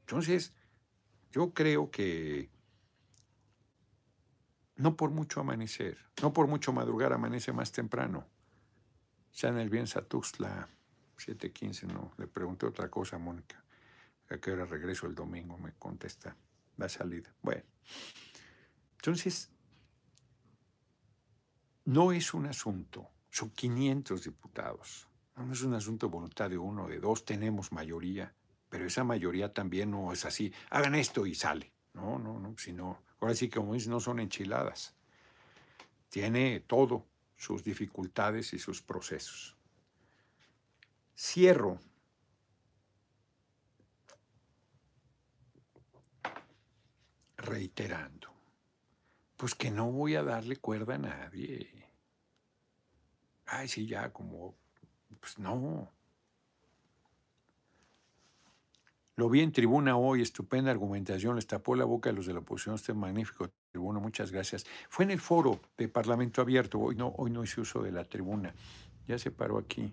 Entonces, 0.00 0.54
yo 1.30 1.52
creo 1.52 1.90
que 1.90 2.50
no 4.76 4.96
por 4.96 5.10
mucho 5.10 5.40
amanecer, 5.40 5.98
no 6.22 6.32
por 6.32 6.46
mucho 6.46 6.72
madrugar, 6.72 7.12
amanece 7.12 7.52
más 7.52 7.70
temprano. 7.70 8.26
Ya 9.34 9.50
en 9.50 9.58
el 9.58 9.68
bien 9.68 9.86
Satuxla, 9.86 10.68
7.15, 11.18 11.82
no, 11.82 12.12
le 12.16 12.26
pregunté 12.26 12.64
otra 12.64 12.88
cosa 12.88 13.16
a 13.16 13.18
Mónica. 13.18 13.62
¿A 14.30 14.38
qué 14.38 14.52
hora 14.52 14.64
regreso 14.64 15.06
el 15.06 15.14
domingo? 15.14 15.58
Me 15.58 15.72
contesta 15.72 16.34
la 16.78 16.88
salida. 16.88 17.34
Bueno, 17.42 17.62
entonces 18.96 19.50
no 21.88 22.12
es 22.12 22.34
un 22.34 22.44
asunto, 22.44 23.08
son 23.30 23.48
500 23.48 24.22
diputados. 24.22 25.08
No 25.36 25.50
es 25.50 25.62
un 25.62 25.72
asunto 25.72 26.06
de 26.06 26.12
voluntad 26.12 26.50
de 26.50 26.58
uno, 26.58 26.86
de 26.86 27.00
dos, 27.00 27.24
tenemos 27.24 27.72
mayoría, 27.72 28.34
pero 28.68 28.84
esa 28.84 29.04
mayoría 29.04 29.54
también 29.54 29.90
no 29.90 30.12
es 30.12 30.26
así, 30.26 30.52
hagan 30.68 30.94
esto 30.94 31.24
y 31.24 31.34
sale. 31.34 31.72
No, 31.94 32.18
no, 32.18 32.38
no, 32.38 32.54
sino, 32.58 33.00
ahora 33.20 33.34
sí 33.34 33.48
como 33.48 33.72
dice, 33.72 33.88
no 33.88 34.00
son 34.00 34.20
enchiladas. 34.20 34.94
Tiene 36.10 36.60
todo, 36.60 37.06
sus 37.38 37.64
dificultades 37.64 38.52
y 38.52 38.58
sus 38.58 38.82
procesos. 38.82 39.56
Cierro. 41.16 41.80
Reiterando 47.38 48.37
pues 49.38 49.54
que 49.54 49.70
no 49.70 49.90
voy 49.90 50.16
a 50.16 50.24
darle 50.24 50.56
cuerda 50.56 50.96
a 50.96 50.98
nadie. 50.98 51.70
Ay, 53.46 53.68
sí, 53.68 53.86
ya, 53.86 54.12
como, 54.12 54.56
pues 55.20 55.38
no. 55.38 55.90
Lo 59.14 59.28
vi 59.28 59.40
en 59.40 59.52
tribuna 59.52 59.96
hoy, 59.96 60.22
estupenda 60.22 60.72
argumentación, 60.72 61.36
les 61.36 61.46
tapó 61.46 61.76
la 61.76 61.84
boca 61.84 62.10
a 62.10 62.12
los 62.12 62.26
de 62.26 62.32
la 62.32 62.40
oposición, 62.40 62.74
este 62.74 62.92
magnífico 62.94 63.48
tribuna, 63.70 64.00
muchas 64.00 64.32
gracias. 64.32 64.66
Fue 64.88 65.04
en 65.04 65.12
el 65.12 65.20
foro 65.20 65.60
de 65.76 65.88
Parlamento 65.88 66.42
Abierto, 66.42 66.80
hoy 66.80 66.96
no, 66.96 67.14
hoy 67.16 67.30
no 67.30 67.44
hice 67.44 67.60
uso 67.60 67.80
de 67.80 67.92
la 67.92 68.04
tribuna. 68.04 68.52
ya 69.06 69.18
se 69.18 69.30
paró 69.30 69.58
aquí, 69.58 69.92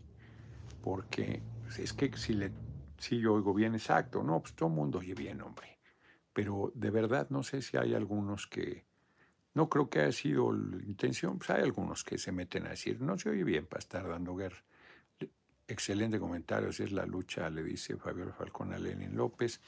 porque 0.84 1.43
es 1.77 1.93
que 1.93 2.17
si 2.17 2.34
le, 2.34 2.51
si 2.97 3.19
yo 3.19 3.35
oigo 3.35 3.53
bien 3.53 3.76
exacto, 3.76 4.23
no, 4.23 4.41
pues 4.41 4.55
todo 4.55 4.69
el 4.69 4.76
mundo 4.76 4.99
oye 4.99 5.13
bien, 5.13 5.41
hombre. 5.41 5.77
Pero 6.34 6.72
de 6.73 6.89
verdad 6.89 7.27
no 7.30 7.43
sé 7.43 7.61
si 7.61 7.77
hay 7.77 7.93
algunos 7.93 8.47
que, 8.47 8.85
no 9.56 9.69
creo 9.69 9.90
que 9.90 10.02
haya 10.02 10.11
sido 10.11 10.52
la 10.52 10.84
intención, 10.84 11.38
pues 11.38 11.49
hay 11.49 11.64
algunos 11.64 12.03
que 12.03 12.18
se 12.18 12.32
meten 12.32 12.68
a 12.68 12.72
decir, 12.72 13.02
no 13.02 13.18
se 13.18 13.30
oye 13.30 13.44
bien 13.44 13.65
para 13.65 13.80
estar 13.80 14.07
dando 14.07 14.36
guerra. 14.36 14.61
Excelente 15.68 16.19
comentario, 16.19 16.72
si 16.72 16.84
es 16.84 16.91
la 16.91 17.06
lucha, 17.06 17.49
le 17.49 17.64
dice 17.64 17.98
Fabiola 17.98 18.34
Falcón 18.34 18.73
a 18.73 18.77
Lenin 18.77 19.15
López. 19.15 19.61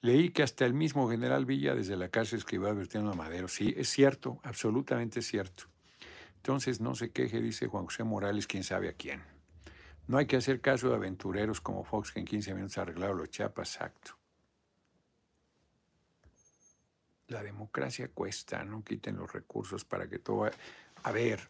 Leí 0.00 0.30
que 0.30 0.44
hasta 0.44 0.64
el 0.64 0.72
mismo 0.72 1.10
general 1.10 1.44
Villa 1.44 1.74
desde 1.74 1.96
la 1.96 2.08
cárcel 2.08 2.38
escribió 2.38 2.68
advirtiendo 2.68 3.10
a 3.10 3.14
Madero. 3.14 3.48
Sí, 3.48 3.74
es 3.76 3.88
cierto, 3.88 4.38
absolutamente 4.44 5.20
cierto. 5.20 5.64
Entonces 6.36 6.80
no 6.80 6.94
se 6.94 7.10
queje, 7.10 7.40
dice 7.40 7.66
Juan 7.66 7.84
José 7.84 8.04
Morales, 8.04 8.46
quién 8.46 8.62
sabe 8.62 8.88
a 8.88 8.94
quién. 8.94 9.20
No 10.06 10.18
hay 10.18 10.26
que 10.26 10.36
hacer 10.36 10.60
caso 10.60 10.88
de 10.88 10.94
aventureros 10.94 11.60
como 11.60 11.84
Fox 11.84 12.12
que 12.12 12.20
en 12.20 12.26
15 12.26 12.54
minutos 12.54 12.78
arreglaron 12.78 13.18
los 13.18 13.30
chapas, 13.30 13.74
exacto. 13.74 14.21
La 17.32 17.42
democracia 17.42 18.08
cuesta, 18.08 18.62
no 18.62 18.84
quiten 18.84 19.16
los 19.16 19.32
recursos 19.32 19.86
para 19.86 20.06
que 20.06 20.18
todo... 20.18 20.50
A 21.02 21.12
ver, 21.12 21.48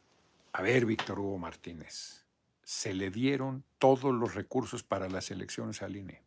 a 0.52 0.62
ver, 0.62 0.86
Víctor 0.86 1.18
Hugo 1.18 1.38
Martínez, 1.38 2.24
se 2.62 2.94
le 2.94 3.10
dieron 3.10 3.64
todos 3.78 4.14
los 4.14 4.36
recursos 4.36 4.84
para 4.84 5.08
las 5.08 5.32
elecciones 5.32 5.82
al 5.82 5.96
INE. 5.96 6.22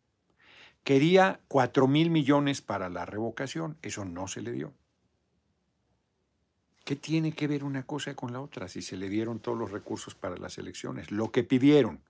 Quería 0.84 1.40
4 1.48 1.88
mil 1.88 2.10
millones 2.10 2.60
para 2.60 2.90
la 2.90 3.06
revocación, 3.06 3.78
eso 3.80 4.04
no 4.04 4.28
se 4.28 4.42
le 4.42 4.52
dio. 4.52 4.74
¿Qué 6.84 6.94
tiene 6.94 7.32
que 7.32 7.48
ver 7.48 7.64
una 7.64 7.86
cosa 7.86 8.14
con 8.14 8.34
la 8.34 8.42
otra 8.42 8.68
si 8.68 8.82
se 8.82 8.98
le 8.98 9.08
dieron 9.08 9.40
todos 9.40 9.56
los 9.56 9.70
recursos 9.70 10.14
para 10.14 10.36
las 10.36 10.58
elecciones? 10.58 11.10
Lo 11.10 11.32
que 11.32 11.44
pidieron. 11.44 12.02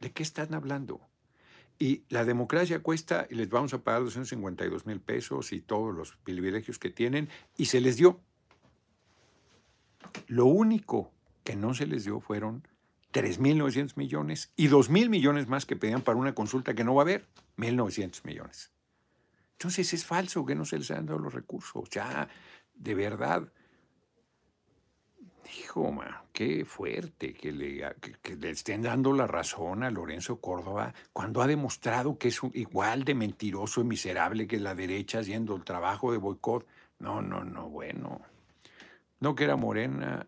¿De 0.00 0.10
qué 0.10 0.24
están 0.24 0.52
hablando? 0.52 1.00
Y 1.78 2.04
la 2.08 2.24
democracia 2.24 2.80
cuesta 2.80 3.26
y 3.28 3.34
les 3.34 3.48
vamos 3.48 3.74
a 3.74 3.82
pagar 3.82 4.04
252 4.04 4.86
mil 4.86 5.00
pesos 5.00 5.52
y 5.52 5.60
todos 5.60 5.94
los 5.94 6.16
privilegios 6.16 6.78
que 6.78 6.90
tienen 6.90 7.28
y 7.56 7.66
se 7.66 7.80
les 7.80 7.96
dio. 7.96 8.20
Lo 10.28 10.46
único 10.46 11.12
que 11.42 11.56
no 11.56 11.74
se 11.74 11.86
les 11.86 12.04
dio 12.04 12.20
fueron 12.20 12.66
3.900 13.12 13.96
millones 13.96 14.52
y 14.56 14.68
2.000 14.68 15.08
millones 15.08 15.48
más 15.48 15.66
que 15.66 15.76
pedían 15.76 16.02
para 16.02 16.18
una 16.18 16.34
consulta 16.34 16.74
que 16.74 16.84
no 16.84 16.94
va 16.94 17.02
a 17.02 17.04
haber, 17.04 17.26
1.900 17.56 18.24
millones. 18.24 18.72
Entonces 19.52 19.92
es 19.94 20.04
falso 20.04 20.44
que 20.44 20.54
no 20.54 20.64
se 20.64 20.78
les 20.78 20.90
hayan 20.90 21.06
dado 21.06 21.20
los 21.20 21.32
recursos. 21.32 21.88
Ya, 21.90 22.28
de 22.74 22.94
verdad, 22.94 23.52
hijo, 25.58 25.92
qué 26.32 26.64
fuerte 26.64 27.34
que 27.34 27.52
le, 27.52 27.84
que 28.22 28.36
le, 28.36 28.50
estén 28.50 28.82
dando 28.82 29.12
la 29.12 29.26
razón 29.26 29.82
a 29.82 29.90
Lorenzo 29.90 30.40
Córdoba 30.40 30.94
cuando 31.12 31.42
ha 31.42 31.46
demostrado 31.46 32.18
que 32.18 32.28
es 32.28 32.40
igual 32.54 33.04
de 33.04 33.14
mentiroso 33.14 33.80
y 33.80 33.84
miserable 33.84 34.46
que 34.46 34.58
la 34.58 34.74
derecha 34.74 35.20
haciendo 35.20 35.56
el 35.56 35.64
trabajo 35.64 36.12
de 36.12 36.18
boicot. 36.18 36.66
No, 36.98 37.22
no, 37.22 37.44
no, 37.44 37.68
bueno. 37.68 38.20
No 39.20 39.34
que 39.34 39.44
era 39.44 39.56
morena, 39.56 40.26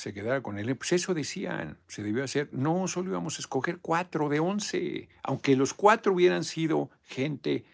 se 0.00 0.14
quedara 0.14 0.42
con 0.42 0.58
él. 0.58 0.74
Pues 0.76 0.92
eso 0.92 1.12
decían, 1.12 1.76
se 1.86 2.02
debió 2.02 2.24
hacer. 2.24 2.48
No, 2.52 2.88
solo 2.88 3.10
íbamos 3.10 3.38
a 3.38 3.42
escoger 3.42 3.78
cuatro 3.80 4.28
de 4.28 4.40
once, 4.40 5.08
aunque 5.22 5.56
los 5.56 5.74
cuatro 5.74 6.14
hubieran 6.14 6.44
sido 6.44 6.90
gente 7.02 7.64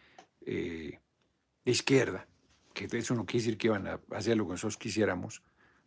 eh, 0.45 0.99
de 1.65 1.73
izquierda, 1.73 2.27
que 2.77 2.99
eso 2.99 3.15
no 3.15 3.25
quiere 3.25 3.45
decir 3.45 3.59
que 3.59 3.69
iban 3.69 3.87
a 3.87 4.01
hacer 4.11 4.37
lo 4.37 4.45
que 4.45 4.53
nosotros 4.53 4.77
quisiéramos, 4.77 5.43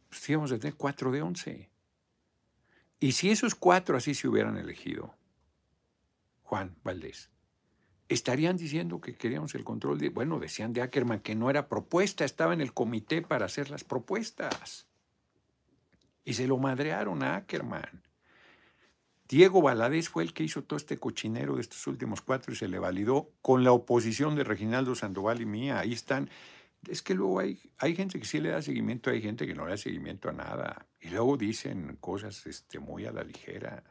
pues 0.09 0.27
íbamos 0.27 0.51
a 0.51 0.57
tener 0.57 0.75
cuatro 0.75 1.11
de 1.11 1.21
once. 1.21 1.69
Y 2.99 3.11
si 3.11 3.29
esos 3.29 3.53
cuatro 3.53 3.95
así 3.95 4.15
se 4.15 4.27
hubieran 4.27 4.57
elegido, 4.57 5.13
Juan 6.41 6.75
Valdés, 6.83 7.29
estarían 8.07 8.57
diciendo 8.57 8.99
que 8.99 9.15
queríamos 9.15 9.53
el 9.53 9.63
control 9.63 9.99
de, 9.99 10.09
bueno, 10.09 10.39
decían 10.39 10.73
de 10.73 10.81
Ackerman 10.81 11.19
que 11.19 11.35
no 11.35 11.51
era 11.51 11.69
propuesta, 11.69 12.25
estaba 12.25 12.53
en 12.55 12.61
el 12.61 12.73
comité 12.73 13.21
para 13.21 13.45
hacer 13.45 13.69
las 13.69 13.83
propuestas. 13.83 14.87
Y 16.25 16.33
se 16.33 16.47
lo 16.47 16.57
madrearon 16.57 17.21
a 17.21 17.35
Ackerman. 17.35 18.03
Diego 19.27 19.61
Valadez 19.61 20.09
fue 20.09 20.23
el 20.23 20.33
que 20.33 20.43
hizo 20.43 20.63
todo 20.63 20.77
este 20.77 20.97
cochinero 20.97 21.55
de 21.55 21.61
estos 21.61 21.85
últimos 21.85 22.21
cuatro 22.21 22.51
y 22.51 22.55
se 22.55 22.67
le 22.67 22.79
validó 22.79 23.29
con 23.43 23.63
la 23.63 23.71
oposición 23.71 24.35
de 24.35 24.43
Reginaldo 24.43 24.95
Sandoval 24.95 25.39
y 25.39 25.45
mía. 25.45 25.77
Ahí 25.77 25.93
están. 25.93 26.31
Es 26.87 27.01
que 27.01 27.13
luego 27.13 27.39
hay, 27.39 27.59
hay 27.77 27.95
gente 27.95 28.19
que 28.19 28.25
sí 28.25 28.39
le 28.39 28.49
da 28.49 28.61
seguimiento, 28.61 29.09
hay 29.09 29.21
gente 29.21 29.45
que 29.45 29.53
no 29.53 29.65
le 29.65 29.71
da 29.71 29.77
seguimiento 29.77 30.29
a 30.29 30.33
nada. 30.33 30.87
Y 30.99 31.09
luego 31.09 31.37
dicen 31.37 31.97
cosas 31.97 32.45
este, 32.45 32.79
muy 32.79 33.05
a 33.05 33.11
la 33.11 33.23
ligera. 33.23 33.83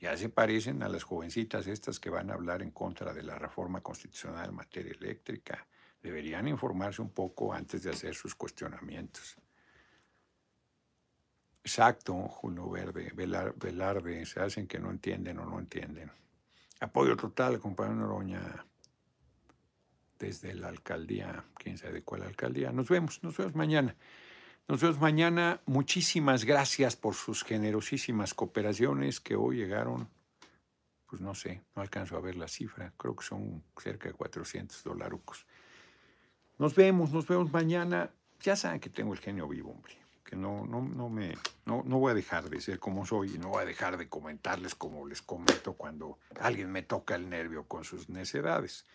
Ya 0.00 0.16
se 0.16 0.28
parecen 0.28 0.82
a 0.82 0.88
las 0.88 1.02
jovencitas 1.02 1.66
estas 1.66 1.98
que 1.98 2.10
van 2.10 2.30
a 2.30 2.34
hablar 2.34 2.62
en 2.62 2.70
contra 2.70 3.14
de 3.14 3.22
la 3.22 3.38
reforma 3.38 3.80
constitucional 3.80 4.50
en 4.50 4.56
materia 4.56 4.92
eléctrica. 4.92 5.66
Deberían 6.02 6.46
informarse 6.46 7.00
un 7.00 7.10
poco 7.10 7.54
antes 7.54 7.82
de 7.82 7.90
hacer 7.90 8.14
sus 8.14 8.34
cuestionamientos. 8.34 9.36
Exacto, 11.62 12.14
Julio 12.28 12.68
Verde, 12.68 13.10
Velarde, 13.14 14.26
se 14.26 14.40
hacen 14.40 14.66
que 14.66 14.78
no 14.78 14.90
entienden 14.90 15.38
o 15.38 15.46
no 15.46 15.58
entienden. 15.58 16.12
Apoyo 16.80 17.16
total, 17.16 17.58
compañero 17.58 17.96
Noroña, 17.96 18.66
desde 20.18 20.54
la 20.54 20.68
alcaldía, 20.68 21.44
quién 21.56 21.78
sabe 21.78 21.94
de 21.94 22.02
cuál 22.02 22.22
alcaldía. 22.22 22.72
Nos 22.72 22.88
vemos, 22.88 23.22
nos 23.22 23.36
vemos 23.36 23.54
mañana. 23.54 23.96
Nos 24.68 24.80
vemos 24.80 24.98
mañana. 25.00 25.60
Muchísimas 25.66 26.44
gracias 26.44 26.96
por 26.96 27.14
sus 27.14 27.44
generosísimas 27.44 28.34
cooperaciones 28.34 29.20
que 29.20 29.36
hoy 29.36 29.56
llegaron, 29.56 30.08
pues 31.06 31.20
no 31.20 31.34
sé, 31.34 31.62
no 31.76 31.82
alcanzo 31.82 32.16
a 32.16 32.20
ver 32.20 32.36
la 32.36 32.48
cifra, 32.48 32.92
creo 32.96 33.14
que 33.14 33.24
son 33.24 33.62
cerca 33.76 34.08
de 34.08 34.14
400 34.14 34.82
dolarucos. 34.84 35.46
Nos 36.58 36.74
vemos, 36.74 37.12
nos 37.12 37.26
vemos 37.26 37.52
mañana. 37.52 38.10
Ya 38.40 38.56
saben 38.56 38.80
que 38.80 38.90
tengo 38.90 39.12
el 39.12 39.20
genio 39.20 39.48
vivo, 39.48 39.70
hombre 39.72 40.04
que 40.24 40.36
no, 40.36 40.66
no, 40.66 40.80
no 40.80 41.08
me, 41.10 41.36
no, 41.66 41.82
no 41.84 41.98
voy 41.98 42.12
a 42.12 42.14
dejar 42.14 42.48
de 42.48 42.60
ser 42.60 42.78
como 42.78 43.04
soy 43.04 43.34
y 43.34 43.38
no 43.38 43.50
voy 43.50 43.62
a 43.62 43.66
dejar 43.66 43.98
de 43.98 44.08
comentarles 44.08 44.74
como 44.74 45.06
les 45.06 45.20
comento 45.20 45.74
cuando 45.74 46.18
alguien 46.40 46.72
me 46.72 46.82
toca 46.82 47.14
el 47.14 47.28
nervio 47.28 47.68
con 47.68 47.84
sus 47.84 48.08
necedades. 48.08 48.86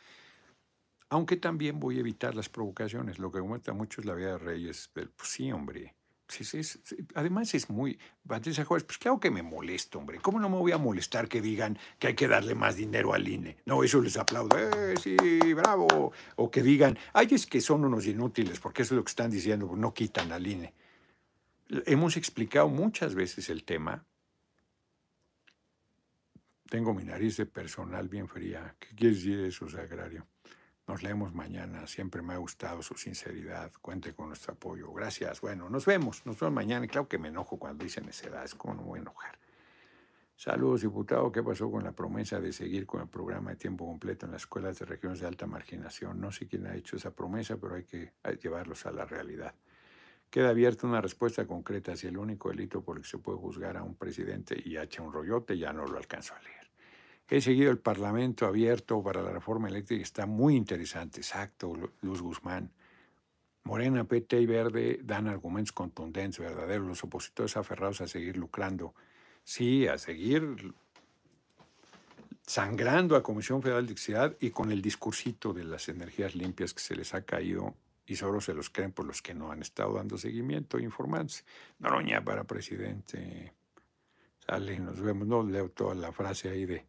Aunque 1.10 1.38
también 1.38 1.80
voy 1.80 1.98
a 1.98 2.02
evitar 2.02 2.36
las 2.36 2.49
provocaciones. 2.49 3.19
Lo 3.19 3.31
que 3.31 3.40
comenta 3.40 3.73
mucho 3.73 4.02
es 4.02 4.06
la 4.06 4.14
vida 4.14 4.34
de 4.34 4.38
Reyes. 4.38 4.90
Pues 4.94 5.10
sí, 5.23 5.52
hombre. 5.52 5.95
además 7.15 7.53
es 7.56 7.69
muy... 7.69 7.98
Patricia 8.27 8.64
Juárez, 8.64 8.86
pues 8.86 8.99
claro 8.99 9.19
que 9.19 9.31
me 9.31 9.41
molesto, 9.41 9.98
hombre. 9.98 10.19
¿Cómo 10.19 10.40
no 10.40 10.49
me 10.49 10.57
voy 10.57 10.72
a 10.72 10.77
molestar 10.77 11.27
que 11.27 11.41
digan 11.41 11.80
que 11.98 12.07
hay 12.07 12.14
que 12.14 12.27
darle 12.27 12.53
más 12.53 12.76
dinero 12.76 13.14
al 13.14 13.27
INE? 13.27 13.57
No, 13.65 13.84
eso 13.84 13.99
les 14.02 14.18
aplaudo. 14.18 14.56
¡Eh, 14.60 14.95
sí, 15.02 15.18
bravo! 15.56 16.14
O 16.36 16.52
que 16.52 16.61
digan, 16.61 16.98
ay, 17.14 17.30
es 17.31 17.48
que 17.48 17.60
son 17.60 17.84
unos 17.86 18.06
inútiles, 18.06 18.60
porque 18.60 18.84
eso 18.84 18.94
es 18.94 18.98
lo 18.98 19.03
que 19.03 19.10
están 19.10 19.31
diciendo, 19.31 19.68
pues 19.68 19.80
no 19.80 19.91
quitan 19.95 20.31
al 20.31 20.45
INE. 20.45 20.73
Hemos 21.88 22.18
explicado 22.18 22.69
muchas 22.69 23.15
veces 23.15 23.49
el 23.49 23.64
tema. 23.64 24.06
Tengo 26.69 26.94
mi 26.94 27.03
nariz 27.03 27.38
de 27.38 27.48
personal 27.48 28.07
bien 28.07 28.27
fría. 28.27 28.76
¿Qué 28.80 28.95
quiere 28.95 29.15
decir 29.15 29.40
eso, 29.40 29.68
Sagrario? 29.68 30.27
Nos 30.90 31.03
leemos 31.03 31.36
mañana. 31.36 31.86
Siempre 31.86 32.24
me 32.24 32.34
ha 32.34 32.38
gustado 32.38 32.82
su 32.82 32.95
sinceridad. 32.95 33.72
Cuente 33.80 34.16
con 34.16 34.30
nuestro 34.30 34.53
apoyo. 34.53 34.91
Gracias. 34.91 35.40
Bueno, 35.40 35.70
nos 35.70 35.86
vemos. 35.86 36.26
Nos 36.26 36.40
vemos 36.40 36.56
mañana. 36.56 36.88
Claro 36.88 37.07
que 37.07 37.20
me 37.20 37.28
enojo 37.28 37.60
cuando 37.60 37.84
dicen 37.84 38.10
esa. 38.10 38.44
Es 38.44 38.56
como 38.56 38.74
no 38.74 38.82
voy 38.82 38.98
a 38.98 39.03
enojar. 39.03 39.38
Saludos, 40.36 40.82
diputado. 40.82 41.32
¿Qué 41.32 41.44
pasó 41.44 41.70
con 41.70 41.84
la 41.84 41.91
promesa 41.91 42.40
de 42.40 42.52
seguir 42.52 42.88
con 42.88 43.02
el 43.02 43.07
programa 43.07 43.52
de 43.52 43.57
tiempo 43.57 43.86
completo 43.86 44.26
en 44.26 44.32
las 44.32 44.41
escuelas 44.41 44.80
de 44.80 44.86
regiones 44.88 45.20
de 45.20 45.28
alta 45.28 45.45
marginación? 45.45 46.20
No 46.20 46.32
sé 46.32 46.48
quién 46.48 46.66
ha 46.66 46.76
hecho 46.76 46.95
esa 46.95 47.11
promesa, 47.11 47.57
pero 47.57 47.76
hay 47.76 47.84
que 47.84 48.14
llevarlos 48.41 48.88
a 48.88 48.91
la 48.91 49.06
realidad. 49.06 49.53
Queda 50.32 50.49
abierta 50.49 50.88
una 50.88 51.02
respuesta 51.02 51.45
concreta 51.45 51.95
si 51.95 52.07
el 52.07 52.18
único 52.18 52.49
delito 52.49 52.82
por 52.82 52.98
el 52.98 53.03
que 53.03 53.10
se 53.10 53.20
puede 53.20 53.38
juzgar 53.38 53.78
a 53.78 53.84
un 53.84 53.94
presidente 53.94 54.60
y 54.66 54.78
hacha 54.78 55.03
un 55.03 55.14
rollote, 55.14 55.56
ya 55.56 55.72
no 55.72 55.86
lo 55.86 55.99
alcanzo 55.99 56.34
a 56.34 56.41
leer. 56.41 56.59
He 57.30 57.41
seguido 57.41 57.69
el 57.69 57.77
Parlamento 57.77 58.47
abierto 58.47 59.03
para 59.03 59.22
la 59.22 59.31
reforma 59.31 59.69
eléctrica, 59.69 60.01
está 60.01 60.26
muy 60.26 60.56
interesante, 60.56 61.19
exacto, 61.19 61.73
Luz 62.01 62.22
Guzmán. 62.22 62.72
Morena, 63.64 64.03
PT 64.03 64.41
y 64.41 64.45
Verde 64.47 64.99
dan 65.03 65.27
argumentos 65.27 65.72
contundentes, 65.72 66.39
verdaderos, 66.39 66.88
los 66.88 67.03
opositores 67.03 67.56
aferrados 67.56 68.01
a 68.01 68.07
seguir 68.07 68.35
lucrando. 68.35 68.95
Sí, 69.43 69.85
a 69.88 69.99
seguir 69.99 70.73
sangrando 72.47 73.15
a 73.15 73.22
Comisión 73.22 73.61
Federal 73.61 73.84
de 73.84 73.89
Electricidad 73.89 74.35
y 74.39 74.49
con 74.49 74.72
el 74.72 74.81
discursito 74.81 75.53
de 75.53 75.65
las 75.65 75.88
energías 75.88 76.34
limpias 76.34 76.73
que 76.73 76.81
se 76.81 76.95
les 76.95 77.14
ha 77.14 77.22
caído 77.22 77.76
y 78.07 78.15
solo 78.15 78.41
se 78.41 78.56
los 78.56 78.72
creen 78.72 78.91
por 78.91 79.06
los 79.06 79.22
que 79.22 79.35
no 79.35 79.51
han 79.51 79.61
estado 79.61 79.93
dando 79.93 80.18
seguimiento 80.18 80.80
e 80.80 80.84
informándose. 80.84 81.43
Noroña 81.77 82.23
para 82.23 82.45
presidente. 82.45 83.53
Sale, 84.39 84.80
nos 84.80 84.99
vemos. 84.99 85.27
No 85.27 85.43
leo 85.43 85.69
toda 85.69 85.93
la 85.93 86.11
frase 86.11 86.49
ahí 86.49 86.65
de, 86.65 86.88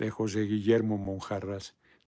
de 0.00 0.10
José 0.10 0.46
Guillermo 0.46 0.96
Monjarras. 0.96 1.76